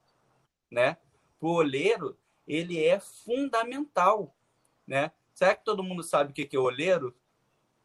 né? 0.72 0.98
O 1.40 1.50
oleiro, 1.54 2.18
ele 2.48 2.84
é 2.84 3.00
fundamental, 3.00 4.36
né? 4.86 5.12
Será 5.34 5.56
que 5.56 5.66
todo 5.66 5.84
mundo 5.84 6.02
sabe 6.02 6.32
o 6.32 6.34
que 6.34 6.56
é 6.56 6.60
oleiro? 6.60 7.16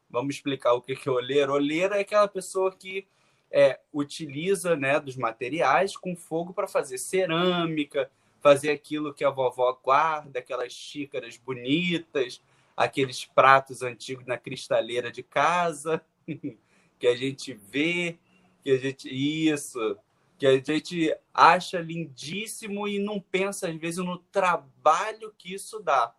Vamos 0.08 0.36
explicar 0.36 0.72
o 0.74 0.80
que 0.80 0.96
é 1.06 1.10
oleiro. 1.10 1.54
Oleiro 1.54 1.94
é 1.94 2.00
aquela 2.00 2.28
pessoa 2.28 2.74
que 2.74 3.06
é, 3.50 3.80
utiliza 3.92 4.74
né, 4.74 4.98
dos 4.98 5.16
materiais 5.16 5.96
com 5.96 6.16
fogo 6.16 6.54
para 6.54 6.66
fazer 6.66 6.96
cerâmica, 6.96 8.10
fazer 8.40 8.70
aquilo 8.70 9.12
que 9.12 9.24
a 9.24 9.30
vovó 9.30 9.72
guarda, 9.82 10.38
aquelas 10.38 10.72
xícaras 10.72 11.36
bonitas, 11.36 12.42
aqueles 12.76 13.24
pratos 13.24 13.82
antigos 13.82 14.26
na 14.26 14.38
cristaleira 14.38 15.12
de 15.12 15.22
casa, 15.22 16.02
que 16.98 17.06
a 17.06 17.14
gente 17.14 17.52
vê, 17.52 18.18
que 18.62 18.70
a 18.70 18.78
gente. 18.78 19.08
Isso, 19.08 19.98
que 20.38 20.46
a 20.46 20.56
gente 20.56 21.16
acha 21.32 21.80
lindíssimo 21.80 22.88
e 22.88 22.98
não 22.98 23.20
pensa, 23.20 23.68
às 23.68 23.76
vezes, 23.76 24.04
no 24.04 24.18
trabalho 24.18 25.34
que 25.36 25.54
isso 25.54 25.80
dá. 25.80 26.14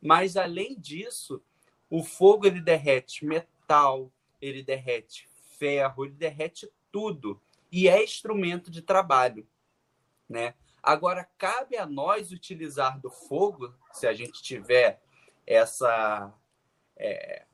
Mas, 0.00 0.36
além 0.36 0.78
disso, 0.78 1.42
o 1.90 2.02
fogo 2.02 2.46
ele 2.46 2.60
derrete 2.60 3.24
metal, 3.24 4.10
ele 4.40 4.62
derrete 4.62 5.28
ferro, 5.58 6.04
ele 6.04 6.14
derrete 6.14 6.70
tudo 6.92 7.40
e 7.70 7.88
é 7.88 8.02
instrumento 8.02 8.70
de 8.70 8.82
trabalho, 8.82 9.46
né? 10.28 10.54
Agora 10.82 11.28
cabe 11.36 11.76
a 11.76 11.84
nós 11.84 12.30
utilizar 12.30 13.00
do 13.00 13.10
fogo, 13.10 13.74
se 13.92 14.06
a 14.06 14.12
gente 14.12 14.42
tiver 14.42 15.02
essa 15.46 16.32
é, 16.96 17.44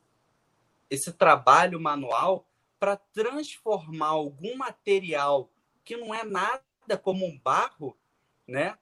esse 0.90 1.12
trabalho 1.12 1.80
manual 1.80 2.46
para 2.82 2.96
transformar 2.96 4.08
algum 4.08 4.56
material 4.56 5.48
que 5.84 5.96
não 5.96 6.12
é 6.12 6.24
nada 6.24 6.98
como 7.00 7.24
um 7.24 7.38
barro, 7.38 7.96
né, 8.44 8.76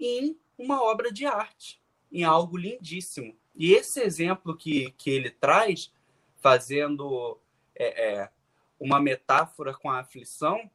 em 0.00 0.40
uma 0.56 0.82
obra 0.82 1.12
de 1.12 1.26
arte, 1.26 1.78
em 2.10 2.24
algo 2.24 2.56
lindíssimo. 2.56 3.36
E 3.54 3.74
esse 3.74 4.00
exemplo 4.00 4.56
que, 4.56 4.90
que 4.92 5.10
ele 5.10 5.28
traz, 5.28 5.92
fazendo 6.40 7.38
é, 7.74 8.22
é, 8.22 8.30
uma 8.80 8.98
metáfora 8.98 9.74
com 9.74 9.90
a 9.90 10.00
aflição, 10.00 10.70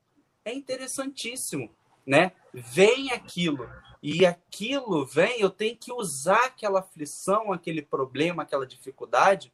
é 0.46 0.54
interessantíssimo, 0.54 1.76
né? 2.06 2.32
Vem 2.54 3.12
aquilo 3.12 3.68
e 4.04 4.24
aquilo 4.24 5.04
vem, 5.04 5.42
eu 5.42 5.50
tenho 5.50 5.76
que 5.76 5.92
usar 5.92 6.46
aquela 6.46 6.82
aflição, 6.82 7.52
aquele 7.52 7.82
problema, 7.82 8.44
aquela 8.44 8.68
dificuldade 8.68 9.52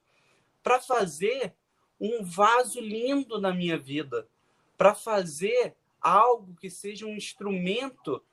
para 0.61 0.81
fazer 0.81 1.55
um 1.99 2.23
vaso 2.23 2.79
lindo 2.79 3.39
na 3.39 3.53
minha 3.53 3.77
vida, 3.77 4.27
para 4.77 4.93
fazer 4.93 5.75
algo 5.99 6.55
que 6.55 6.69
seja 6.69 7.05
um 7.05 7.15
instrumento 7.15 8.23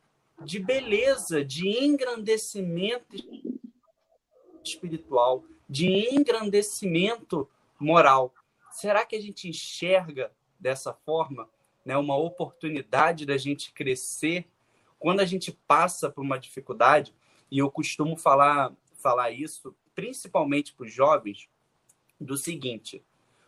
de 0.42 0.58
beleza, 0.58 1.44
de 1.44 1.68
engrandecimento 1.68 3.16
espiritual, 4.62 5.44
de 5.68 6.14
engrandecimento 6.14 7.48
moral. 7.78 8.34
Será 8.70 9.06
que 9.06 9.16
a 9.16 9.20
gente 9.20 9.48
enxerga 9.48 10.32
dessa 10.58 10.92
forma 10.92 11.48
né, 11.84 11.96
uma 11.96 12.16
oportunidade 12.16 13.24
da 13.24 13.36
gente 13.36 13.72
crescer 13.72 14.46
quando 14.98 15.20
a 15.20 15.24
gente 15.24 15.52
passa 15.66 16.10
por 16.10 16.22
uma 16.22 16.38
dificuldade? 16.38 17.14
E 17.50 17.58
eu 17.58 17.70
costumo 17.70 18.16
falar, 18.16 18.74
falar 18.96 19.30
isso 19.30 19.74
principalmente 19.94 20.74
para 20.74 20.86
os 20.86 20.92
jovens, 20.92 21.48
do 22.20 22.36
seguinte: 22.36 23.02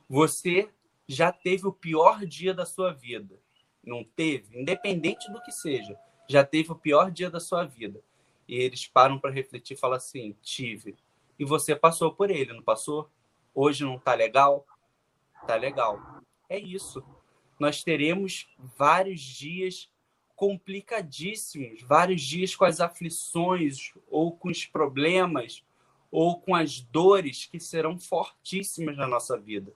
você 0.09 0.71
já 1.09 1.33
teve 1.33 1.67
o 1.67 1.73
pior 1.73 2.25
dia 2.25 2.53
da 2.53 2.67
sua 2.67 2.93
vida, 2.93 3.39
não 3.85 4.05
teve? 4.05 4.59
Independente 4.59 5.31
do 5.31 5.41
que 5.43 5.53
seja, 5.53 5.99
já 6.29 6.45
teve 6.45 6.73
o 6.73 6.77
pior 6.77 7.11
dia 7.11 7.31
da 7.31 7.41
sua 7.41 7.65
vida. 7.65 8.03
E 8.49 8.55
eles 8.55 8.87
param 8.87 9.19
para 9.19 9.31
refletir 9.31 9.75
e 9.75 9.81
falam 9.81 9.97
assim: 9.97 10.37
tive. 10.43 10.97
E 11.39 11.45
você 11.45 11.75
passou 11.75 12.13
por 12.13 12.31
ele, 12.31 12.53
não 12.53 12.63
passou? 12.63 13.11
Hoje 13.55 13.85
não 13.85 13.97
está 13.97 14.15
legal? 14.15 14.67
Tá 15.47 15.57
legal. 15.57 16.01
É 16.49 16.59
isso. 16.59 17.03
Nós 17.59 17.83
teremos 17.83 18.49
vários 18.59 19.21
dias 19.21 19.91
complicadíssimos, 20.35 21.83
vários 21.83 22.21
dias 22.23 22.55
com 22.55 22.65
as 22.65 22.81
aflições 22.81 23.93
ou 24.09 24.33
com 24.37 24.49
os 24.49 24.67
problemas 24.67 25.65
ou 26.11 26.39
com 26.39 26.55
as 26.55 26.81
dores 26.81 27.47
que 27.47 27.59
serão 27.59 27.99
fortíssimas 27.99 28.97
na 28.97 29.07
nossa 29.07 29.39
vida. 29.39 29.73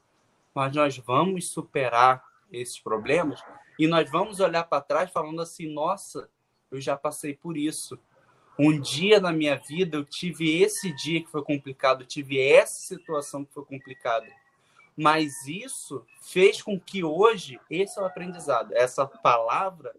Mas 0.54 0.74
nós 0.74 0.96
vamos 0.98 1.48
superar 1.48 2.24
esses 2.50 2.78
problemas 2.78 3.42
e 3.78 3.86
nós 3.86 4.10
vamos 4.10 4.40
olhar 4.40 4.64
para 4.64 4.82
trás 4.82 5.10
falando 5.10 5.40
assim: 5.40 5.72
nossa, 5.72 6.28
eu 6.70 6.80
já 6.80 6.96
passei 6.96 7.34
por 7.34 7.56
isso. 7.56 7.98
Um 8.58 8.78
dia 8.78 9.20
na 9.20 9.32
minha 9.32 9.56
vida 9.56 9.96
eu 9.96 10.04
tive 10.04 10.60
esse 10.60 10.92
dia 10.92 11.22
que 11.22 11.30
foi 11.30 11.42
complicado, 11.42 12.02
eu 12.02 12.06
tive 12.06 12.38
essa 12.38 12.80
situação 12.80 13.44
que 13.44 13.54
foi 13.54 13.64
complicada. 13.64 14.26
Mas 14.96 15.46
isso 15.46 16.04
fez 16.20 16.60
com 16.60 16.78
que 16.78 17.02
hoje, 17.02 17.58
esse 17.70 17.98
é 17.98 18.02
o 18.02 18.04
aprendizado, 18.04 18.74
essa 18.74 19.06
palavra, 19.06 19.94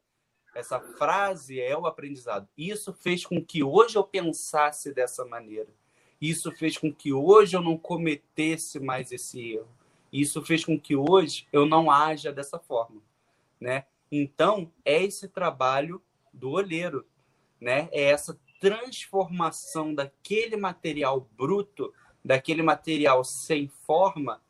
essa 0.54 0.80
frase 0.80 1.60
é 1.60 1.76
o 1.76 1.88
aprendizado. 1.88 2.48
Isso 2.58 2.94
fez 2.94 3.26
com 3.26 3.44
que 3.44 3.64
hoje 3.64 3.98
eu 3.98 4.04
pensasse 4.04 4.94
dessa 4.94 5.26
maneira. 5.26 5.70
Isso 6.22 6.52
fez 6.52 6.78
com 6.78 6.94
que 6.94 7.12
hoje 7.12 7.58
eu 7.58 7.62
não 7.62 7.78
cometesse 7.78 8.80
mais 8.80 9.12
esse 9.12 9.54
erro. 9.54 9.81
Isso 10.12 10.44
fez 10.44 10.66
com 10.66 10.80
que 10.80 10.96
hoje 10.96 11.48
eu 11.52 11.66
não 11.66 11.90
haja 11.90 12.32
dessa 12.32 12.60
forma, 12.60 13.02
né? 13.60 13.86
Então, 14.12 14.72
é 14.84 15.04
esse 15.04 15.28
trabalho 15.28 16.02
do 16.34 16.50
olheiro, 16.50 17.06
né? 17.60 17.88
É 17.92 18.04
essa 18.04 18.38
transformação 18.60 19.96
daquele 19.96 20.58
material 20.58 21.28
bruto, 21.38 21.94
daquele 22.24 22.62
material 22.62 23.24
sem 23.24 23.68
forma, 23.68 24.42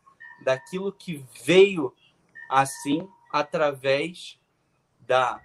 daquilo 0.44 0.92
que 0.92 1.24
veio 1.46 1.94
assim 2.50 3.08
através 3.32 4.40
da 5.00 5.42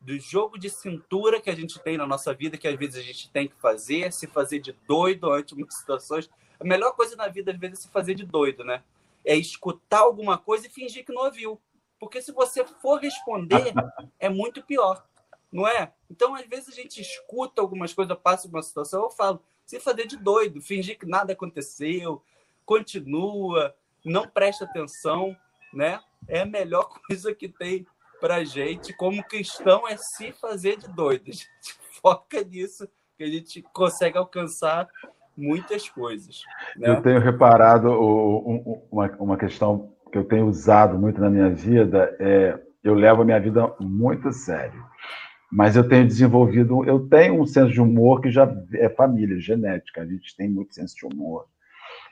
do 0.00 0.18
jogo 0.18 0.58
de 0.58 0.68
cintura 0.68 1.40
que 1.40 1.48
a 1.48 1.54
gente 1.54 1.78
tem 1.78 1.96
na 1.96 2.06
nossa 2.06 2.34
vida, 2.34 2.58
que 2.58 2.66
às 2.66 2.76
vezes 2.76 2.96
a 2.96 3.02
gente 3.02 3.30
tem 3.30 3.46
que 3.46 3.54
fazer, 3.54 4.12
se 4.12 4.26
fazer 4.26 4.58
de 4.58 4.72
doido 4.72 5.30
ante 5.30 5.54
muitas 5.54 5.78
situações. 5.78 6.28
A 6.62 6.64
melhor 6.64 6.92
coisa 6.92 7.16
na 7.16 7.26
vida, 7.26 7.50
às 7.50 7.58
vezes, 7.58 7.80
é 7.80 7.82
se 7.82 7.88
fazer 7.88 8.14
de 8.14 8.24
doido, 8.24 8.62
né? 8.62 8.84
É 9.24 9.34
escutar 9.34 10.00
alguma 10.00 10.38
coisa 10.38 10.68
e 10.68 10.70
fingir 10.70 11.04
que 11.04 11.12
não 11.12 11.24
ouviu. 11.24 11.60
Porque 11.98 12.22
se 12.22 12.30
você 12.30 12.64
for 12.64 13.00
responder, 13.00 13.74
é 14.18 14.28
muito 14.28 14.62
pior, 14.62 15.04
não 15.52 15.66
é? 15.66 15.92
Então, 16.08 16.36
às 16.36 16.46
vezes, 16.46 16.68
a 16.68 16.72
gente 16.72 17.00
escuta 17.00 17.60
algumas 17.60 17.92
coisas, 17.92 18.16
passa 18.16 18.46
uma 18.46 18.62
situação, 18.62 19.02
eu 19.02 19.10
falo, 19.10 19.42
se 19.66 19.80
fazer 19.80 20.06
de 20.06 20.16
doido, 20.16 20.60
fingir 20.60 20.96
que 20.96 21.06
nada 21.06 21.32
aconteceu, 21.32 22.22
continua, 22.64 23.74
não 24.04 24.28
presta 24.28 24.64
atenção, 24.64 25.36
né? 25.74 26.00
É 26.28 26.42
a 26.42 26.46
melhor 26.46 26.88
coisa 27.06 27.34
que 27.34 27.48
tem 27.48 27.84
para 28.20 28.44
gente 28.44 28.92
como 28.92 29.22
cristão 29.24 29.88
é 29.88 29.96
se 29.96 30.30
fazer 30.30 30.76
de 30.76 30.86
doido. 30.86 31.24
A 31.28 31.32
gente 31.32 31.48
foca 32.00 32.44
nisso 32.44 32.88
que 33.16 33.24
a 33.24 33.26
gente 33.26 33.62
consegue 33.72 34.16
alcançar 34.16 34.88
muitas 35.36 35.88
coisas. 35.88 36.42
Né? 36.76 36.90
Eu 36.90 37.02
tenho 37.02 37.20
reparado 37.20 37.90
uma, 38.90 39.10
uma 39.18 39.36
questão 39.36 39.92
que 40.10 40.18
eu 40.18 40.24
tenho 40.24 40.46
usado 40.46 40.98
muito 40.98 41.20
na 41.20 41.30
minha 41.30 41.50
vida 41.50 42.14
é 42.20 42.58
eu 42.82 42.94
levo 42.94 43.22
a 43.22 43.24
minha 43.24 43.40
vida 43.40 43.72
muito 43.80 44.28
a 44.28 44.32
sério. 44.32 44.84
Mas 45.50 45.76
eu 45.76 45.86
tenho 45.86 46.06
desenvolvido, 46.06 46.84
eu 46.84 47.06
tenho 47.08 47.40
um 47.40 47.46
senso 47.46 47.70
de 47.72 47.80
humor 47.80 48.20
que 48.20 48.30
já 48.30 48.50
é 48.74 48.88
família, 48.88 49.38
genética. 49.38 50.00
A 50.00 50.06
gente 50.06 50.34
tem 50.34 50.48
muito 50.48 50.74
senso 50.74 50.96
de 50.96 51.06
humor. 51.06 51.46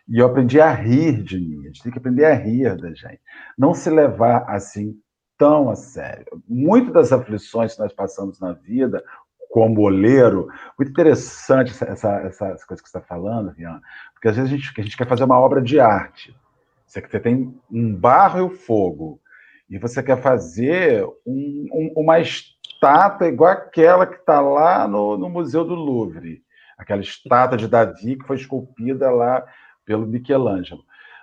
E 0.08 0.18
eu 0.18 0.26
aprendi 0.26 0.60
a 0.60 0.70
rir 0.70 1.22
de 1.22 1.40
mim. 1.40 1.62
A 1.62 1.66
gente 1.68 1.82
tem 1.82 1.90
que 1.90 1.98
aprender 1.98 2.26
a 2.26 2.34
rir 2.34 2.76
da 2.76 2.92
gente. 2.92 3.20
Não 3.56 3.74
se 3.74 3.88
levar 3.88 4.44
assim 4.46 4.94
tão 5.38 5.70
a 5.70 5.74
sério. 5.74 6.26
Muitas 6.46 6.92
das 6.92 7.12
aflições 7.12 7.74
que 7.74 7.80
nós 7.80 7.94
passamos 7.94 8.38
na 8.38 8.52
vida, 8.52 9.02
como 9.50 9.82
oleiro. 9.82 10.48
Muito 10.78 10.90
interessante 10.90 11.72
essa, 11.72 11.84
essa, 11.84 12.16
essa 12.20 12.66
coisa 12.66 12.82
que 12.82 12.88
você 12.88 12.98
está 12.98 13.00
falando, 13.00 13.50
Rian, 13.50 13.80
porque 14.14 14.28
às 14.28 14.36
vezes 14.36 14.50
a 14.50 14.56
gente, 14.56 14.72
a 14.80 14.82
gente 14.82 14.96
quer 14.96 15.06
fazer 15.06 15.24
uma 15.24 15.38
obra 15.38 15.60
de 15.60 15.78
arte. 15.78 16.34
Você, 16.86 17.00
você 17.00 17.20
tem 17.20 17.54
um 17.70 17.94
barro 17.94 18.38
e 18.38 18.42
o 18.42 18.50
fogo, 18.50 19.20
e 19.68 19.78
você 19.78 20.02
quer 20.02 20.20
fazer 20.20 21.04
um, 21.26 21.68
um, 21.72 21.92
uma 21.96 22.18
estátua 22.18 23.28
igual 23.28 23.52
aquela 23.52 24.06
que 24.06 24.16
está 24.16 24.40
lá 24.40 24.88
no, 24.88 25.16
no 25.16 25.28
Museu 25.28 25.64
do 25.64 25.74
Louvre, 25.74 26.42
aquela 26.78 27.00
estátua 27.00 27.58
de 27.58 27.68
Davi 27.68 28.16
que 28.16 28.26
foi 28.26 28.36
esculpida 28.36 29.10
lá 29.10 29.44
pelo 29.84 30.06
Michelangelo. 30.06 30.82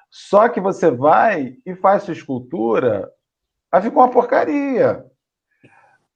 Só 0.10 0.48
que 0.48 0.62
você 0.62 0.90
vai 0.90 1.58
e 1.66 1.76
faz 1.76 2.04
sua 2.04 2.14
escultura, 2.14 3.10
aí 3.72 3.82
ficou 3.82 4.02
uma 4.02 4.12
porcaria. 4.12 5.04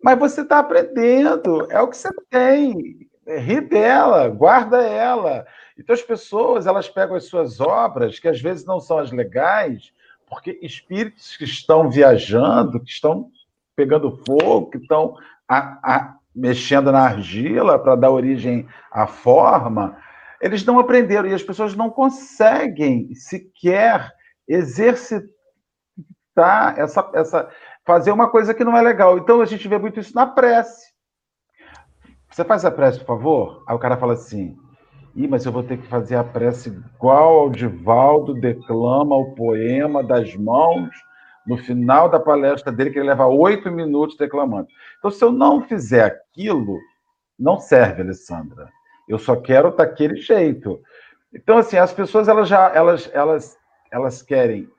Mas 0.04 0.18
você 0.18 0.42
está 0.42 0.60
aprendendo, 0.60 1.68
é 1.72 1.80
o 1.82 1.88
que 1.88 1.98
você 1.98 2.10
tem. 2.30 3.08
Ri 3.28 3.62
dela, 3.62 4.28
guarda 4.30 4.82
ela. 4.82 5.46
Então 5.78 5.94
as 5.94 6.02
pessoas 6.02 6.66
elas 6.68 6.90
pegam 6.90 7.16
as 7.16 7.26
suas 7.26 7.60
obras, 7.60 8.20
que 8.20 8.28
às 8.28 8.42
vezes 8.42 8.66
não 8.66 8.80
são 8.80 8.98
as 8.98 9.12
legais, 9.12 9.92
porque 10.28 10.60
espíritos 10.62 11.38
que 11.38 11.44
estão 11.44 11.90
viajando, 11.90 12.80
que 12.80 12.90
estão 12.90 13.30
pegando 13.76 14.20
fogo, 14.26 14.72
que 14.72 14.78
estão 14.78 15.16
a, 15.48 15.80
a, 15.84 16.16
mexendo 16.36 16.92
na 16.92 17.02
argila 17.02 17.78
para 17.78 17.96
dar 17.96 18.12
origem 18.12 18.68
à 18.92 19.06
forma, 19.06 19.98
eles 20.42 20.66
não 20.66 20.80
aprenderam 20.80 21.30
e 21.30 21.34
as 21.34 21.44
pessoas 21.44 21.76
não 21.76 21.90
conseguem 21.90 23.14
sequer 23.14 24.12
exercitar 24.48 25.30
essa, 26.78 27.12
essa 27.14 27.50
fazer 27.86 28.12
uma 28.12 28.30
coisa 28.30 28.54
que 28.54 28.64
não 28.64 28.78
é 28.78 28.82
legal. 28.82 29.18
Então 29.18 29.42
a 29.42 29.46
gente 29.46 29.68
vê 29.68 29.78
muito 29.78 30.00
isso 30.00 30.16
na 30.16 30.26
prece. 30.26 30.92
Você 32.30 32.46
faz 32.46 32.64
a 32.64 32.72
prece, 32.72 33.00
por 33.00 33.08
favor? 33.08 33.64
Aí 33.68 33.76
o 33.76 33.80
cara 33.80 33.98
fala 33.98 34.14
assim: 34.14 34.58
Ih, 35.16 35.28
mas 35.28 35.46
eu 35.46 35.52
vou 35.52 35.64
ter 35.64 35.78
que 35.78 35.88
fazer 35.88 36.16
a 36.16 36.24
prece 36.24 36.70
igual 36.70 37.40
ao 37.40 37.50
Divaldo 37.50 38.34
declama 38.34 39.16
o 39.16 39.36
poema 39.36 40.02
das 40.02 40.34
mãos 40.36 40.90
no 41.46 41.58
final 41.58 42.08
da 42.08 42.20
palestra 42.20 42.72
dele, 42.72 42.92
que 42.92 43.00
ele 43.00 43.08
leva 43.08 43.26
oito 43.26 43.70
minutos 43.72 44.16
declamando. 44.16 44.68
Então, 45.00 45.12
se 45.12 45.24
eu 45.24 45.32
não 45.32 45.62
fizer 45.62 46.06
aquilo, 46.06 46.78
não 47.38 47.60
serve, 47.60 48.04
Alessandra. 48.04 48.70
Eu 49.08 49.18
só 49.18 49.36
quero 49.36 49.76
daquele 49.76 50.16
jeito. 50.16 50.80
Então, 51.34 51.58
assim, 51.58 51.78
as 51.78 51.92
pessoas 51.92 52.28
elas 52.28 52.48
já 52.48 52.72
elas, 52.74 53.10
elas, 53.14 53.58
elas 53.92 54.22
querem 54.22 54.70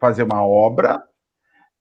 fazer 0.00 0.22
uma 0.22 0.46
obra 0.46 1.02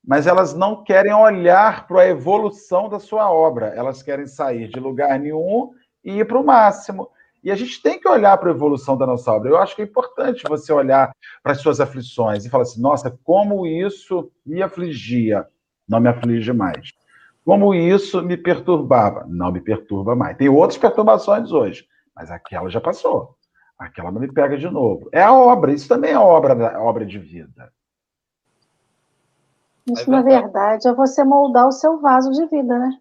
mas 0.05 0.27
elas 0.27 0.53
não 0.53 0.83
querem 0.83 1.13
olhar 1.13 1.87
para 1.87 2.01
a 2.01 2.07
evolução 2.07 2.89
da 2.89 2.99
sua 2.99 3.31
obra. 3.31 3.67
Elas 3.67 4.03
querem 4.03 4.27
sair 4.27 4.67
de 4.67 4.79
lugar 4.79 5.17
nenhum 5.17 5.71
e 6.03 6.19
ir 6.19 6.27
para 6.27 6.39
o 6.39 6.45
máximo. 6.45 7.09
E 7.41 7.51
a 7.51 7.55
gente 7.55 7.81
tem 7.81 7.99
que 7.99 8.07
olhar 8.07 8.37
para 8.37 8.49
a 8.49 8.53
evolução 8.53 8.97
da 8.97 9.05
nossa 9.05 9.31
obra. 9.31 9.49
Eu 9.49 9.57
acho 9.57 9.75
que 9.75 9.81
é 9.81 9.85
importante 9.85 10.43
você 10.47 10.71
olhar 10.73 11.11
para 11.41 11.53
as 11.53 11.59
suas 11.59 11.79
aflições 11.79 12.45
e 12.45 12.49
falar 12.49 12.63
assim: 12.63 12.81
nossa, 12.81 13.17
como 13.23 13.65
isso 13.65 14.31
me 14.45 14.61
afligia, 14.61 15.45
não 15.87 15.99
me 15.99 16.09
aflige 16.09 16.51
mais. 16.51 16.91
Como 17.45 17.73
isso 17.73 18.21
me 18.21 18.37
perturbava, 18.37 19.25
não 19.27 19.51
me 19.51 19.59
perturba 19.59 20.15
mais. 20.15 20.37
Tem 20.37 20.47
outras 20.47 20.77
perturbações 20.77 21.51
hoje, 21.51 21.85
mas 22.15 22.31
aquela 22.31 22.69
já 22.69 22.79
passou. 22.79 23.35
Aquela 23.77 24.11
não 24.11 24.21
me 24.21 24.31
pega 24.31 24.57
de 24.57 24.69
novo. 24.69 25.09
É 25.11 25.21
a 25.21 25.33
obra, 25.33 25.73
isso 25.73 25.89
também 25.89 26.11
é 26.11 26.17
obra, 26.17 26.79
obra 26.81 27.05
de 27.05 27.19
vida. 27.19 27.71
Isso, 29.91 30.03
é 30.03 30.07
na 30.07 30.21
verdade, 30.21 30.87
é 30.87 30.93
você 30.93 31.23
moldar 31.23 31.67
o 31.67 31.71
seu 31.71 31.99
vaso 31.99 32.31
de 32.31 32.45
vida, 32.47 32.79
né? 32.79 32.97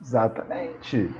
Exatamente. 0.00 1.10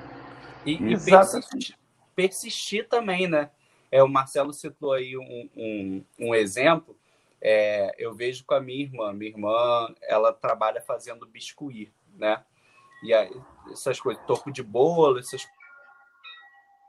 E, 0.64 0.92
Exatamente. 0.92 0.94
e 0.94 1.10
persistir, 1.10 1.78
persistir, 2.14 2.88
também, 2.88 3.28
né? 3.28 3.50
É, 3.90 4.02
o 4.02 4.08
Marcelo 4.08 4.52
citou 4.52 4.92
aí 4.92 5.16
um, 5.16 5.50
um, 5.56 6.04
um 6.18 6.34
exemplo. 6.34 6.96
É, 7.40 7.94
eu 7.98 8.14
vejo 8.14 8.44
com 8.44 8.54
a 8.54 8.60
minha 8.60 8.82
irmã. 8.82 9.12
Minha 9.12 9.30
irmã, 9.30 9.94
ela 10.02 10.32
trabalha 10.32 10.80
fazendo 10.80 11.26
biscuit, 11.26 11.92
né? 12.14 12.42
E 13.02 13.14
aí, 13.14 13.30
essas 13.70 14.00
coisas, 14.00 14.22
topo 14.26 14.50
de 14.50 14.62
bolo, 14.62 15.18
essas 15.18 15.46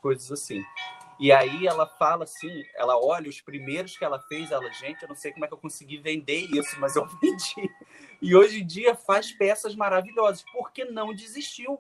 coisas 0.02 0.32
assim. 0.32 0.64
E 1.20 1.32
aí 1.32 1.66
ela 1.66 1.88
fala 1.88 2.26
assim, 2.26 2.64
ela 2.76 2.98
olha 2.98 3.30
os 3.30 3.42
primeiros 3.42 3.98
que 3.98 4.06
ela 4.06 4.20
fez, 4.20 4.52
ela, 4.52 4.72
gente, 4.72 5.02
eu 5.02 5.10
não 5.10 5.16
sei 5.16 5.32
como 5.32 5.46
é 5.46 5.48
que 5.48 5.54
eu 5.54 5.58
consegui 5.58 5.98
vender 5.98 6.48
isso, 6.52 6.80
mas 6.80 6.96
eu 6.96 7.08
vendi. 7.20 7.72
E 8.22 8.36
hoje 8.36 8.62
em 8.62 8.66
dia 8.66 8.96
faz 8.96 9.32
peças 9.32 9.76
maravilhosas, 9.76 10.44
porque 10.54 10.86
não 10.86 11.14
desistiu. 11.14 11.80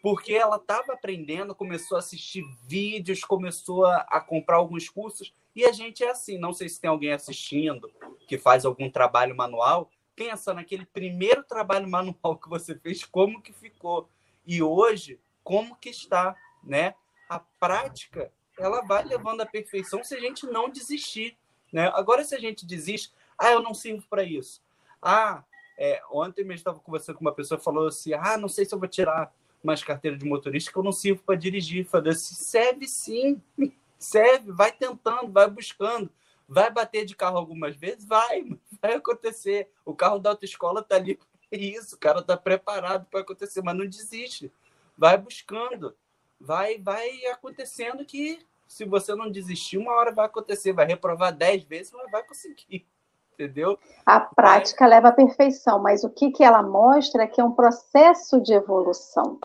Porque 0.00 0.32
ela 0.32 0.56
estava 0.56 0.92
aprendendo, 0.92 1.56
começou 1.56 1.96
a 1.96 1.98
assistir 1.98 2.44
vídeos, 2.68 3.24
começou 3.24 3.84
a, 3.84 4.06
a 4.08 4.20
comprar 4.20 4.56
alguns 4.56 4.88
cursos. 4.88 5.34
E 5.56 5.64
a 5.64 5.72
gente 5.72 6.04
é 6.04 6.10
assim, 6.10 6.38
não 6.38 6.52
sei 6.52 6.68
se 6.68 6.80
tem 6.80 6.88
alguém 6.88 7.12
assistindo 7.12 7.90
que 8.28 8.38
faz 8.38 8.64
algum 8.64 8.88
trabalho 8.88 9.36
manual, 9.36 9.90
pensa 10.14 10.54
naquele 10.54 10.86
primeiro 10.86 11.42
trabalho 11.42 11.88
manual 11.88 12.38
que 12.38 12.48
você 12.48 12.76
fez, 12.76 13.04
como 13.04 13.42
que 13.42 13.52
ficou. 13.52 14.08
E 14.46 14.62
hoje, 14.62 15.20
como 15.42 15.74
que 15.74 15.88
está, 15.88 16.36
né? 16.62 16.94
A 17.28 17.40
prática 17.40 18.32
ela 18.58 18.82
vai 18.82 19.04
levando 19.04 19.40
à 19.40 19.46
perfeição 19.46 20.02
se 20.02 20.14
a 20.14 20.20
gente 20.20 20.46
não 20.46 20.68
desistir. 20.68 21.36
Né? 21.72 21.90
Agora, 21.94 22.24
se 22.24 22.34
a 22.34 22.38
gente 22.38 22.66
desiste, 22.66 23.12
ah, 23.38 23.52
eu 23.52 23.62
não 23.62 23.74
sirvo 23.74 24.04
para 24.08 24.22
isso. 24.22 24.62
Ah, 25.00 25.44
é, 25.76 26.02
ontem 26.10 26.42
mesmo 26.42 26.54
estava 26.56 26.80
conversando 26.80 27.16
com 27.16 27.24
uma 27.24 27.34
pessoa 27.34 27.60
falou 27.60 27.88
assim: 27.88 28.12
ah, 28.14 28.36
não 28.36 28.48
sei 28.48 28.64
se 28.64 28.74
eu 28.74 28.78
vou 28.78 28.88
tirar 28.88 29.32
mais 29.62 29.82
carteira 29.82 30.16
de 30.16 30.24
motorista, 30.24 30.72
que 30.72 30.78
eu 30.78 30.82
não 30.82 30.92
sirvo 30.92 31.22
para 31.22 31.36
dirigir. 31.36 31.86
Falei 31.86 32.12
assim: 32.12 32.34
serve 32.34 32.86
sim, 32.88 33.40
serve, 33.98 34.50
vai 34.52 34.72
tentando, 34.72 35.32
vai 35.32 35.48
buscando. 35.48 36.10
Vai 36.50 36.70
bater 36.70 37.04
de 37.04 37.14
carro 37.14 37.36
algumas 37.36 37.76
vezes? 37.76 38.06
Vai, 38.06 38.42
vai 38.80 38.94
acontecer. 38.94 39.70
O 39.84 39.94
carro 39.94 40.18
da 40.18 40.30
autoescola 40.30 40.80
está 40.80 40.96
ali 40.96 41.18
isso, 41.52 41.96
o 41.96 41.98
cara 41.98 42.20
está 42.20 42.36
preparado 42.36 43.06
para 43.06 43.20
acontecer, 43.20 43.62
mas 43.62 43.76
não 43.76 43.86
desiste. 43.86 44.52
Vai 44.96 45.16
buscando 45.16 45.94
vai 46.40 46.78
vai 46.78 47.08
acontecendo 47.26 48.04
que 48.04 48.38
se 48.66 48.84
você 48.84 49.14
não 49.14 49.30
desistir, 49.30 49.78
uma 49.78 49.92
hora 49.94 50.12
vai 50.12 50.26
acontecer, 50.26 50.72
vai 50.72 50.86
reprovar 50.86 51.34
dez 51.34 51.64
vezes, 51.64 51.92
mas 51.92 52.10
vai 52.10 52.22
conseguir. 52.22 52.86
Entendeu? 53.32 53.78
A 54.04 54.20
prática 54.20 54.84
é. 54.84 54.88
leva 54.88 55.08
à 55.08 55.12
perfeição, 55.12 55.80
mas 55.80 56.04
o 56.04 56.10
que, 56.10 56.30
que 56.30 56.44
ela 56.44 56.62
mostra 56.62 57.22
é 57.22 57.26
que 57.26 57.40
é 57.40 57.44
um 57.44 57.52
processo 57.52 58.40
de 58.40 58.52
evolução. 58.52 59.38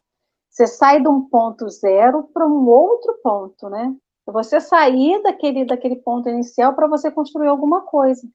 Você 0.49 0.67
sai 0.67 1.01
de 1.01 1.07
um 1.07 1.21
ponto 1.21 1.69
zero 1.69 2.23
para 2.33 2.45
um 2.45 2.67
outro 2.67 3.19
ponto, 3.23 3.69
né? 3.69 3.95
Você 4.25 4.59
sair 4.59 5.21
daquele, 5.21 5.65
daquele 5.65 5.95
ponto 5.97 6.27
inicial 6.27 6.73
para 6.73 6.87
você 6.87 7.11
construir 7.11 7.47
alguma 7.47 7.81
coisa. 7.81 8.27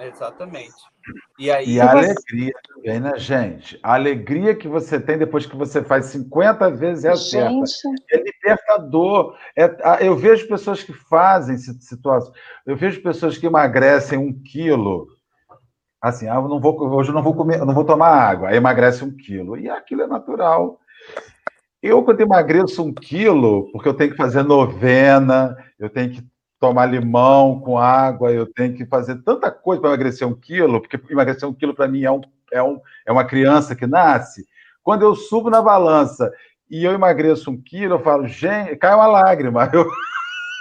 Exatamente. 0.00 0.74
E, 1.38 1.50
aí, 1.50 1.74
e 1.74 1.80
a 1.80 1.92
você... 1.92 2.10
alegria 2.10 2.52
também, 2.68 3.00
né, 3.00 3.18
gente? 3.18 3.78
A 3.82 3.94
alegria 3.94 4.54
que 4.54 4.68
você 4.68 4.98
tem 4.98 5.18
depois 5.18 5.46
que 5.46 5.56
você 5.56 5.82
faz 5.82 6.06
50 6.06 6.70
vezes 6.70 7.04
é 7.04 7.16
certa. 7.16 7.64
É 8.10 8.16
libertador. 8.16 9.36
É, 9.56 10.06
eu 10.06 10.16
vejo 10.16 10.48
pessoas 10.48 10.82
que 10.82 10.92
fazem 10.92 11.56
situações. 11.58 12.34
Eu 12.66 12.76
vejo 12.76 13.02
pessoas 13.02 13.36
que 13.36 13.46
emagrecem 13.46 14.18
um 14.18 14.32
quilo. 14.32 15.06
Assim, 16.00 16.28
ah, 16.28 16.36
eu 16.36 16.48
não 16.48 16.60
vou, 16.60 16.80
hoje 16.94 17.10
eu 17.10 17.14
não 17.14 17.22
vou 17.22 17.34
comer, 17.34 17.58
não 17.58 17.74
vou 17.74 17.84
tomar 17.84 18.08
água, 18.08 18.48
aí 18.48 18.56
emagrece 18.56 19.04
um 19.04 19.14
quilo. 19.14 19.58
E 19.58 19.68
aquilo 19.68 20.02
é 20.02 20.06
natural. 20.06 20.80
Eu, 21.82 22.02
quando 22.02 22.20
emagreço 22.20 22.82
um 22.82 22.92
quilo, 22.92 23.70
porque 23.72 23.88
eu 23.88 23.94
tenho 23.94 24.10
que 24.10 24.16
fazer 24.16 24.42
novena, 24.42 25.56
eu 25.78 25.90
tenho 25.90 26.10
que 26.10 26.22
tomar 26.60 26.84
limão 26.86 27.58
com 27.58 27.78
água, 27.78 28.30
eu 28.30 28.46
tenho 28.46 28.74
que 28.74 28.84
fazer 28.84 29.16
tanta 29.22 29.50
coisa 29.50 29.80
para 29.80 29.90
emagrecer 29.90 30.28
um 30.28 30.34
quilo, 30.34 30.78
porque 30.80 31.00
emagrecer 31.10 31.48
um 31.48 31.54
quilo 31.54 31.74
para 31.74 31.88
mim 31.88 32.04
é, 32.04 32.10
um, 32.10 32.20
é, 32.52 32.62
um, 32.62 32.78
é 33.06 33.10
uma 33.10 33.24
criança 33.24 33.74
que 33.74 33.86
nasce. 33.86 34.46
Quando 34.82 35.02
eu 35.02 35.14
subo 35.14 35.48
na 35.48 35.62
balança 35.62 36.30
e 36.70 36.84
eu 36.84 36.92
emagreço 36.92 37.50
um 37.50 37.60
quilo, 37.60 37.94
eu 37.94 38.00
falo, 38.00 38.28
gente, 38.28 38.76
cai 38.76 38.94
uma 38.94 39.06
lágrima. 39.06 39.70
Eu... 39.72 39.88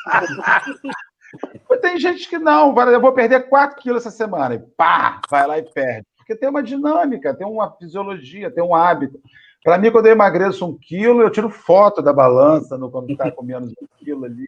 Tem 1.82 2.00
gente 2.00 2.28
que 2.30 2.38
não, 2.38 2.76
eu 2.78 3.02
vou 3.02 3.14
perder 3.14 3.47
4 3.50 3.82
quilos 3.82 4.06
essa 4.06 4.16
semana, 4.16 4.56
e 4.56 4.60
pá, 4.60 5.22
vai 5.30 5.47
lá 5.47 5.58
e 5.58 5.64
perde. 5.64 6.06
Porque 6.18 6.36
tem 6.36 6.50
uma 6.50 6.62
dinâmica, 6.62 7.34
tem 7.34 7.47
uma 7.47 7.72
fisiologia, 7.78 8.52
tem 8.52 8.64
um 8.64 8.76
hábito. 8.76 9.20
Para 9.64 9.78
mim, 9.78 9.91
quando 9.91 10.05
eu 10.05 10.14
emagreço 10.14 10.66
um 10.66 10.78
quilo, 10.78 11.22
eu 11.22 11.30
tiro 11.30 11.49
foto 11.49 12.01
da 12.01 12.14
balança 12.14 12.78
no, 12.78 12.89
quando 12.89 13.12
está 13.12 13.30
com 13.30 13.43
menos 13.43 13.72
um 13.72 13.88
quilo 13.97 14.26
ali. 14.26 14.47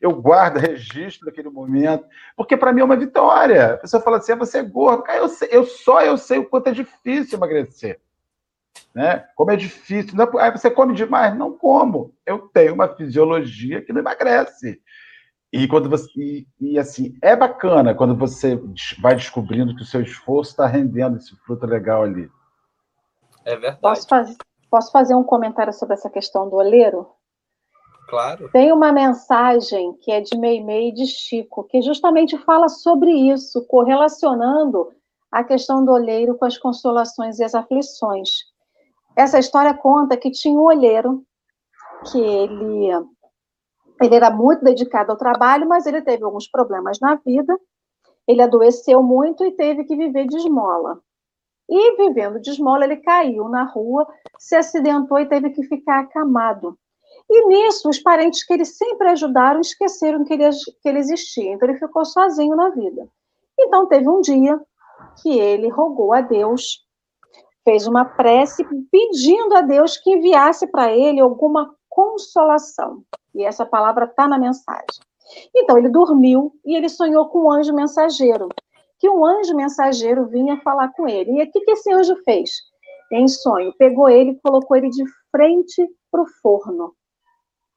Eu 0.00 0.12
guardo, 0.12 0.58
registro 0.58 1.26
daquele 1.26 1.48
momento. 1.48 2.04
Porque 2.36 2.56
para 2.56 2.72
mim 2.72 2.82
é 2.82 2.84
uma 2.84 2.96
vitória. 2.96 3.74
A 3.74 3.76
pessoa 3.78 4.02
fala 4.02 4.18
assim: 4.18 4.32
ah, 4.32 4.36
você 4.36 4.58
é 4.58 4.62
gordo. 4.62 5.02
Cara, 5.02 5.18
eu, 5.18 5.28
sei, 5.28 5.48
eu 5.50 5.64
só 5.64 6.02
eu 6.02 6.18
sei 6.18 6.38
o 6.38 6.44
quanto 6.44 6.68
é 6.68 6.72
difícil 6.72 7.38
emagrecer. 7.38 8.00
Né? 8.94 9.24
Como 9.34 9.50
é 9.50 9.56
difícil. 9.56 10.14
Não, 10.14 10.38
aí 10.38 10.50
você 10.50 10.70
come 10.70 10.94
demais? 10.94 11.34
Não 11.36 11.56
como. 11.56 12.14
Eu 12.26 12.40
tenho 12.52 12.74
uma 12.74 12.88
fisiologia 12.88 13.80
que 13.80 13.92
não 13.94 14.00
emagrece. 14.00 14.80
E 15.52 15.66
quando 15.66 15.88
você 15.88 16.08
e, 16.16 16.46
e, 16.60 16.78
assim 16.78 17.16
é 17.20 17.34
bacana 17.34 17.92
quando 17.92 18.14
você 18.14 18.60
vai 19.00 19.16
descobrindo 19.16 19.74
que 19.74 19.82
o 19.82 19.86
seu 19.86 20.00
esforço 20.00 20.52
está 20.52 20.66
rendendo 20.66 21.16
esse 21.16 21.34
fruto 21.38 21.66
legal 21.66 22.04
ali. 22.04 22.30
É 23.44 23.56
verdade. 23.56 23.80
Posso 23.80 24.06
fazer, 24.06 24.36
Posso 24.70 24.92
fazer 24.92 25.14
um 25.14 25.24
comentário 25.24 25.72
sobre 25.72 25.94
essa 25.94 26.08
questão 26.08 26.48
do 26.48 26.56
oleiro? 26.56 27.08
Claro. 28.08 28.50
Tem 28.50 28.72
uma 28.72 28.92
mensagem 28.92 29.94
que 30.00 30.10
é 30.10 30.20
de 30.20 30.36
Meimei 30.36 30.92
de 30.92 31.06
Chico, 31.06 31.64
que 31.64 31.80
justamente 31.82 32.36
fala 32.38 32.68
sobre 32.68 33.10
isso, 33.10 33.64
correlacionando 33.66 34.92
a 35.30 35.44
questão 35.44 35.84
do 35.84 35.92
olheiro 35.92 36.36
com 36.36 36.44
as 36.44 36.58
consolações 36.58 37.38
e 37.38 37.44
as 37.44 37.54
aflições. 37.54 38.30
Essa 39.16 39.38
história 39.38 39.74
conta 39.74 40.16
que 40.16 40.30
tinha 40.30 40.58
um 40.58 40.64
olheiro 40.64 41.24
que 42.10 42.18
ele 42.18 42.90
ele 44.00 44.14
era 44.14 44.30
muito 44.30 44.64
dedicado 44.64 45.12
ao 45.12 45.18
trabalho, 45.18 45.68
mas 45.68 45.84
ele 45.84 46.00
teve 46.00 46.24
alguns 46.24 46.48
problemas 46.48 46.98
na 47.00 47.16
vida. 47.16 47.58
Ele 48.26 48.40
adoeceu 48.40 49.02
muito 49.02 49.44
e 49.44 49.52
teve 49.52 49.84
que 49.84 49.94
viver 49.94 50.26
de 50.26 50.36
esmola. 50.36 51.00
E 51.70 51.96
vivendo 51.96 52.40
de 52.40 52.50
esmola, 52.50 52.84
ele 52.84 52.96
caiu 52.96 53.48
na 53.48 53.62
rua, 53.62 54.04
se 54.36 54.56
acidentou 54.56 55.20
e 55.20 55.26
teve 55.26 55.50
que 55.50 55.62
ficar 55.62 56.00
acamado. 56.00 56.76
E 57.28 57.46
nisso, 57.46 57.88
os 57.88 58.00
parentes 58.00 58.44
que 58.44 58.52
ele 58.52 58.64
sempre 58.64 59.08
ajudaram 59.08 59.60
esqueceram 59.60 60.24
que 60.24 60.34
ele, 60.34 60.50
que 60.82 60.88
ele 60.88 60.98
existia. 60.98 61.52
Então, 61.52 61.68
ele 61.68 61.78
ficou 61.78 62.04
sozinho 62.04 62.56
na 62.56 62.70
vida. 62.70 63.08
Então, 63.56 63.86
teve 63.86 64.08
um 64.08 64.20
dia 64.20 64.60
que 65.22 65.38
ele 65.38 65.68
rogou 65.68 66.12
a 66.12 66.20
Deus, 66.20 66.84
fez 67.64 67.86
uma 67.86 68.04
prece 68.04 68.66
pedindo 68.90 69.54
a 69.54 69.60
Deus 69.60 69.96
que 69.96 70.10
enviasse 70.10 70.66
para 70.66 70.92
ele 70.92 71.20
alguma 71.20 71.72
consolação. 71.88 73.04
E 73.32 73.44
essa 73.44 73.64
palavra 73.64 74.06
está 74.06 74.26
na 74.26 74.38
mensagem. 74.38 75.00
Então, 75.54 75.78
ele 75.78 75.88
dormiu 75.88 76.52
e 76.64 76.74
ele 76.74 76.88
sonhou 76.88 77.28
com 77.28 77.44
um 77.44 77.52
anjo 77.52 77.72
mensageiro, 77.72 78.48
que 79.00 79.08
um 79.08 79.24
anjo 79.24 79.56
mensageiro 79.56 80.26
vinha 80.26 80.60
falar 80.60 80.92
com 80.92 81.08
ele. 81.08 81.32
E 81.32 81.42
o 81.42 81.50
que, 81.50 81.70
esse 81.70 81.90
anjo 81.90 82.14
fez? 82.22 82.50
Em 83.10 83.26
sonho, 83.26 83.74
pegou 83.76 84.08
ele 84.08 84.32
e 84.32 84.40
colocou 84.40 84.76
ele 84.76 84.90
de 84.90 85.02
frente 85.32 85.88
para 86.12 86.22
o 86.22 86.28
forno. 86.42 86.94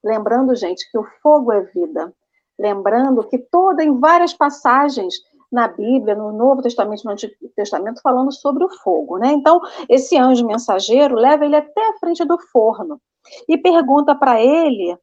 Lembrando, 0.04 0.54
gente, 0.54 0.90
que 0.92 0.98
o 0.98 1.08
fogo 1.22 1.52
é 1.52 1.62
vida. 1.62 2.14
Lembrando 2.60 3.28
que 3.28 3.38
toda, 3.38 3.84
em 3.84 4.00
várias 4.00 4.34
passagens 4.34 5.16
na 5.52 5.68
Bíblia, 5.68 6.14
no 6.14 6.32
Novo 6.34 6.62
Testamento, 6.62 7.06
no 7.06 7.12
Antigo 7.12 7.34
Testamento, 7.56 8.02
falando 8.02 8.32
sobre 8.32 8.66
o 8.66 8.70
fogo, 8.70 9.18
né? 9.18 9.32
Então, 9.32 9.62
esse 9.88 10.18
anjo 10.18 10.46
mensageiro 10.46 11.16
leva 11.16 11.46
ele 11.46 11.56
até 11.56 11.90
a 11.90 11.98
frente 12.00 12.26
do 12.26 12.38
forno 12.52 13.00
e 13.48 13.58
pergunta 13.58 14.14
para 14.14 14.42
ele 14.42 14.98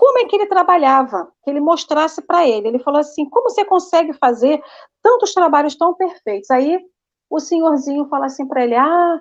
como 0.00 0.18
é 0.18 0.24
que 0.24 0.34
ele 0.34 0.46
trabalhava, 0.46 1.30
que 1.44 1.50
ele 1.50 1.60
mostrasse 1.60 2.22
para 2.22 2.48
ele. 2.48 2.68
Ele 2.68 2.78
falou 2.78 3.00
assim: 3.00 3.28
como 3.28 3.50
você 3.50 3.66
consegue 3.66 4.14
fazer 4.14 4.58
tantos 5.02 5.34
trabalhos 5.34 5.76
tão 5.76 5.92
perfeitos? 5.92 6.50
Aí 6.50 6.80
o 7.28 7.38
senhorzinho 7.38 8.08
fala 8.08 8.24
assim 8.24 8.48
para 8.48 8.64
ele: 8.64 8.76
ah, 8.76 9.20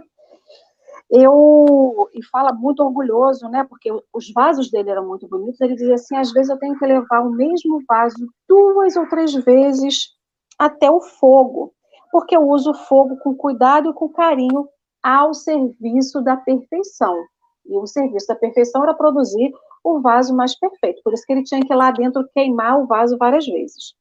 eu 1.11 2.09
e 2.13 2.23
fala 2.23 2.53
muito 2.53 2.81
orgulhoso, 2.81 3.49
né? 3.49 3.65
Porque 3.65 3.91
os 4.13 4.31
vasos 4.33 4.71
dele 4.71 4.89
eram 4.89 5.05
muito 5.05 5.27
bonitos. 5.27 5.59
Ele 5.59 5.75
dizia 5.75 5.95
assim: 5.95 6.15
às 6.15 6.31
vezes 6.31 6.49
eu 6.49 6.57
tenho 6.57 6.79
que 6.79 6.85
levar 6.85 7.23
o 7.23 7.31
mesmo 7.31 7.83
vaso 7.85 8.25
duas 8.47 8.95
ou 8.95 9.05
três 9.09 9.33
vezes 9.33 10.11
até 10.57 10.89
o 10.89 11.01
fogo, 11.01 11.73
porque 12.09 12.37
eu 12.37 12.47
uso 12.47 12.71
o 12.71 12.77
fogo 12.85 13.17
com 13.17 13.35
cuidado 13.35 13.89
e 13.89 13.93
com 13.93 14.07
carinho 14.07 14.65
ao 15.03 15.33
serviço 15.33 16.21
da 16.21 16.37
perfeição. 16.37 17.17
E 17.65 17.77
o 17.77 17.85
serviço 17.85 18.27
da 18.27 18.35
perfeição 18.35 18.81
era 18.81 18.93
produzir 18.93 19.51
o 19.83 20.01
vaso 20.01 20.35
mais 20.35 20.57
perfeito. 20.57 21.01
Por 21.03 21.13
isso 21.13 21.25
que 21.25 21.33
ele 21.33 21.43
tinha 21.43 21.61
que 21.61 21.73
ir 21.73 21.75
lá 21.75 21.91
dentro 21.91 22.27
queimar 22.33 22.79
o 22.79 22.87
vaso 22.87 23.17
várias 23.17 23.45
vezes. 23.45 23.93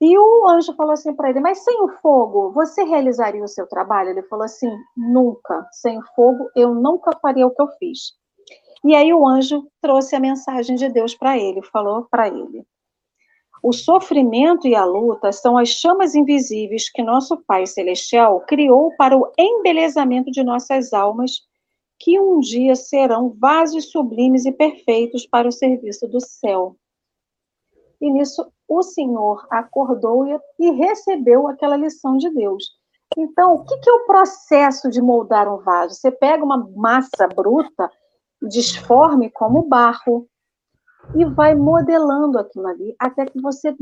E 0.00 0.16
o 0.18 0.46
anjo 0.46 0.74
falou 0.74 0.92
assim 0.92 1.14
para 1.14 1.30
ele: 1.30 1.40
Mas 1.40 1.64
sem 1.64 1.82
o 1.82 1.88
fogo, 2.00 2.52
você 2.52 2.84
realizaria 2.84 3.42
o 3.42 3.48
seu 3.48 3.66
trabalho? 3.66 4.10
Ele 4.10 4.22
falou 4.24 4.44
assim: 4.44 4.70
Nunca. 4.96 5.66
Sem 5.72 5.98
o 5.98 6.06
fogo, 6.14 6.50
eu 6.54 6.74
nunca 6.74 7.16
faria 7.20 7.46
o 7.46 7.50
que 7.50 7.62
eu 7.62 7.68
fiz. 7.78 8.12
E 8.84 8.94
aí 8.94 9.12
o 9.12 9.26
anjo 9.26 9.66
trouxe 9.80 10.14
a 10.14 10.20
mensagem 10.20 10.76
de 10.76 10.88
Deus 10.88 11.14
para 11.14 11.38
ele, 11.38 11.62
falou 11.62 12.06
para 12.10 12.28
ele: 12.28 12.66
O 13.62 13.72
sofrimento 13.72 14.68
e 14.68 14.74
a 14.74 14.84
luta 14.84 15.32
são 15.32 15.56
as 15.56 15.70
chamas 15.70 16.14
invisíveis 16.14 16.90
que 16.90 17.02
nosso 17.02 17.42
Pai 17.46 17.66
Celestial 17.66 18.40
criou 18.40 18.94
para 18.98 19.16
o 19.16 19.32
embelezamento 19.38 20.30
de 20.30 20.44
nossas 20.44 20.92
almas, 20.92 21.40
que 21.98 22.20
um 22.20 22.40
dia 22.40 22.74
serão 22.74 23.30
vasos 23.38 23.90
sublimes 23.90 24.44
e 24.44 24.52
perfeitos 24.52 25.26
para 25.26 25.48
o 25.48 25.52
serviço 25.52 26.06
do 26.06 26.20
céu. 26.20 26.76
E 28.00 28.10
nisso 28.10 28.50
o 28.68 28.82
Senhor 28.82 29.46
acordou 29.50 30.26
e 30.58 30.70
recebeu 30.70 31.46
aquela 31.48 31.76
lição 31.76 32.16
de 32.16 32.28
Deus. 32.30 32.64
Então, 33.16 33.54
o 33.54 33.64
que 33.64 33.88
é 33.88 33.92
o 33.92 34.06
processo 34.06 34.90
de 34.90 35.00
moldar 35.00 35.48
um 35.48 35.58
vaso? 35.58 35.94
Você 35.94 36.10
pega 36.10 36.44
uma 36.44 36.68
massa 36.74 37.26
bruta, 37.28 37.90
disforme 38.42 39.30
como 39.30 39.62
barro, 39.62 40.28
e 41.14 41.24
vai 41.24 41.54
modelando 41.54 42.38
aquilo 42.38 42.66
ali, 42.66 42.94
até 42.98 43.24
que 43.24 43.40
você 43.40 43.74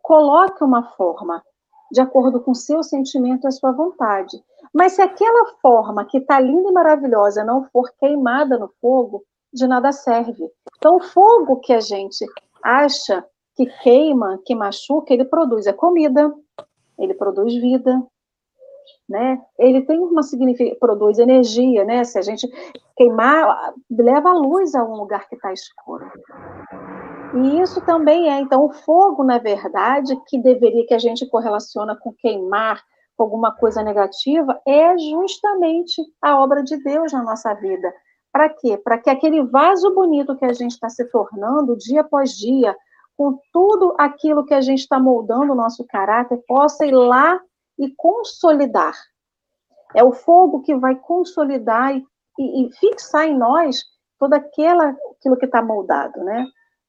coloque 0.00 0.64
uma 0.64 0.90
forma 0.96 1.42
de 1.92 2.00
acordo 2.00 2.40
com 2.40 2.54
seu 2.54 2.82
sentimento 2.82 3.44
e 3.44 3.48
a 3.48 3.50
sua 3.50 3.70
vontade. 3.70 4.42
Mas 4.72 4.94
se 4.94 5.02
aquela 5.02 5.54
forma 5.60 6.06
que 6.06 6.16
está 6.18 6.40
linda 6.40 6.70
e 6.70 6.72
maravilhosa 6.72 7.44
não 7.44 7.64
for 7.66 7.92
queimada 8.00 8.58
no 8.58 8.72
fogo, 8.80 9.22
de 9.52 9.66
nada 9.66 9.92
serve. 9.92 10.50
Então, 10.78 10.96
o 10.96 11.02
fogo 11.02 11.60
que 11.60 11.74
a 11.74 11.80
gente 11.80 12.24
acha 12.62 13.22
que 13.54 13.66
queima, 13.82 14.40
que 14.46 14.54
machuca, 14.54 15.12
ele 15.12 15.26
produz 15.26 15.66
a 15.66 15.74
comida, 15.74 16.34
ele 16.98 17.12
produz 17.12 17.54
vida, 17.54 18.02
né? 19.06 19.42
Ele 19.58 19.82
tem 19.82 19.98
uma 19.98 20.22
significação, 20.22 20.78
produz 20.80 21.18
energia, 21.18 21.84
né? 21.84 22.02
Se 22.04 22.18
a 22.18 22.22
gente 22.22 22.48
queimar, 22.96 23.74
leva 23.90 24.30
a 24.30 24.38
luz 24.38 24.74
a 24.74 24.82
um 24.82 24.94
lugar 24.94 25.28
que 25.28 25.34
está 25.34 25.52
escuro. 25.52 26.10
E 27.34 27.60
isso 27.60 27.80
também 27.80 28.30
é, 28.30 28.40
então, 28.40 28.64
o 28.64 28.72
fogo, 28.72 29.24
na 29.24 29.38
verdade, 29.38 30.14
que 30.26 30.38
deveria 30.38 30.86
que 30.86 30.92
a 30.92 30.98
gente 30.98 31.26
correlaciona 31.26 31.96
com 31.96 32.12
queimar, 32.12 32.82
com 33.16 33.22
alguma 33.22 33.54
coisa 33.54 33.82
negativa, 33.82 34.60
é 34.66 34.96
justamente 34.98 36.02
a 36.20 36.38
obra 36.38 36.62
de 36.62 36.76
Deus 36.82 37.12
na 37.12 37.22
nossa 37.22 37.54
vida. 37.54 37.92
Para 38.30 38.50
quê? 38.50 38.76
Para 38.76 38.98
que 38.98 39.08
aquele 39.08 39.42
vaso 39.44 39.94
bonito 39.94 40.36
que 40.36 40.44
a 40.44 40.52
gente 40.52 40.72
está 40.72 40.90
se 40.90 41.04
tornando 41.06 41.76
dia 41.76 42.02
após 42.02 42.32
dia, 42.32 42.76
com 43.16 43.38
tudo 43.52 43.94
aquilo 43.98 44.44
que 44.44 44.54
a 44.54 44.60
gente 44.60 44.80
está 44.80 44.98
moldando 44.98 45.52
o 45.52 45.56
nosso 45.56 45.86
caráter, 45.86 46.42
possa 46.46 46.84
ir 46.84 46.92
lá 46.92 47.40
e 47.78 47.94
consolidar. 47.96 48.94
É 49.94 50.04
o 50.04 50.12
fogo 50.12 50.62
que 50.62 50.74
vai 50.74 50.96
consolidar 50.96 51.94
e, 51.94 52.04
e, 52.38 52.66
e 52.66 52.72
fixar 52.72 53.26
em 53.26 53.36
nós 53.36 53.84
toda 54.18 54.36
aquela, 54.36 54.96
aquilo 55.18 55.36
que 55.36 55.46
está 55.46 55.62
moldado, 55.62 56.22
né? 56.24 56.46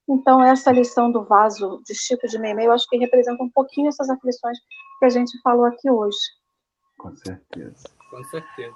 Então, 0.09 0.43
essa 0.43 0.71
lição 0.71 1.11
do 1.11 1.23
vaso 1.23 1.81
de 1.85 1.95
Chico 1.95 2.27
de 2.27 2.37
Meimei, 2.37 2.67
eu 2.67 2.73
acho 2.73 2.87
que 2.89 2.97
representa 2.97 3.41
um 3.41 3.49
pouquinho 3.49 3.87
essas 3.87 4.09
aflições 4.09 4.57
que 4.99 5.05
a 5.05 5.09
gente 5.09 5.39
falou 5.41 5.65
aqui 5.65 5.89
hoje. 5.89 6.17
Com 6.97 7.15
certeza. 7.15 7.89
Com 8.09 8.23
certeza. 8.25 8.75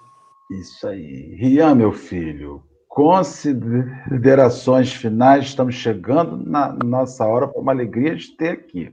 Isso 0.52 0.88
aí. 0.88 1.36
Rian, 1.36 1.76
meu 1.76 1.92
filho, 1.92 2.64
considerações 2.88 4.94
finais, 4.94 5.46
estamos 5.46 5.76
chegando 5.76 6.38
na 6.38 6.74
nossa 6.74 7.26
hora 7.26 7.48
para 7.48 7.62
uma 7.62 7.72
alegria 7.72 8.16
de 8.16 8.36
ter 8.36 8.52
aqui. 8.52 8.92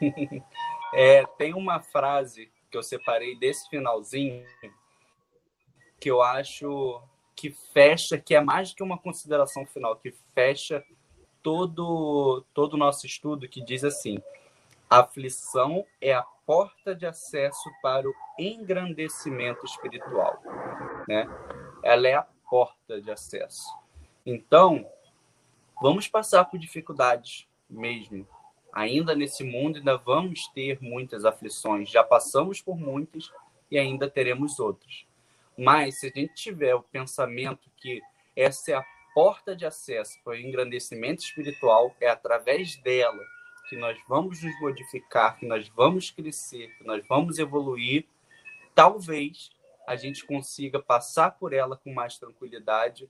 É, 0.96 1.24
tem 1.36 1.52
uma 1.52 1.80
frase 1.80 2.52
que 2.70 2.78
eu 2.78 2.82
separei 2.82 3.36
desse 3.36 3.68
finalzinho 3.68 4.46
que 5.98 6.08
eu 6.08 6.22
acho 6.22 7.02
que 7.34 7.50
fecha, 7.72 8.16
que 8.16 8.32
é 8.32 8.40
mais 8.40 8.70
do 8.70 8.76
que 8.76 8.82
uma 8.84 8.96
consideração 8.96 9.66
final, 9.66 9.96
que 9.96 10.14
fecha 10.32 10.84
todo 11.44 12.42
todo 12.54 12.74
o 12.74 12.78
nosso 12.78 13.06
estudo, 13.06 13.46
que 13.46 13.62
diz 13.62 13.84
assim: 13.84 14.18
a 14.88 15.00
aflição 15.00 15.84
é 16.00 16.14
a 16.14 16.22
porta 16.22 16.94
de 16.94 17.06
acesso 17.06 17.70
para 17.82 18.08
o 18.08 18.14
engrandecimento 18.38 19.64
espiritual, 19.64 20.42
né? 21.06 21.28
Ela 21.82 22.08
é 22.08 22.14
a 22.14 22.26
porta 22.50 23.00
de 23.00 23.10
acesso. 23.10 23.68
Então, 24.24 24.86
vamos 25.80 26.08
passar 26.08 26.46
por 26.46 26.58
dificuldades 26.58 27.46
mesmo. 27.68 28.26
Ainda 28.72 29.14
nesse 29.14 29.44
mundo, 29.44 29.76
ainda 29.76 29.96
vamos 29.96 30.48
ter 30.48 30.78
muitas 30.80 31.24
aflições. 31.24 31.90
Já 31.90 32.02
passamos 32.02 32.60
por 32.60 32.76
muitas 32.76 33.30
e 33.70 33.78
ainda 33.78 34.10
teremos 34.10 34.58
outras. 34.58 35.06
Mas 35.56 36.00
se 36.00 36.06
a 36.06 36.10
gente 36.10 36.34
tiver 36.34 36.74
o 36.74 36.82
pensamento 36.82 37.70
que 37.76 38.02
essa 38.34 38.72
é 38.72 38.74
a 38.74 38.84
porta 39.14 39.54
de 39.54 39.64
acesso 39.64 40.18
para 40.24 40.32
o 40.32 40.36
engrandecimento 40.36 41.22
espiritual, 41.22 41.94
é 42.00 42.08
através 42.08 42.76
dela 42.82 43.22
que 43.68 43.76
nós 43.76 43.98
vamos 44.08 44.42
nos 44.42 44.60
modificar, 44.60 45.38
que 45.38 45.46
nós 45.46 45.68
vamos 45.68 46.10
crescer, 46.10 46.76
que 46.76 46.84
nós 46.84 47.06
vamos 47.08 47.38
evoluir, 47.38 48.06
talvez 48.74 49.50
a 49.86 49.96
gente 49.96 50.26
consiga 50.26 50.80
passar 50.80 51.32
por 51.32 51.52
ela 51.52 51.76
com 51.76 51.92
mais 51.92 52.18
tranquilidade 52.18 53.08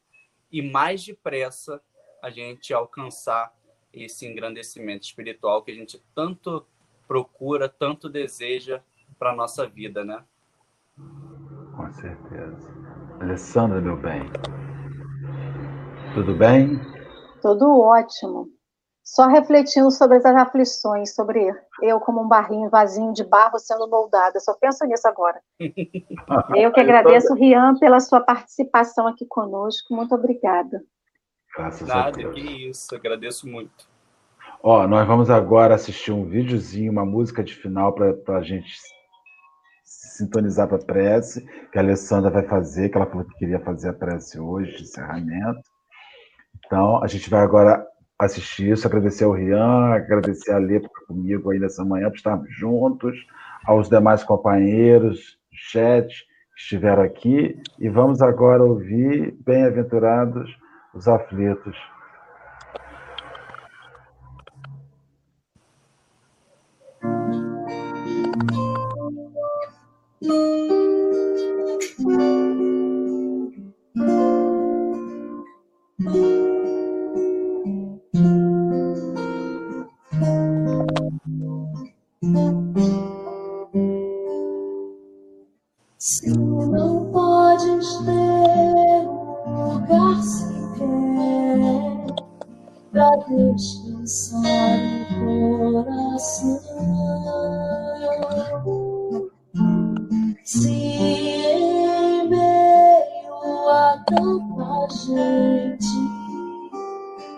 e 0.52 0.60
mais 0.62 1.04
depressa 1.04 1.80
a 2.22 2.30
gente 2.30 2.72
alcançar 2.72 3.52
esse 3.92 4.26
engrandecimento 4.26 5.06
espiritual 5.06 5.62
que 5.62 5.70
a 5.70 5.74
gente 5.74 6.02
tanto 6.14 6.66
procura, 7.06 7.68
tanto 7.68 8.08
deseja 8.08 8.82
para 9.18 9.30
a 9.30 9.36
nossa 9.36 9.66
vida, 9.66 10.04
né? 10.04 10.24
Com 11.76 11.92
certeza. 11.92 12.74
Alessandra, 13.20 13.80
meu 13.80 13.96
bem. 13.96 14.22
Tudo 16.14 16.32
bem? 16.32 16.80
Tudo 17.42 17.80
ótimo. 17.80 18.48
Só 19.02 19.26
refletindo 19.26 19.90
sobre 19.90 20.16
as 20.18 20.24
aflições, 20.24 21.12
sobre 21.12 21.52
eu 21.82 21.98
como 21.98 22.22
um 22.22 22.28
barrinho 22.28 22.70
vazio 22.70 23.12
de 23.12 23.24
barro 23.24 23.58
sendo 23.58 23.88
moldada. 23.88 24.38
Só 24.38 24.54
penso 24.54 24.86
nisso 24.86 25.08
agora. 25.08 25.40
eu 26.56 26.72
que 26.72 26.80
agradeço, 26.80 27.34
Rian, 27.34 27.74
pela 27.80 27.98
sua 27.98 28.20
participação 28.20 29.08
aqui 29.08 29.26
conosco. 29.26 29.92
Muito 29.92 30.14
obrigada. 30.14 30.82
Graças 31.56 31.88
Nada, 31.88 32.08
a 32.08 32.10
Deus. 32.12 32.34
que 32.34 32.68
isso. 32.68 32.94
Agradeço 32.94 33.48
muito. 33.48 33.88
Ó, 34.62 34.86
nós 34.86 35.06
vamos 35.06 35.28
agora 35.28 35.74
assistir 35.74 36.12
um 36.12 36.24
videozinho, 36.24 36.92
uma 36.92 37.04
música 37.04 37.42
de 37.42 37.54
final 37.54 37.92
para 37.92 38.38
a 38.38 38.42
gente 38.42 38.72
sintonizar 39.82 40.68
para 40.68 40.78
a 40.78 40.84
prece, 40.84 41.44
que 41.72 41.78
a 41.78 41.82
Alessandra 41.82 42.30
vai 42.30 42.46
fazer, 42.46 42.88
que 42.88 42.96
ela 42.96 43.06
falou 43.06 43.24
que 43.24 43.34
queria 43.34 43.58
fazer 43.60 43.88
a 43.88 43.92
prece 43.92 44.38
hoje, 44.38 44.76
de 44.76 44.82
encerramento. 44.84 45.73
Então, 46.66 47.02
a 47.02 47.06
gente 47.06 47.28
vai 47.28 47.40
agora 47.40 47.84
assistir 48.18 48.70
isso, 48.70 48.86
agradecer 48.86 49.24
ao 49.24 49.32
Rian, 49.32 49.94
agradecer 49.94 50.52
a 50.52 50.58
Lê 50.58 50.80
comigo 51.06 51.50
aí 51.50 51.58
nessa 51.58 51.84
manhã, 51.84 52.08
por 52.08 52.16
estarmos 52.16 52.48
juntos, 52.56 53.16
aos 53.64 53.88
demais 53.88 54.22
companheiros 54.22 55.38
chat 55.52 56.08
que 56.08 56.60
estiveram 56.60 57.02
aqui, 57.02 57.60
e 57.78 57.88
vamos 57.88 58.22
agora 58.22 58.62
ouvir 58.62 59.36
Bem-aventurados 59.44 60.50
os 60.94 61.08
aflitos. 61.08 61.76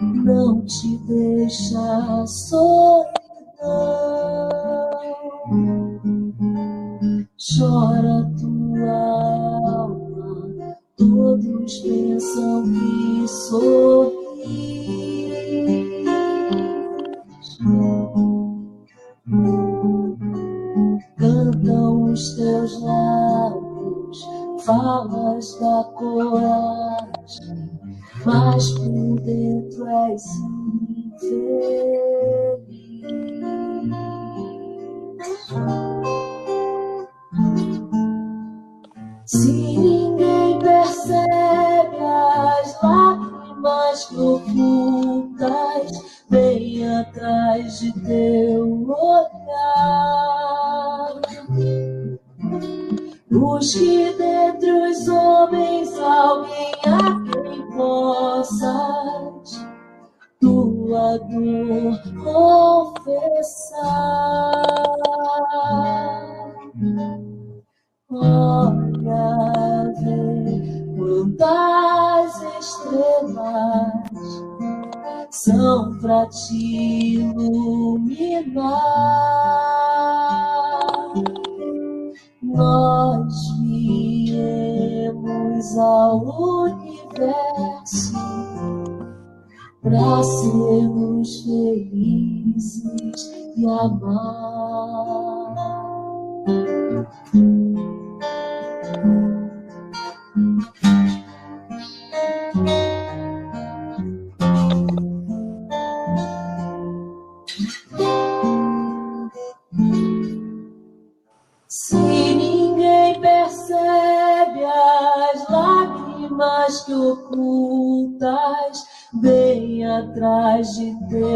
Não 0.00 0.64
te 0.64 0.98
deixa 1.06 2.26
solidão. 2.26 3.16
Chora 7.38 8.30
tua 8.40 8.90
alma, 8.90 10.76
todos 10.96 11.78
pensam 11.78 12.64
que 12.64 13.28
sorri. 13.28 13.85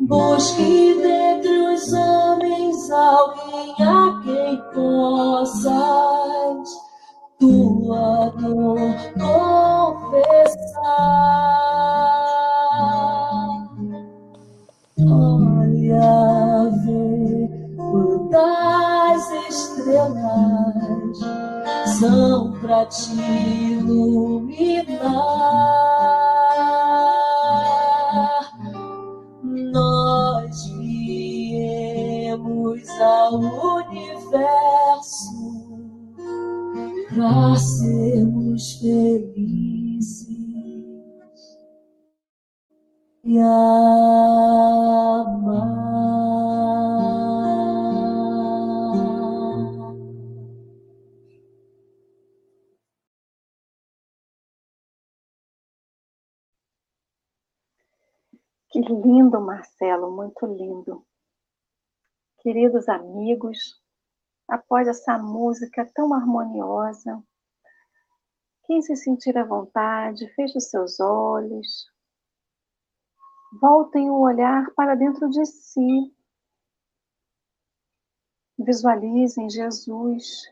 busque 0.00 0.94
dentre 1.02 1.74
os 1.74 1.92
homens 1.92 2.90
alguém 2.90 3.74
a 3.80 4.20
quem 4.24 4.56
possas 4.72 5.72
tua 7.38 8.32
dor 8.38 8.78
confessar. 9.20 10.62
Olha, 15.06 16.70
vê 16.84 17.50
quantas 17.76 19.22
estrelas 19.50 20.72
são 21.98 22.52
para 22.60 22.86
te 22.86 23.12
iluminar. 23.12 24.41
Nós 25.02 25.71
muito 60.22 60.46
lindo. 60.46 61.04
Queridos 62.38 62.88
amigos, 62.88 63.80
após 64.48 64.88
essa 64.88 65.18
música 65.18 65.84
tão 65.94 66.14
harmoniosa, 66.14 67.22
quem 68.64 68.80
se 68.80 68.94
sentir 68.96 69.36
à 69.36 69.44
vontade, 69.44 70.32
feche 70.34 70.58
os 70.58 70.70
seus 70.70 71.00
olhos, 71.00 71.90
voltem 73.60 74.10
o 74.10 74.20
olhar 74.20 74.70
para 74.74 74.94
dentro 74.94 75.28
de 75.28 75.44
si. 75.44 76.14
Visualizem 78.58 79.50
Jesus. 79.50 80.50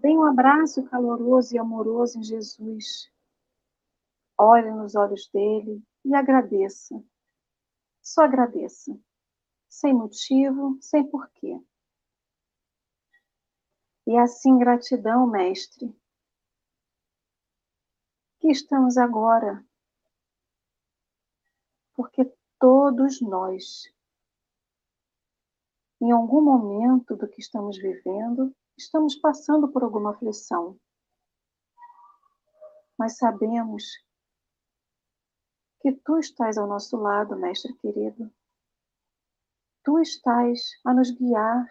Deem 0.00 0.18
um 0.18 0.24
abraço 0.24 0.84
caloroso 0.88 1.54
e 1.54 1.58
amoroso 1.58 2.18
em 2.18 2.22
Jesus. 2.22 3.10
Olhe 4.38 4.70
nos 4.70 4.94
olhos 4.94 5.28
dele 5.32 5.82
e 6.04 6.14
agradeça. 6.14 7.02
Só 8.08 8.22
agradeça. 8.22 8.98
Sem 9.68 9.92
motivo, 9.92 10.78
sem 10.80 11.06
porquê. 11.06 11.62
E 14.06 14.16
assim, 14.16 14.56
gratidão, 14.56 15.26
Mestre, 15.26 15.94
que 18.40 18.48
estamos 18.48 18.96
agora, 18.96 19.62
porque 21.94 22.32
todos 22.58 23.20
nós, 23.20 23.92
em 26.00 26.10
algum 26.10 26.40
momento 26.40 27.14
do 27.14 27.28
que 27.28 27.42
estamos 27.42 27.76
vivendo, 27.76 28.56
estamos 28.74 29.16
passando 29.16 29.68
por 29.68 29.82
alguma 29.82 30.12
aflição. 30.12 30.80
Mas 32.96 33.18
sabemos 33.18 33.84
que 35.80 35.92
tu 35.92 36.18
estás 36.18 36.58
ao 36.58 36.66
nosso 36.66 36.96
lado, 36.96 37.36
Mestre 37.36 37.72
querido. 37.74 38.30
Tu 39.84 39.98
estás 40.00 40.60
a 40.84 40.92
nos 40.92 41.10
guiar 41.10 41.66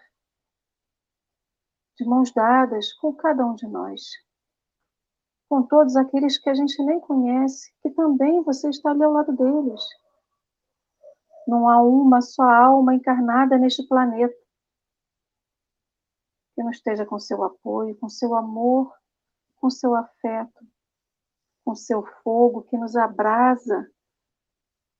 de 1.96 2.04
mãos 2.04 2.32
dadas 2.32 2.92
com 2.94 3.14
cada 3.14 3.44
um 3.44 3.54
de 3.54 3.66
nós. 3.66 4.02
Com 5.48 5.62
todos 5.62 5.96
aqueles 5.96 6.38
que 6.38 6.48
a 6.48 6.54
gente 6.54 6.82
nem 6.82 7.00
conhece, 7.00 7.72
que 7.82 7.90
também 7.90 8.42
você 8.42 8.68
está 8.68 8.90
ali 8.90 9.02
ao 9.02 9.12
lado 9.12 9.32
deles. 9.36 9.82
Não 11.46 11.68
há 11.68 11.82
uma 11.82 12.20
só 12.20 12.42
alma 12.42 12.94
encarnada 12.94 13.58
neste 13.58 13.86
planeta 13.86 14.36
que 16.54 16.62
não 16.62 16.70
esteja 16.70 17.06
com 17.06 17.18
seu 17.18 17.42
apoio, 17.44 17.96
com 17.98 18.08
seu 18.08 18.34
amor, 18.34 18.92
com 19.56 19.70
seu 19.70 19.94
afeto, 19.94 20.66
com 21.64 21.74
seu 21.74 22.04
fogo 22.22 22.62
que 22.62 22.76
nos 22.76 22.96
abrasa, 22.96 23.90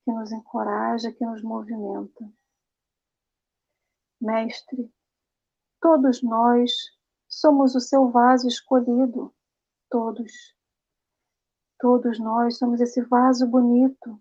que 0.08 0.12
nos 0.12 0.32
encoraja, 0.32 1.12
que 1.12 1.22
nos 1.22 1.42
movimenta. 1.42 2.32
Mestre, 4.18 4.90
Todos 5.82 6.22
nós 6.22 6.72
somos 7.28 7.74
o 7.74 7.80
seu 7.80 8.10
vaso 8.10 8.48
escolhido. 8.48 9.34
Todos. 9.90 10.32
Todos 11.78 12.18
nós 12.18 12.56
somos 12.56 12.80
esse 12.80 13.02
vaso 13.02 13.46
bonito 13.46 14.18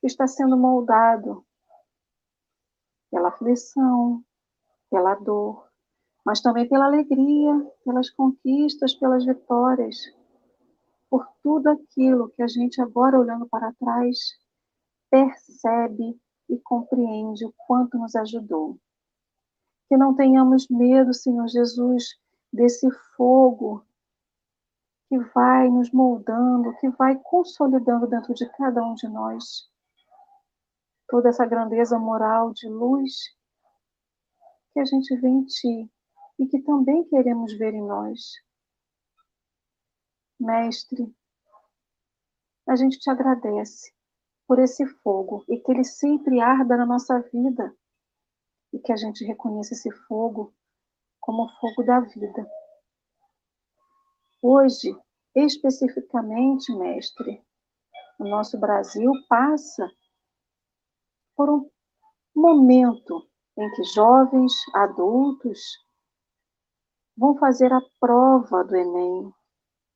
que 0.00 0.06
está 0.06 0.28
sendo 0.28 0.56
moldado 0.56 1.44
pela 3.10 3.30
aflição, 3.30 4.24
pela 4.88 5.16
dor, 5.16 5.68
mas 6.24 6.40
também 6.40 6.68
pela 6.68 6.84
alegria, 6.84 7.52
pelas 7.84 8.08
conquistas, 8.08 8.94
pelas 8.94 9.26
vitórias, 9.26 9.96
por 11.10 11.26
tudo 11.42 11.70
aquilo 11.70 12.30
que 12.30 12.42
a 12.42 12.46
gente 12.46 12.80
agora 12.80 13.18
olhando 13.18 13.48
para 13.48 13.74
trás 13.74 14.16
percebe 15.10 16.18
e 16.48 16.58
compreende 16.58 17.44
o 17.44 17.52
quanto 17.66 17.98
nos 17.98 18.14
ajudou. 18.14 18.78
Que 19.88 19.96
não 19.96 20.14
tenhamos 20.14 20.68
medo, 20.68 21.12
Senhor 21.12 21.48
Jesus, 21.48 22.16
desse 22.52 22.88
fogo 23.16 23.84
que 25.08 25.18
vai 25.34 25.68
nos 25.68 25.90
moldando, 25.90 26.76
que 26.78 26.88
vai 26.90 27.18
consolidando 27.18 28.06
dentro 28.06 28.32
de 28.32 28.48
cada 28.50 28.82
um 28.84 28.94
de 28.94 29.08
nós 29.08 29.68
toda 31.10 31.28
essa 31.28 31.44
grandeza 31.44 31.98
moral 31.98 32.52
de 32.52 32.68
luz 32.68 33.36
que 34.72 34.78
a 34.78 34.84
gente 34.84 35.14
vê 35.16 35.28
em 35.28 35.44
Ti 35.44 35.90
e 36.38 36.46
que 36.46 36.62
também 36.62 37.04
queremos 37.08 37.52
ver 37.58 37.74
em 37.74 37.82
nós. 37.82 38.34
Mestre, 40.38 41.12
a 42.68 42.76
gente 42.76 42.98
te 43.00 43.10
agradece 43.10 43.92
por 44.50 44.58
esse 44.58 44.84
fogo 44.84 45.44
e 45.48 45.60
que 45.60 45.70
ele 45.70 45.84
sempre 45.84 46.40
arda 46.40 46.76
na 46.76 46.84
nossa 46.84 47.20
vida 47.32 47.72
e 48.72 48.80
que 48.80 48.92
a 48.92 48.96
gente 48.96 49.24
reconheça 49.24 49.74
esse 49.74 49.88
fogo 50.08 50.52
como 51.20 51.44
o 51.44 51.60
fogo 51.60 51.84
da 51.84 52.00
vida. 52.00 52.50
Hoje, 54.42 54.92
especificamente, 55.36 56.74
mestre, 56.74 57.40
o 58.18 58.24
nosso 58.24 58.58
Brasil 58.58 59.12
passa 59.28 59.88
por 61.36 61.48
um 61.48 61.70
momento 62.34 63.24
em 63.56 63.70
que 63.70 63.84
jovens, 63.84 64.52
adultos 64.74 65.60
vão 67.16 67.38
fazer 67.38 67.72
a 67.72 67.80
prova 68.00 68.64
do 68.64 68.74
Enem. 68.74 69.32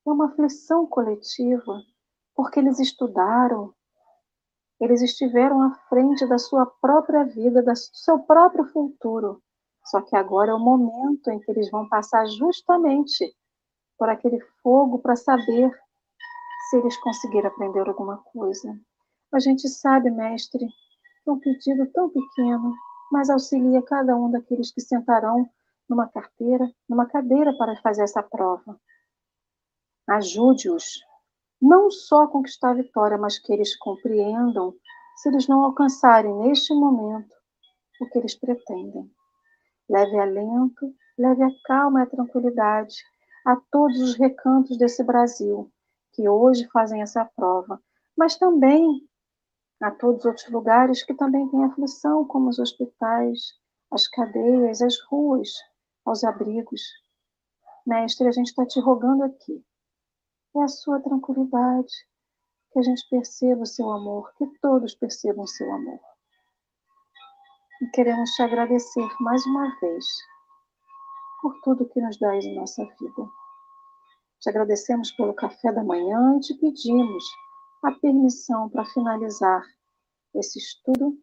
É 0.07 0.11
uma 0.11 0.27
aflição 0.27 0.87
coletiva, 0.87 1.83
porque 2.37 2.61
eles 2.61 2.79
estudaram, 2.79 3.75
eles 4.81 5.03
estiveram 5.03 5.63
à 5.63 5.75
frente 5.89 6.27
da 6.27 6.39
sua 6.39 6.67
própria 6.67 7.25
vida, 7.25 7.63
do 7.63 7.73
seu 7.77 8.19
próprio 8.21 8.67
futuro. 8.67 9.43
Só 9.85 10.01
que 10.01 10.17
agora 10.17 10.51
é 10.51 10.55
o 10.55 10.59
momento 10.59 11.31
em 11.31 11.39
que 11.39 11.51
eles 11.51 11.71
vão 11.71 11.89
passar 11.89 12.27
justamente 12.27 13.35
por 13.99 14.09
aquele 14.09 14.41
fogo 14.63 14.99
para 14.99 15.15
saber 15.15 15.71
se 16.69 16.77
eles 16.79 16.97
conseguiram 16.99 17.49
aprender 17.49 17.87
alguma 17.87 18.19
coisa. 18.19 18.79
A 19.33 19.39
gente 19.39 19.69
sabe, 19.69 20.11
mestre, 20.11 20.67
que 21.23 21.31
um 21.31 21.39
pedido 21.39 21.87
tão 21.93 22.11
pequeno, 22.11 22.75
mas 23.13 23.31
auxilia 23.31 23.83
cada 23.83 24.17
um 24.17 24.31
daqueles 24.31 24.73
que 24.73 24.81
sentarão 24.81 25.49
numa 25.89 26.09
carteira, 26.09 26.71
numa 26.89 27.07
cadeira 27.07 27.57
para 27.57 27.77
fazer 27.83 28.03
essa 28.03 28.23
prova. 28.23 28.81
Ajude-os 30.09 31.01
não 31.61 31.91
só 31.91 32.27
conquistar 32.27 32.71
a 32.71 32.75
vitória, 32.75 33.17
mas 33.17 33.39
que 33.39 33.53
eles 33.53 33.77
compreendam 33.77 34.75
se 35.17 35.29
eles 35.29 35.47
não 35.49 35.65
alcançarem 35.65 36.35
neste 36.35 36.75
momento 36.75 37.35
o 38.01 38.09
que 38.09 38.19
eles 38.19 38.35
pretendem. 38.35 39.11
Leve 39.89 40.19
alento, 40.19 40.95
leve 41.17 41.43
a 41.43 41.51
calma 41.65 42.01
e 42.01 42.03
a 42.03 42.07
tranquilidade 42.07 42.97
a 43.47 43.57
todos 43.71 44.01
os 44.01 44.15
recantos 44.17 44.77
desse 44.77 45.03
Brasil 45.05 45.71
que 46.13 46.29
hoje 46.29 46.69
fazem 46.73 47.03
essa 47.03 47.25
prova, 47.25 47.81
mas 48.17 48.37
também 48.37 49.03
a 49.81 49.91
todos 49.91 50.21
os 50.21 50.27
outros 50.27 50.49
lugares 50.51 51.03
que 51.03 51.15
também 51.15 51.49
têm 51.49 51.65
aflição, 51.65 52.27
como 52.27 52.49
os 52.49 52.59
hospitais, 52.59 53.55
as 53.91 54.09
cadeias, 54.09 54.81
as 54.81 54.99
ruas, 55.09 55.51
aos 56.05 56.25
abrigos. 56.25 56.81
Mestre, 57.87 58.29
a 58.29 58.33
gente 58.33 58.49
está 58.49 58.65
te 58.65 58.81
rogando 58.81 59.25
aqui 59.25 59.65
é 60.57 60.63
a 60.63 60.69
sua 60.69 61.01
tranquilidade, 61.01 61.93
que 62.73 62.79
a 62.79 62.83
gente 62.83 63.09
perceba 63.09 63.63
o 63.63 63.67
seu 63.67 63.91
amor, 63.91 64.33
que 64.37 64.47
todos 64.61 64.95
percebam 64.95 65.45
o 65.45 65.49
seu 65.49 65.73
amor. 65.73 66.01
E 67.83 67.87
queremos 67.89 68.31
te 68.31 68.43
agradecer 68.43 69.09
mais 69.21 69.45
uma 69.47 69.69
vez 69.81 70.05
por 71.43 71.61
tudo 71.63 71.89
que 71.89 72.01
nos 72.01 72.19
dás 72.19 72.45
em 72.45 72.55
nossa 72.55 72.85
vida. 72.85 73.29
Te 74.41 74.49
agradecemos 74.51 75.11
pelo 75.13 75.35
café 75.35 75.73
da 75.73 75.83
manhã 75.83 76.37
e 76.37 76.41
te 76.41 76.55
pedimos 76.55 77.25
a 77.83 77.93
permissão 77.93 78.69
para 78.71 78.85
finalizar 78.87 79.63
esse 80.35 80.59
estudo 80.59 81.19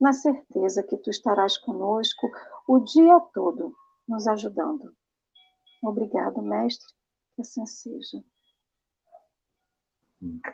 na 0.00 0.12
certeza 0.12 0.82
que 0.82 0.96
tu 0.98 1.10
estarás 1.10 1.56
conosco 1.58 2.30
o 2.68 2.80
dia 2.80 3.18
todo, 3.32 3.74
nos 4.06 4.26
ajudando. 4.26 4.94
Obrigado, 5.82 6.42
mestre, 6.42 6.86
que 7.34 7.42
assim 7.42 7.66
seja. 7.66 8.22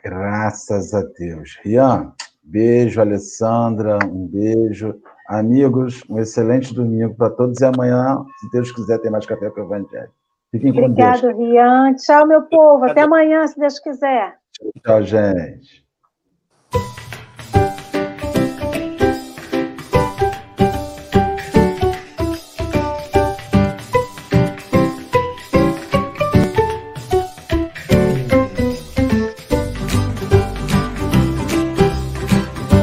Graças 0.03 0.93
a 0.93 1.01
Deus. 1.01 1.57
Rian, 1.63 2.13
beijo, 2.43 2.99
Alessandra, 3.01 3.97
um 4.05 4.27
beijo. 4.27 4.95
Amigos, 5.27 6.03
um 6.09 6.19
excelente 6.19 6.73
domingo 6.73 7.15
para 7.15 7.29
todos 7.29 7.61
e 7.61 7.65
amanhã, 7.65 8.23
se 8.39 8.49
Deus 8.51 8.71
quiser, 8.71 8.99
tem 8.99 9.09
mais 9.09 9.25
café 9.25 9.49
com 9.49 9.61
o 9.61 9.63
Evangelho. 9.63 10.11
Fiquem 10.51 10.71
Obrigado, 10.71 11.21
com 11.21 11.27
Deus. 11.27 11.35
Obrigado, 11.35 11.51
Rian. 11.51 11.95
Tchau, 11.95 12.27
meu 12.27 12.41
povo. 12.43 12.85
Até 12.85 13.01
amanhã, 13.01 13.47
se 13.47 13.57
Deus 13.57 13.79
quiser. 13.79 14.37
Tchau, 14.85 15.01
gente. 15.03 15.83